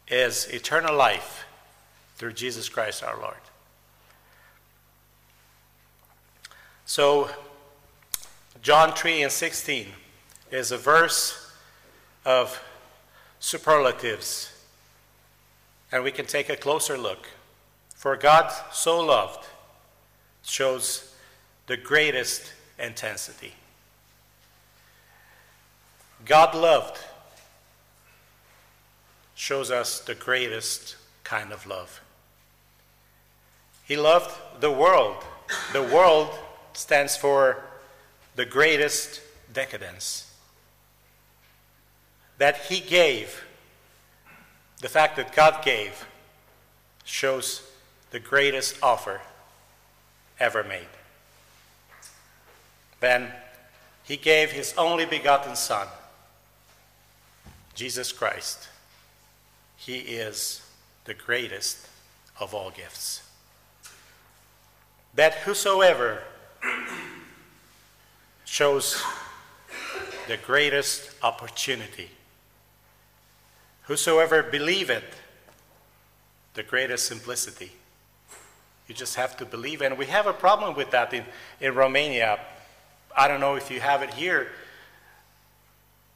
is 0.07 0.47
eternal 0.47 0.95
life 0.95 1.45
through 2.15 2.33
Jesus 2.33 2.67
Christ 2.67 3.03
our 3.03 3.17
Lord. 3.17 3.35
So, 6.85 7.29
John 8.61 8.93
3 8.93 9.23
and 9.23 9.31
16 9.31 9.87
is 10.51 10.71
a 10.71 10.77
verse 10.77 11.53
of 12.25 12.61
superlatives, 13.39 14.51
and 15.91 16.03
we 16.03 16.11
can 16.11 16.25
take 16.25 16.49
a 16.49 16.55
closer 16.55 16.97
look. 16.97 17.27
For 17.99 18.15
God 18.15 18.49
so 18.71 19.01
loved 19.01 19.45
shows 20.41 21.13
the 21.67 21.75
greatest 21.75 22.53
intensity. 22.79 23.51
God 26.25 26.55
loved 26.55 26.97
shows 29.35 29.69
us 29.69 29.99
the 29.99 30.15
greatest 30.15 30.95
kind 31.25 31.51
of 31.51 31.67
love. 31.67 31.99
He 33.83 33.97
loved 33.97 34.33
the 34.61 34.71
world. 34.71 35.17
The 35.73 35.83
world 35.83 36.29
stands 36.71 37.17
for 37.17 37.61
the 38.37 38.45
greatest 38.45 39.19
decadence. 39.51 40.33
That 42.37 42.55
He 42.59 42.79
gave, 42.79 43.43
the 44.79 44.87
fact 44.87 45.17
that 45.17 45.35
God 45.35 45.65
gave, 45.65 46.05
shows 47.03 47.68
the 48.11 48.19
greatest 48.19 48.77
offer 48.81 49.21
ever 50.39 50.63
made. 50.63 50.87
Then 52.99 53.31
He 54.03 54.17
gave 54.17 54.51
His 54.51 54.73
only 54.77 55.05
begotten 55.05 55.55
Son, 55.55 55.87
Jesus 57.75 58.11
Christ. 58.11 58.67
He 59.77 59.99
is 59.99 60.61
the 61.05 61.13
greatest 61.13 61.87
of 62.39 62.53
all 62.53 62.71
gifts. 62.71 63.23
That 65.15 65.33
whosoever 65.35 66.21
shows 68.45 69.01
the 70.27 70.37
greatest 70.37 71.11
opportunity. 71.23 72.09
Whosoever 73.83 74.43
believeth, 74.43 75.19
the 76.53 76.63
greatest 76.63 77.07
simplicity. 77.07 77.71
You 78.89 78.95
just 78.95 79.15
have 79.15 79.37
to 79.37 79.45
believe. 79.45 79.81
And 79.83 79.97
we 79.97 80.07
have 80.07 80.25
a 80.25 80.33
problem 80.33 80.75
with 80.75 80.89
that 80.91 81.13
in, 81.13 81.23
in 81.61 81.75
Romania. 81.75 82.39
I 83.15 83.27
don't 83.27 83.39
know 83.39 83.53
if 83.55 83.69
you 83.69 83.79
have 83.79 84.01
it 84.01 84.15
here. 84.15 84.47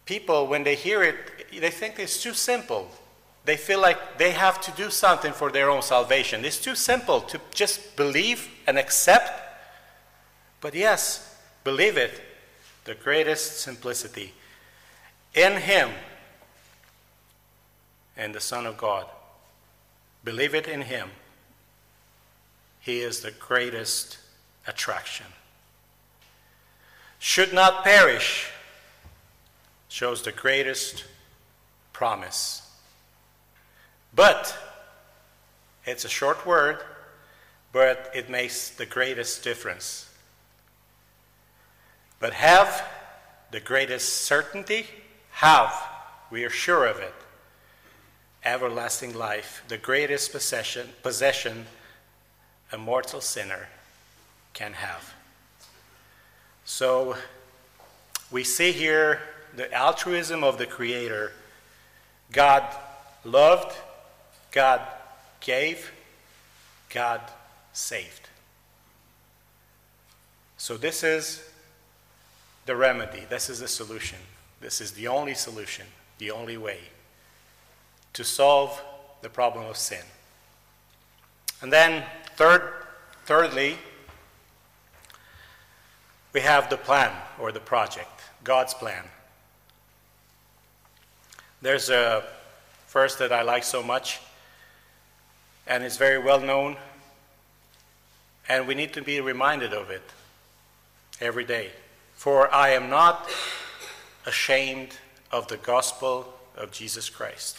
People, 0.05 0.47
when 0.47 0.63
they 0.63 0.76
hear 0.76 1.03
it, 1.03 1.15
they 1.57 1.69
think 1.69 1.99
it's 1.99 2.21
too 2.21 2.34
simple. 2.34 2.89
They 3.45 3.57
feel 3.57 3.80
like 3.80 4.17
they 4.17 4.32
have 4.32 4.59
to 4.61 4.71
do 4.71 4.89
something 4.89 5.34
for 5.34 5.51
their 5.51 5.69
own 5.69 5.84
salvation. 5.84 6.43
It's 6.43 6.59
too 6.59 6.74
simple 6.74 7.21
to 7.21 7.39
just 7.53 7.95
believe 7.95 8.49
and 8.65 8.80
accept. 8.80 9.39
But 10.59 10.74
yes, 10.74 11.38
believe 11.63 11.95
it, 11.95 12.21
the 12.86 12.95
greatest 12.95 13.61
simplicity. 13.61 14.34
In 15.36 15.61
Him 15.61 15.89
and 18.17 18.34
the 18.34 18.39
Son 18.39 18.65
of 18.65 18.78
God. 18.78 19.05
Believe 20.24 20.55
it 20.55 20.67
in 20.67 20.82
Him 20.82 21.09
he 22.84 22.99
is 22.99 23.21
the 23.21 23.31
greatest 23.31 24.17
attraction. 24.67 25.25
Should 27.17 27.53
not 27.53 27.86
perish 27.86 28.49
shows 29.88 30.21
the 30.21 30.34
greatest 30.34 31.05
promise. 31.93 32.69
But 34.13 34.57
it's 35.86 36.03
a 36.03 36.09
short 36.09 36.45
word, 36.45 36.79
but 37.71 38.11
it 38.13 38.29
makes 38.29 38.69
the 38.71 38.86
greatest 38.86 39.45
difference. 39.45 40.09
But 42.19 42.34
have 42.34 42.86
the 43.51 43.61
greatest 43.61 44.23
certainty, 44.23 44.88
have, 45.31 45.73
we 46.29 46.43
are 46.43 46.49
sure 46.49 46.86
of 46.86 46.99
it, 46.99 47.13
everlasting 48.43 49.13
life, 49.13 49.63
the 49.69 49.77
greatest 49.77 50.34
possession, 50.34 50.89
possession 51.01 51.65
a 52.74 52.78
mortal 52.78 53.21
sinner 53.21 53.67
can 54.53 54.74
have. 54.74 55.13
So 56.65 57.15
we 58.32 58.43
see 58.43 58.71
here 58.71 59.21
the 59.55 59.71
altruism 59.71 60.43
of 60.43 60.57
the 60.57 60.65
Creator. 60.65 61.32
God 62.32 62.63
loved, 63.24 63.78
God 64.51 64.82
gave, 65.39 65.91
God 66.89 67.21
saved. 67.74 68.28
So 70.57 70.76
this 70.76 71.03
is 71.03 71.47
the 72.65 72.76
remedy, 72.76 73.26
this 73.30 73.49
is 73.49 73.59
the 73.59 73.67
solution. 73.67 74.17
This 74.61 74.82
is 74.82 74.93
the 74.93 75.07
only 75.07 75.36
solution, 75.36 75.86
the 76.17 76.32
only 76.32 76.57
way 76.57 76.80
to 78.13 78.24
solve 78.24 78.82
the 79.21 79.30
problem 79.30 79.65
of 79.65 79.78
sin. 79.78 80.03
And 81.61 81.71
then 81.71 82.03
Third, 82.36 82.73
thirdly, 83.25 83.77
we 86.34 86.41
have 86.41 86.69
the 86.69 86.77
plan 86.77 87.11
or 87.39 87.51
the 87.51 87.59
project, 87.59 88.09
God's 88.43 88.73
plan. 88.73 89.03
There's 91.61 91.89
a 91.89 92.23
verse 92.88 93.15
that 93.17 93.31
I 93.31 93.43
like 93.43 93.63
so 93.63 93.84
much, 93.84 94.19
and 95.67 95.84
it's 95.84 95.97
very 95.97 96.17
well 96.17 96.39
known, 96.39 96.75
and 98.49 98.67
we 98.67 98.73
need 98.73 98.93
to 98.93 99.01
be 99.01 99.21
reminded 99.21 99.71
of 99.73 99.91
it 99.91 100.03
every 101.21 101.45
day. 101.45 101.71
For 102.15 102.53
I 102.53 102.69
am 102.69 102.89
not 102.89 103.29
ashamed 104.25 104.97
of 105.31 105.47
the 105.47 105.57
gospel 105.57 106.34
of 106.55 106.71
Jesus 106.71 107.09
Christ. 107.09 107.57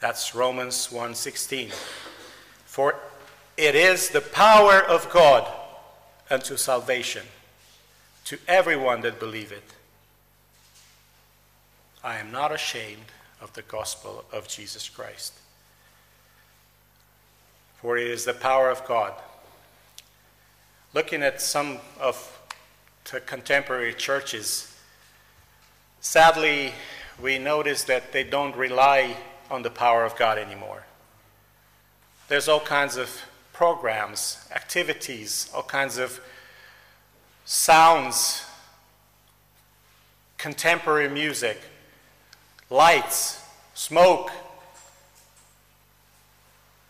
That's 0.00 0.34
Romans 0.34 0.88
1:16. 0.90 1.72
For 2.66 2.98
it 3.56 3.74
is 3.74 4.10
the 4.10 4.20
power 4.20 4.80
of 4.80 5.10
God 5.10 5.46
unto 6.30 6.56
salvation 6.56 7.26
to 8.24 8.38
everyone 8.48 9.02
that 9.02 9.20
believeth. 9.20 9.74
I 12.02 12.18
am 12.18 12.32
not 12.32 12.52
ashamed 12.52 13.12
of 13.40 13.52
the 13.52 13.62
gospel 13.62 14.24
of 14.32 14.48
Jesus 14.48 14.88
Christ. 14.88 15.34
For 17.80 17.98
it 17.98 18.06
is 18.06 18.24
the 18.24 18.34
power 18.34 18.70
of 18.70 18.84
God. 18.86 19.12
Looking 20.94 21.22
at 21.22 21.40
some 21.40 21.78
of 22.00 22.38
the 23.10 23.20
contemporary 23.20 23.94
churches, 23.94 24.74
sadly, 26.00 26.72
we 27.20 27.38
notice 27.38 27.84
that 27.84 28.12
they 28.12 28.24
don't 28.24 28.56
rely 28.56 29.16
on 29.50 29.62
the 29.62 29.70
power 29.70 30.04
of 30.04 30.16
God 30.16 30.38
anymore. 30.38 30.84
There's 32.28 32.48
all 32.48 32.60
kinds 32.60 32.96
of 32.96 33.10
programs, 33.52 34.48
activities, 34.54 35.50
all 35.54 35.62
kinds 35.62 35.98
of 35.98 36.20
sounds, 37.44 38.44
contemporary 40.38 41.08
music, 41.08 41.60
lights, 42.70 43.42
smoke. 43.74 44.30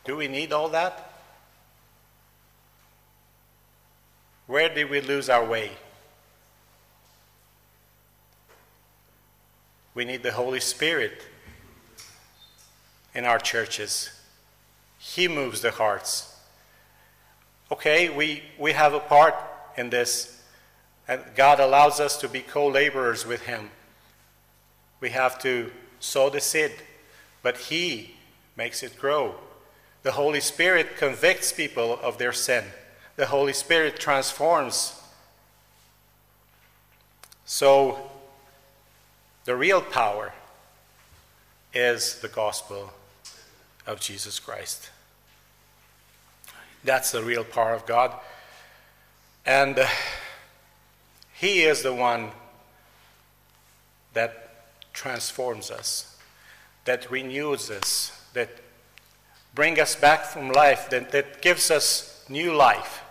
Do 0.05 0.17
we 0.17 0.29
need 0.29 0.53
all 0.53 0.69
that? 0.71 1.11
Where 4.47 4.73
did 4.73 4.91
we 4.91 5.01
lose 5.01 5.29
our 5.29 5.45
way? 5.45 5.71
We 9.95 10.05
need 10.05 10.23
the 10.23 10.33
Holy 10.33 10.61
Spirit 10.61 11.23
in 13.15 13.25
our 13.25 13.39
churches. 13.39 14.11
He 14.99 15.29
moves 15.29 15.61
the 15.61 15.71
hearts. 15.71 16.32
Okay, 17.73 18.11
we, 18.11 18.43
we 18.59 18.73
have 18.73 18.93
a 18.93 19.01
part 19.01 19.35
in 19.79 19.89
this, 19.89 20.43
and 21.09 21.23
God 21.35 21.59
allows 21.59 22.01
us 22.01 22.19
to 22.19 22.29
be 22.29 22.41
co 22.41 22.67
laborers 22.67 23.27
with 23.27 23.45
Him. 23.45 23.71
We 25.01 25.09
have 25.09 25.39
to 25.39 25.71
sow 25.99 26.29
the 26.29 26.39
seed, 26.39 26.73
but 27.43 27.57
He 27.57 28.17
makes 28.59 28.83
it 28.83 28.99
grow. 28.99 29.37
The 30.03 30.13
Holy 30.13 30.41
Spirit 30.41 30.99
convicts 30.99 31.51
people 31.51 31.99
of 32.03 32.19
their 32.19 32.35
sin, 32.35 32.63
the 33.17 33.25
Holy 33.25 33.55
Spirit 33.55 33.99
transforms. 33.99 35.01
So, 37.47 38.11
the 39.47 39.57
real 39.57 39.81
power 39.81 40.35
is 41.73 42.21
the 42.21 42.29
gospel 42.29 42.93
of 43.87 43.99
Jesus 43.99 44.39
Christ. 44.39 44.91
That's 46.85 47.13
the 47.13 47.23
real 47.23 47.45
power 47.45 47.73
of 47.73 47.87
God. 47.87 48.15
And 49.47 49.79
uh, 49.79 49.87
He 51.35 51.63
is 51.63 51.83
the 51.83 51.95
one 51.95 52.31
that 54.15 54.65
transforms 54.93 55.71
us, 55.71 56.17
that 56.85 57.11
renews 57.11 57.71
us, 57.71 58.13
that 58.35 58.51
brings 59.55 59.79
us 59.79 59.95
back 59.95 60.25
from 60.25 60.51
life, 60.51 60.91
that, 60.91 61.13
that 61.13 61.43
gives 61.43 61.71
us 61.71 62.25
new 62.29 62.55
life. 62.55 63.03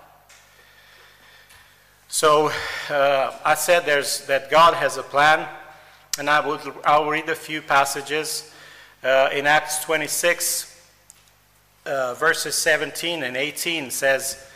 So 2.08 2.52
uh, 2.90 3.38
I 3.46 3.56
said 3.56 3.86
there's, 3.86 4.26
that 4.28 4.52
God 4.52 4.74
has 4.74 4.98
a 4.98 5.04
plan, 5.04 5.48
and 6.20 6.30
I 6.30 6.46
will 6.46 6.60
I'll 6.84 7.10
read 7.10 7.30
a 7.30 7.36
few 7.36 7.62
passages 7.62 8.54
uh, 9.04 9.30
in 9.32 9.48
Acts 9.48 9.84
26 9.84 10.71
uh, 11.86 12.14
verses 12.16 12.56
17 12.56 13.24
and 13.24 13.36
18 13.36 13.92
says, 13.92 14.48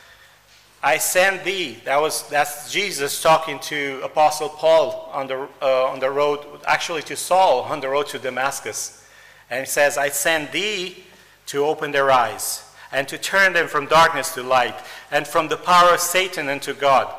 I 0.86 1.00
send 1.00 1.44
thee. 1.44 1.80
That 1.86 2.00
was 2.00 2.30
that's 2.30 2.72
Jesus 2.72 3.20
talking 3.20 3.58
to 3.62 4.02
Apostle 4.04 4.50
Paul 4.50 5.10
on 5.12 5.26
the 5.26 5.48
uh, 5.60 5.86
on 5.86 6.00
the 6.00 6.12
road, 6.12 6.46
actually 6.68 7.02
to 7.04 7.16
Saul 7.16 7.62
on 7.64 7.80
the 7.80 7.90
road 7.90 8.06
to 8.10 8.20
Damascus, 8.20 9.04
and 9.50 9.62
he 9.62 9.66
says, 9.66 9.98
"I 9.98 10.10
send 10.10 10.52
thee 10.52 11.04
to 11.48 11.66
open 11.66 11.90
their 11.90 12.12
eyes 12.12 12.64
and 12.92 13.08
to 13.08 13.18
turn 13.18 13.54
them 13.54 13.68
from 13.68 13.88
darkness 13.88 14.36
to 14.36 14.44
light 14.44 14.76
and 15.10 15.26
from 15.26 15.48
the 15.48 15.58
power 15.58 15.96
of 15.96 16.02
Satan 16.02 16.50
unto 16.50 16.76
God, 16.76 17.12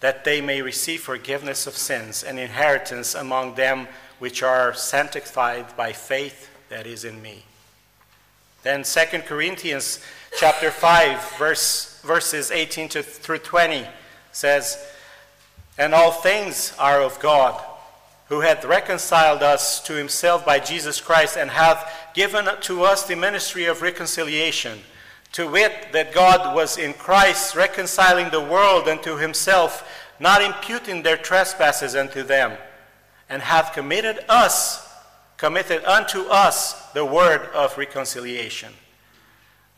that 0.00 0.24
they 0.24 0.40
may 0.40 0.62
receive 0.62 1.02
forgiveness 1.02 1.66
of 1.66 1.76
sins 1.76 2.24
and 2.24 2.38
inheritance 2.38 3.14
among 3.14 3.54
them 3.54 3.86
which 4.18 4.42
are 4.42 4.72
sanctified 4.72 5.76
by 5.76 5.92
faith 5.92 6.48
that 6.70 6.86
is 6.86 7.04
in 7.04 7.20
me." 7.20 7.44
Then 8.62 8.82
2 8.82 9.00
Corinthians 9.20 10.00
chapter 10.36 10.70
5 10.70 11.38
verse, 11.38 12.00
verses 12.02 12.50
18 12.50 12.88
to, 12.90 13.02
through 13.02 13.38
20 13.38 13.86
says, 14.32 14.84
And 15.78 15.94
all 15.94 16.10
things 16.10 16.74
are 16.78 17.00
of 17.00 17.20
God, 17.20 17.62
who 18.28 18.40
hath 18.40 18.64
reconciled 18.64 19.42
us 19.42 19.80
to 19.84 19.94
himself 19.94 20.44
by 20.44 20.58
Jesus 20.58 21.00
Christ, 21.00 21.36
and 21.36 21.50
hath 21.50 21.90
given 22.14 22.46
to 22.62 22.82
us 22.82 23.06
the 23.06 23.16
ministry 23.16 23.66
of 23.66 23.80
reconciliation, 23.80 24.80
to 25.32 25.48
wit, 25.48 25.92
that 25.92 26.12
God 26.12 26.54
was 26.54 26.78
in 26.78 26.94
Christ 26.94 27.54
reconciling 27.54 28.30
the 28.30 28.40
world 28.40 28.88
unto 28.88 29.16
himself, 29.16 29.88
not 30.18 30.42
imputing 30.42 31.02
their 31.02 31.16
trespasses 31.16 31.94
unto 31.94 32.24
them, 32.24 32.58
and 33.28 33.42
hath 33.42 33.72
committed 33.72 34.24
us 34.28 34.87
committed 35.38 35.84
unto 35.84 36.22
us 36.24 36.90
the 36.92 37.04
word 37.04 37.48
of 37.54 37.78
reconciliation. 37.78 38.74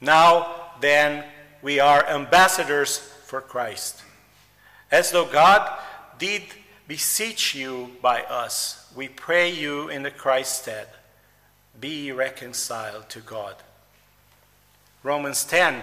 Now 0.01 0.73
then, 0.81 1.25
we 1.63 1.79
are 1.79 2.05
ambassadors 2.09 2.99
for 3.27 3.41
Christ. 3.41 4.03
As 4.91 5.13
though 5.13 5.27
God 5.27 5.79
did 6.19 6.43
beseech 6.89 7.55
you 7.55 7.91
by 8.03 8.23
us, 8.23 8.91
we 8.97 9.07
pray 9.07 9.53
you 9.53 9.89
in 9.89 10.03
the 10.03 10.11
Christ 10.11 10.63
stead, 10.63 10.89
be 11.79 12.11
reconciled 12.11 13.09
to 13.11 13.21
God. 13.21 13.55
Romans 15.03 15.45
10, 15.45 15.83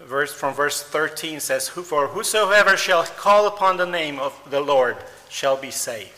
verse, 0.00 0.32
from 0.32 0.54
verse 0.54 0.82
13 0.82 1.40
says, 1.40 1.68
For 1.68 2.06
whosoever 2.06 2.76
shall 2.76 3.04
call 3.04 3.46
upon 3.46 3.76
the 3.76 3.86
name 3.86 4.18
of 4.18 4.40
the 4.48 4.60
Lord 4.60 4.96
shall 5.28 5.56
be 5.56 5.70
saved. 5.70 6.17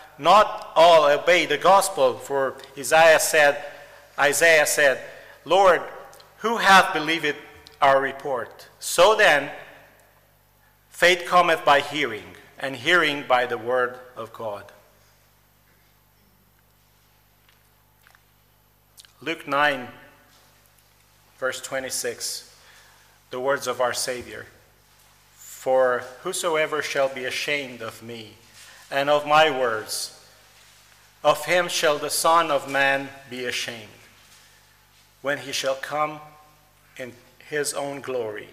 not 0.21 0.71
all 0.75 1.05
obey 1.05 1.47
the 1.47 1.57
gospel, 1.57 2.13
for 2.13 2.55
Isaiah 2.77 3.19
said, 3.19 3.63
Isaiah 4.17 4.67
said, 4.67 5.01
Lord, 5.45 5.81
who 6.37 6.57
hath 6.57 6.93
believed 6.93 7.35
our 7.81 7.99
report? 7.99 8.67
So 8.79 9.15
then, 9.15 9.49
faith 10.89 11.25
cometh 11.25 11.65
by 11.65 11.81
hearing, 11.81 12.35
and 12.59 12.75
hearing 12.75 13.25
by 13.27 13.47
the 13.47 13.57
word 13.57 13.97
of 14.15 14.31
God. 14.31 14.65
Luke 19.21 19.47
9, 19.47 19.87
verse 21.39 21.61
26, 21.61 22.55
the 23.31 23.39
words 23.39 23.65
of 23.65 23.81
our 23.81 23.93
Savior 23.93 24.45
For 25.33 26.03
whosoever 26.21 26.83
shall 26.83 27.09
be 27.09 27.25
ashamed 27.25 27.81
of 27.81 28.03
me, 28.03 28.35
and 28.91 29.09
of 29.09 29.25
my 29.25 29.49
words. 29.49 30.17
Of 31.23 31.45
him 31.45 31.67
shall 31.67 31.97
the 31.97 32.09
Son 32.09 32.51
of 32.51 32.69
Man 32.69 33.09
be 33.29 33.45
ashamed, 33.45 33.89
when 35.21 35.37
he 35.37 35.51
shall 35.51 35.75
come 35.75 36.19
in 36.97 37.13
his 37.49 37.73
own 37.73 38.01
glory 38.01 38.47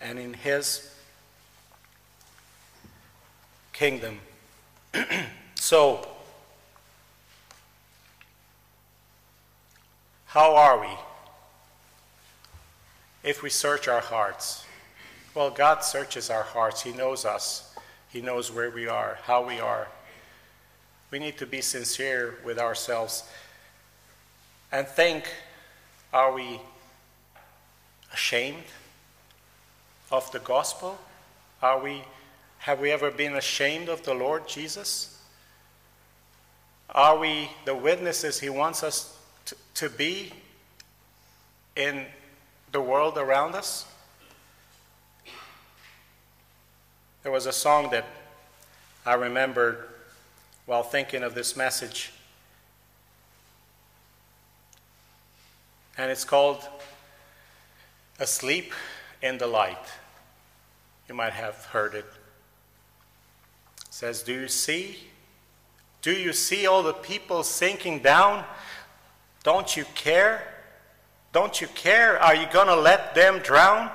and 0.00 0.18
in 0.18 0.34
his 0.34 0.94
kingdom. 3.72 4.20
so, 5.54 6.06
how 10.26 10.54
are 10.54 10.80
we 10.80 10.88
if 13.22 13.42
we 13.42 13.48
search 13.48 13.88
our 13.88 14.00
hearts? 14.00 14.64
Well, 15.34 15.50
God 15.50 15.84
searches 15.84 16.28
our 16.28 16.42
hearts, 16.42 16.82
He 16.82 16.92
knows 16.92 17.24
us. 17.24 17.69
He 18.12 18.20
knows 18.20 18.50
where 18.50 18.70
we 18.70 18.88
are, 18.88 19.18
how 19.22 19.46
we 19.46 19.60
are. 19.60 19.88
We 21.10 21.18
need 21.18 21.38
to 21.38 21.46
be 21.46 21.60
sincere 21.60 22.36
with 22.44 22.58
ourselves 22.58 23.24
and 24.72 24.86
think 24.86 25.24
are 26.12 26.32
we 26.32 26.60
ashamed 28.12 28.64
of 30.10 30.30
the 30.32 30.38
gospel? 30.40 30.98
Are 31.62 31.80
we, 31.80 32.02
have 32.58 32.80
we 32.80 32.90
ever 32.90 33.10
been 33.10 33.36
ashamed 33.36 33.88
of 33.88 34.02
the 34.02 34.14
Lord 34.14 34.48
Jesus? 34.48 35.18
Are 36.90 37.18
we 37.18 37.50
the 37.64 37.74
witnesses 37.74 38.40
He 38.40 38.48
wants 38.48 38.82
us 38.82 39.16
to, 39.46 39.56
to 39.74 39.88
be 39.88 40.32
in 41.76 42.06
the 42.72 42.80
world 42.80 43.18
around 43.18 43.54
us? 43.54 43.86
There 47.22 47.32
was 47.32 47.44
a 47.44 47.52
song 47.52 47.90
that 47.90 48.06
I 49.04 49.12
remembered 49.12 49.88
while 50.64 50.82
thinking 50.82 51.22
of 51.22 51.34
this 51.34 51.54
message. 51.54 52.12
And 55.98 56.10
it's 56.10 56.24
called 56.24 56.66
Asleep 58.18 58.72
in 59.20 59.36
the 59.36 59.46
Light. 59.46 59.76
You 61.08 61.14
might 61.14 61.34
have 61.34 61.66
heard 61.66 61.94
it. 61.94 62.06
it 62.06 63.86
says, 63.90 64.22
Do 64.22 64.32
you 64.32 64.48
see? 64.48 64.96
Do 66.00 66.12
you 66.12 66.32
see 66.32 66.66
all 66.66 66.82
the 66.82 66.94
people 66.94 67.42
sinking 67.42 67.98
down? 67.98 68.44
Don't 69.42 69.76
you 69.76 69.84
care? 69.94 70.54
Don't 71.34 71.60
you 71.60 71.66
care? 71.68 72.18
Are 72.18 72.34
you 72.34 72.46
going 72.50 72.68
to 72.68 72.76
let 72.76 73.14
them 73.14 73.40
drown? 73.40 73.90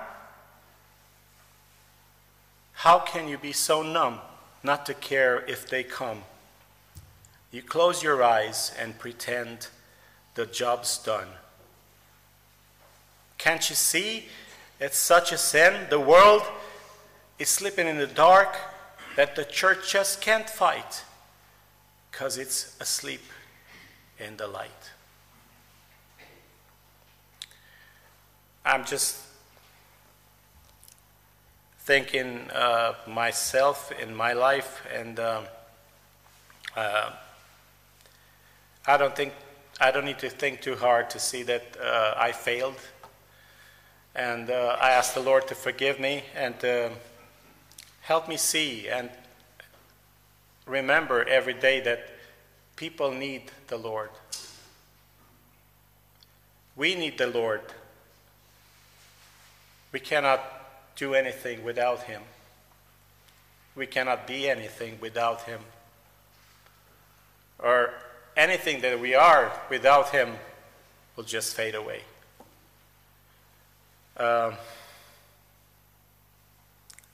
How 2.76 3.00
can 3.00 3.28
you 3.28 3.38
be 3.38 3.52
so 3.52 3.82
numb 3.82 4.20
not 4.62 4.86
to 4.86 4.94
care 4.94 5.44
if 5.46 5.70
they 5.70 5.84
come? 5.84 6.24
You 7.52 7.62
close 7.62 8.04
your 8.04 8.22
eyes 8.22 8.74
and 8.80 9.00
pretend 9.00 9.70
the 10.36 10.46
job's 10.46 10.98
done. 10.98 11.28
Can't 13.38 13.70
you 13.70 13.76
see 13.76 14.26
it's 14.80 14.98
such 14.98 15.32
a 15.32 15.38
sin? 15.38 15.88
The 15.90 16.00
world 16.00 16.44
is 17.40 17.50
slipping 17.50 17.88
in 17.88 17.98
the 17.98 18.08
dark 18.08 18.56
that 19.16 19.36
the 19.36 19.46
church 19.46 19.92
just 19.92 20.22
can't 20.22 20.50
fight 20.50 21.04
because 22.12 22.38
it's 22.38 22.76
asleep 22.80 23.22
in 24.20 24.38
the 24.38 24.48
light. 24.48 24.92
I'm 28.66 28.84
just 28.84 29.25
thinking 31.86 32.50
uh, 32.52 32.96
myself 33.08 33.92
in 34.02 34.16
my 34.16 34.34
life, 34.34 34.82
and 34.92 35.20
um, 35.20 35.44
uh, 36.76 37.12
I 38.88 38.98
don't 38.98 39.16
think 39.16 39.34
I 39.80 39.92
don't 39.92 40.06
need 40.06 40.18
to 40.20 40.30
think 40.30 40.62
too 40.62 40.76
hard 40.76 41.12
to 41.12 41.20
see 41.20 41.44
that 41.44 41.78
uh, 41.80 42.16
I 42.18 42.32
failed, 42.32 42.80
and 44.16 44.50
uh, 44.50 44.78
I 44.82 44.92
ask 44.92 45.14
the 45.14 45.20
Lord 45.20 45.48
to 45.48 45.56
forgive 45.56 46.00
me 46.00 46.24
and 46.36 46.56
uh, 46.66 46.90
help 48.02 48.28
me 48.28 48.38
see 48.38 48.90
and 48.90 49.12
remember 50.66 51.24
every 51.24 51.54
day 51.54 51.82
that 51.82 52.10
people 52.76 53.12
need 53.12 53.44
the 53.68 53.78
Lord. 53.78 54.10
We 56.76 56.96
need 56.96 57.20
the 57.20 57.28
Lord. 57.28 57.62
We 59.92 60.00
cannot 60.00 60.55
do 60.96 61.14
anything 61.14 61.64
without 61.64 62.04
Him. 62.04 62.22
We 63.76 63.86
cannot 63.86 64.28
be 64.28 64.50
anything 64.50 64.98
without 65.02 65.42
Him. 65.42 65.60
Or 67.60 67.94
anything 68.38 68.82
that 68.82 69.00
we 69.00 69.16
are 69.16 69.52
without 69.70 70.10
Him 70.10 70.36
will 71.16 71.24
just 71.24 71.56
fade 71.56 71.76
away. 71.76 72.02
Um, 74.18 74.54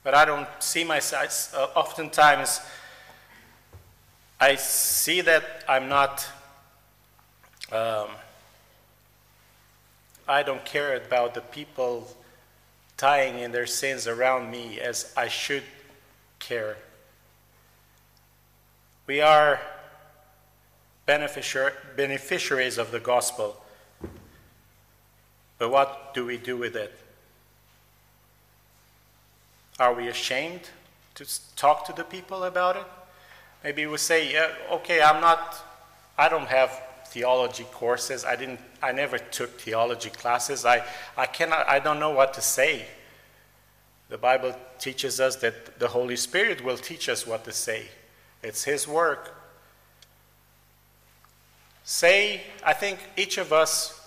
but 0.04 0.14
I 0.14 0.24
don't 0.24 0.48
see 0.60 0.84
myself, 0.84 1.54
uh, 1.54 1.68
oftentimes, 1.76 2.60
I 4.40 4.56
see 4.56 5.20
that 5.20 5.64
I'm 5.68 5.88
not, 5.88 6.26
um, 7.70 8.08
I 10.26 10.42
don't 10.42 10.64
care 10.64 10.96
about 10.96 11.34
the 11.34 11.40
people 11.40 12.08
dying 12.96 13.38
in 13.38 13.52
their 13.52 13.66
sins 13.66 14.06
around 14.06 14.50
me 14.50 14.80
as 14.80 15.12
I 15.16 15.28
should 15.28 15.64
care. 16.38 16.76
We 19.06 19.20
are 19.20 19.60
beneficiaries 21.06 22.78
of 22.78 22.90
the 22.90 23.00
gospel. 23.00 23.56
But 25.58 25.70
what 25.70 26.14
do 26.14 26.24
we 26.24 26.38
do 26.38 26.56
with 26.56 26.76
it? 26.76 26.96
Are 29.78 29.94
we 29.94 30.08
ashamed 30.08 30.70
to 31.14 31.26
talk 31.56 31.84
to 31.86 31.92
the 31.92 32.04
people 32.04 32.44
about 32.44 32.76
it? 32.76 32.86
Maybe 33.64 33.86
we 33.86 33.96
say, 33.96 34.32
yeah, 34.32 34.50
okay, 34.70 35.02
I'm 35.02 35.20
not, 35.20 35.56
I 36.18 36.28
don't 36.28 36.48
have 36.48 36.80
theology 37.12 37.64
courses. 37.72 38.24
I 38.24 38.36
didn't, 38.36 38.60
I 38.82 38.92
never 38.92 39.18
took 39.18 39.60
theology 39.60 40.08
classes. 40.08 40.64
I, 40.64 40.82
I 41.16 41.26
cannot, 41.26 41.68
I 41.68 41.78
don't 41.78 42.00
know 42.00 42.10
what 42.10 42.32
to 42.34 42.40
say. 42.40 42.86
The 44.08 44.16
Bible 44.16 44.56
teaches 44.78 45.20
us 45.20 45.36
that 45.36 45.78
the 45.78 45.88
Holy 45.88 46.16
Spirit 46.16 46.64
will 46.64 46.78
teach 46.78 47.10
us 47.10 47.26
what 47.26 47.44
to 47.44 47.52
say. 47.52 47.88
It's 48.42 48.64
His 48.64 48.88
work. 48.88 49.34
Say, 51.84 52.42
I 52.64 52.72
think 52.72 52.98
each 53.16 53.36
of 53.36 53.52
us 53.52 54.00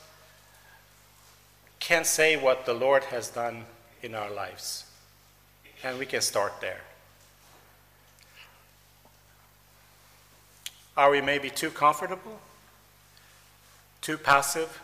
can 1.80 2.04
say 2.04 2.36
what 2.38 2.66
the 2.66 2.74
Lord 2.74 3.04
has 3.06 3.30
done 3.30 3.66
in 4.02 4.16
our 4.16 4.32
lives. 4.32 4.86
And 5.84 6.00
we 6.00 6.08
can 6.08 6.22
start 6.22 6.54
there. 6.60 6.82
Are 10.98 11.12
we 11.12 11.22
maybe 11.22 11.52
too 11.52 11.70
comfortable? 11.70 12.40
Too 14.06 14.20
passive? 14.20 14.84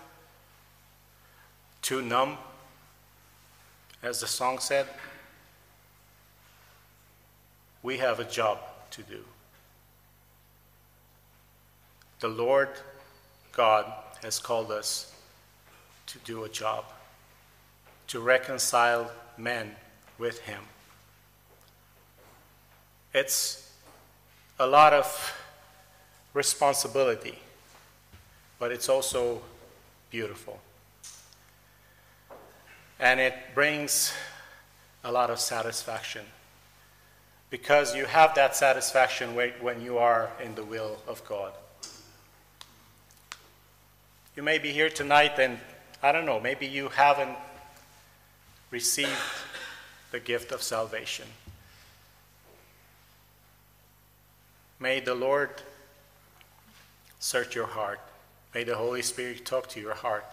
Too 1.83 2.01
numb? 2.01 2.39
As 4.01 4.19
the 4.19 4.25
song 4.25 4.57
said, 4.57 4.87
we 7.83 7.99
have 7.99 8.19
a 8.19 8.23
job 8.23 8.57
to 8.89 9.03
do. 9.03 9.23
The 12.19 12.29
Lord 12.29 12.69
God 13.51 13.93
has 14.23 14.39
called 14.39 14.71
us 14.71 15.13
to 16.07 16.17
do 16.25 16.43
a 16.43 16.49
job, 16.49 16.85
to 18.07 18.19
reconcile 18.19 19.11
men 19.37 19.75
with 20.17 20.39
Him. 20.39 20.63
It's 23.13 23.71
a 24.57 24.65
lot 24.65 24.93
of 24.93 25.35
responsibility, 26.33 27.37
but 28.61 28.71
it's 28.71 28.89
also 28.89 29.41
beautiful. 30.11 30.59
And 32.99 33.19
it 33.19 33.33
brings 33.55 34.13
a 35.03 35.11
lot 35.11 35.31
of 35.31 35.39
satisfaction 35.39 36.23
because 37.49 37.95
you 37.95 38.05
have 38.05 38.35
that 38.35 38.55
satisfaction 38.55 39.33
when 39.33 39.81
you 39.81 39.97
are 39.97 40.29
in 40.43 40.53
the 40.53 40.63
will 40.63 41.01
of 41.07 41.27
God. 41.27 41.53
You 44.35 44.43
may 44.43 44.59
be 44.59 44.71
here 44.71 44.91
tonight 44.91 45.39
and 45.39 45.57
I 46.03 46.11
don't 46.11 46.27
know, 46.27 46.39
maybe 46.39 46.67
you 46.67 46.89
haven't 46.89 47.35
received 48.69 49.09
the 50.11 50.19
gift 50.19 50.51
of 50.51 50.61
salvation. 50.61 51.25
May 54.79 54.99
the 54.99 55.15
Lord 55.15 55.49
search 57.19 57.55
your 57.55 57.65
heart. 57.65 57.99
May 58.53 58.63
the 58.63 58.75
Holy 58.75 59.01
Spirit 59.01 59.45
talk 59.45 59.67
to 59.69 59.79
your 59.79 59.93
heart. 59.93 60.25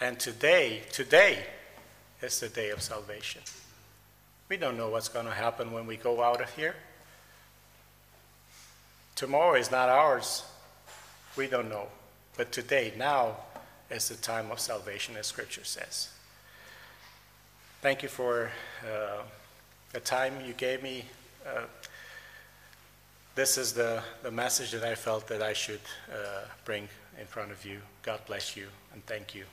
And 0.00 0.18
today, 0.20 0.82
today 0.92 1.38
is 2.20 2.38
the 2.40 2.48
day 2.48 2.70
of 2.70 2.82
salvation. 2.82 3.42
We 4.48 4.56
don't 4.56 4.76
know 4.76 4.88
what's 4.90 5.08
going 5.08 5.26
to 5.26 5.32
happen 5.32 5.72
when 5.72 5.86
we 5.86 5.96
go 5.96 6.22
out 6.22 6.40
of 6.40 6.50
here. 6.54 6.74
Tomorrow 9.14 9.54
is 9.54 9.70
not 9.70 9.88
ours. 9.88 10.44
We 11.36 11.46
don't 11.46 11.68
know. 11.68 11.88
But 12.36 12.52
today, 12.52 12.92
now, 12.96 13.36
is 13.90 14.08
the 14.08 14.16
time 14.16 14.50
of 14.50 14.60
salvation, 14.60 15.16
as 15.16 15.26
Scripture 15.26 15.64
says. 15.64 16.10
Thank 17.80 18.02
you 18.02 18.08
for 18.08 18.50
uh, 18.84 19.22
the 19.92 20.00
time 20.00 20.34
you 20.46 20.52
gave 20.52 20.82
me. 20.82 21.04
Uh, 21.46 21.62
this 23.38 23.56
is 23.56 23.72
the, 23.72 24.02
the 24.24 24.32
message 24.32 24.72
that 24.72 24.82
I 24.82 24.96
felt 24.96 25.28
that 25.28 25.42
I 25.42 25.52
should 25.52 25.78
uh, 26.12 26.40
bring 26.64 26.88
in 27.20 27.26
front 27.26 27.52
of 27.52 27.64
you. 27.64 27.80
God 28.02 28.18
bless 28.26 28.56
you 28.56 28.66
and 28.92 29.06
thank 29.06 29.32
you. 29.32 29.44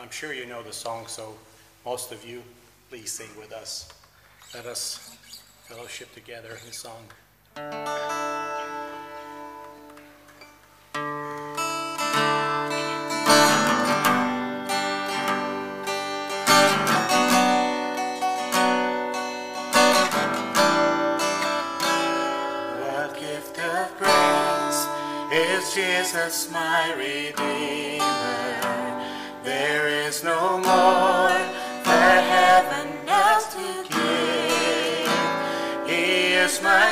I'm 0.00 0.10
sure 0.10 0.32
you 0.32 0.46
know 0.46 0.62
the 0.62 0.72
song, 0.72 1.06
so 1.06 1.34
most 1.84 2.10
of 2.10 2.24
you, 2.24 2.42
please 2.88 3.12
sing 3.12 3.28
with 3.38 3.52
us. 3.52 3.88
Let 4.54 4.66
us 4.66 5.16
fellowship 5.68 6.14
together 6.14 6.58
in 6.66 6.72
song. 6.72 7.04
Jesus, 25.72 26.50
my 26.50 26.92
Redeemer. 26.94 28.00
There 29.44 29.89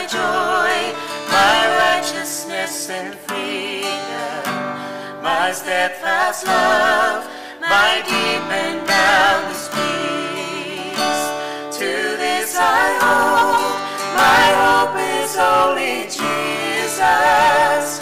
joy, 0.08 0.72
my 1.28 1.58
righteousness 1.84 2.88
and 2.88 3.14
freedom, 3.28 4.42
my 5.22 5.52
steadfast 5.52 6.46
love, 6.46 7.28
my 7.60 8.00
deep 8.08 8.48
and 8.48 8.86
boundless 8.88 9.68
peace. 9.68 11.24
To 11.78 12.16
this 12.16 12.56
I 12.56 12.96
hold, 13.04 13.76
my 14.16 14.44
hope 14.64 14.96
is 15.20 15.36
only 15.36 16.08
Jesus. 16.08 17.97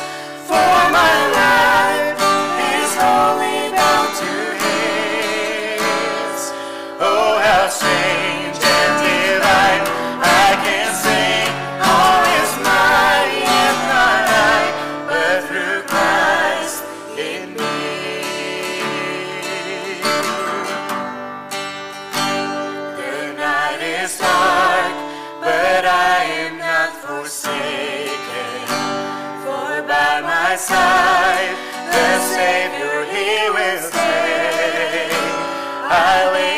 my 30.49 30.55
side, 30.55 31.57
the 31.91 32.09
Savior 32.21 33.05
He 33.13 33.51
will 33.51 33.83
stay. 33.83 35.11
I 35.91 36.56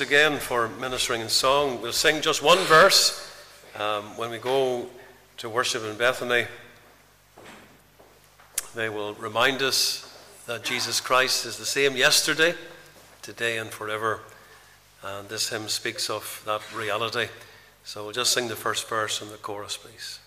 once 0.00 0.08
again 0.08 0.38
for 0.38 0.66
ministering 0.80 1.20
in 1.20 1.28
song. 1.28 1.82
We'll 1.82 1.92
sing 1.92 2.22
just 2.22 2.42
one 2.42 2.56
verse 2.60 3.30
um, 3.78 4.04
when 4.16 4.30
we 4.30 4.38
go 4.38 4.86
to 5.36 5.48
worship 5.50 5.84
in 5.84 5.94
Bethany. 5.98 6.46
They 8.74 8.88
will 8.88 9.12
remind 9.12 9.60
us 9.60 10.10
that 10.46 10.64
Jesus 10.64 11.02
Christ 11.02 11.44
is 11.44 11.58
the 11.58 11.66
same 11.66 11.98
yesterday, 11.98 12.54
today, 13.20 13.58
and 13.58 13.68
forever. 13.68 14.20
And 15.04 15.28
this 15.28 15.50
hymn 15.50 15.68
speaks 15.68 16.08
of 16.08 16.42
that 16.46 16.62
reality. 16.74 17.26
So 17.84 18.04
we'll 18.04 18.12
just 18.12 18.32
sing 18.32 18.48
the 18.48 18.56
first 18.56 18.88
verse 18.88 19.20
and 19.20 19.30
the 19.30 19.36
chorus, 19.36 19.76
please. 19.76 20.18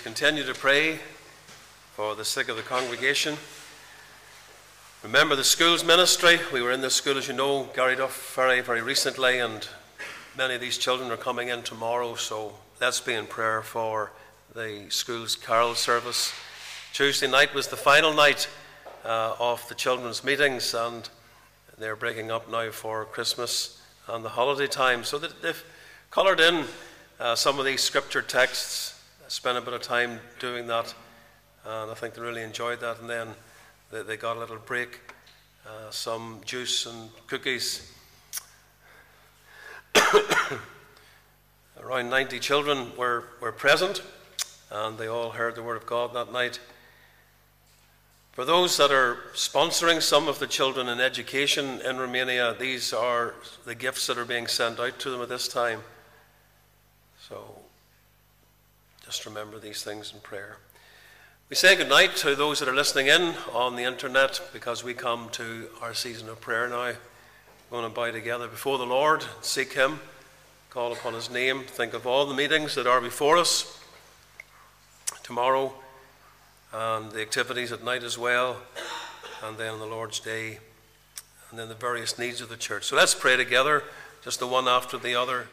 Continue 0.00 0.44
to 0.44 0.54
pray 0.54 0.98
for 1.92 2.14
the 2.14 2.24
sick 2.24 2.48
of 2.48 2.56
the 2.56 2.62
congregation. 2.62 3.36
Remember 5.02 5.34
the 5.34 5.44
schools 5.44 5.84
ministry. 5.84 6.38
We 6.52 6.62
were 6.62 6.72
in 6.72 6.80
this 6.80 6.94
school, 6.94 7.16
as 7.16 7.26
you 7.26 7.34
know, 7.34 7.68
Gary 7.74 7.96
Duff, 7.96 8.34
very, 8.34 8.60
very 8.60 8.82
recently, 8.82 9.38
and 9.38 9.66
many 10.36 10.54
of 10.54 10.60
these 10.60 10.78
children 10.78 11.10
are 11.10 11.16
coming 11.16 11.48
in 11.48 11.62
tomorrow. 11.62 12.14
So 12.14 12.54
let's 12.80 13.00
be 13.00 13.14
in 13.14 13.26
prayer 13.26 13.62
for 13.62 14.12
the 14.54 14.86
school's 14.88 15.34
carol 15.34 15.74
service. 15.74 16.32
Tuesday 16.92 17.28
night 17.28 17.54
was 17.54 17.68
the 17.68 17.76
final 17.76 18.12
night 18.12 18.48
uh, 19.04 19.34
of 19.38 19.66
the 19.68 19.74
children's 19.74 20.22
meetings, 20.22 20.74
and 20.74 21.08
they're 21.78 21.96
breaking 21.96 22.30
up 22.30 22.50
now 22.50 22.70
for 22.70 23.04
Christmas 23.04 23.80
and 24.06 24.24
the 24.24 24.30
holiday 24.30 24.66
time. 24.66 25.02
So 25.02 25.18
they've 25.18 25.64
coloured 26.10 26.40
in 26.40 26.64
uh, 27.18 27.34
some 27.34 27.58
of 27.58 27.64
these 27.64 27.82
scripture 27.82 28.22
texts 28.22 28.97
spent 29.28 29.58
a 29.58 29.60
bit 29.60 29.74
of 29.74 29.82
time 29.82 30.18
doing 30.38 30.66
that, 30.66 30.94
and 31.64 31.90
I 31.90 31.94
think 31.94 32.14
they 32.14 32.22
really 32.22 32.42
enjoyed 32.42 32.80
that. 32.80 33.00
And 33.00 33.08
then 33.10 33.28
they, 33.92 34.02
they 34.02 34.16
got 34.16 34.36
a 34.38 34.40
little 34.40 34.56
break, 34.56 35.00
uh, 35.66 35.90
some 35.90 36.40
juice 36.44 36.86
and 36.86 37.10
cookies. 37.26 37.92
Around 41.80 42.10
90 42.10 42.38
children 42.40 42.90
were, 42.96 43.24
were 43.40 43.52
present, 43.52 44.02
and 44.70 44.96
they 44.96 45.06
all 45.06 45.30
heard 45.30 45.54
the 45.54 45.62
Word 45.62 45.76
of 45.76 45.86
God 45.86 46.14
that 46.14 46.32
night. 46.32 46.58
For 48.32 48.46
those 48.46 48.76
that 48.78 48.90
are 48.90 49.18
sponsoring 49.34 50.00
some 50.00 50.26
of 50.26 50.38
the 50.38 50.46
children 50.46 50.88
in 50.88 51.00
education 51.00 51.80
in 51.82 51.98
Romania, 51.98 52.56
these 52.58 52.94
are 52.94 53.34
the 53.66 53.74
gifts 53.74 54.06
that 54.06 54.16
are 54.16 54.24
being 54.24 54.46
sent 54.46 54.80
out 54.80 54.98
to 55.00 55.10
them 55.10 55.20
at 55.20 55.28
this 55.28 55.48
time. 55.48 55.82
So 57.28 57.57
just 59.08 59.24
remember 59.24 59.58
these 59.58 59.82
things 59.82 60.12
in 60.12 60.20
prayer. 60.20 60.58
We 61.48 61.56
say 61.56 61.74
goodnight 61.74 62.14
to 62.16 62.34
those 62.34 62.58
that 62.58 62.68
are 62.68 62.74
listening 62.74 63.06
in 63.06 63.32
on 63.54 63.74
the 63.74 63.84
internet 63.84 64.38
because 64.52 64.84
we 64.84 64.92
come 64.92 65.30
to 65.30 65.70
our 65.80 65.94
season 65.94 66.28
of 66.28 66.42
prayer 66.42 66.68
now. 66.68 66.92
We're 67.70 67.80
going 67.80 67.84
to 67.84 67.88
bow 67.88 68.10
together 68.10 68.48
before 68.48 68.76
the 68.76 68.84
Lord, 68.84 69.24
seek 69.40 69.72
Him, 69.72 70.00
call 70.68 70.92
upon 70.92 71.14
His 71.14 71.30
name, 71.30 71.62
think 71.62 71.94
of 71.94 72.06
all 72.06 72.26
the 72.26 72.34
meetings 72.34 72.74
that 72.74 72.86
are 72.86 73.00
before 73.00 73.38
us 73.38 73.82
tomorrow 75.22 75.72
and 76.74 77.10
the 77.10 77.22
activities 77.22 77.72
at 77.72 77.82
night 77.82 78.02
as 78.02 78.18
well, 78.18 78.58
and 79.42 79.56
then 79.56 79.72
on 79.72 79.78
the 79.78 79.86
Lord's 79.86 80.20
Day, 80.20 80.58
and 81.48 81.58
then 81.58 81.70
the 81.70 81.74
various 81.74 82.18
needs 82.18 82.42
of 82.42 82.50
the 82.50 82.58
church. 82.58 82.84
So 82.84 82.94
let's 82.94 83.14
pray 83.14 83.38
together, 83.38 83.84
just 84.22 84.38
the 84.38 84.46
one 84.46 84.68
after 84.68 84.98
the 84.98 85.14
other. 85.14 85.46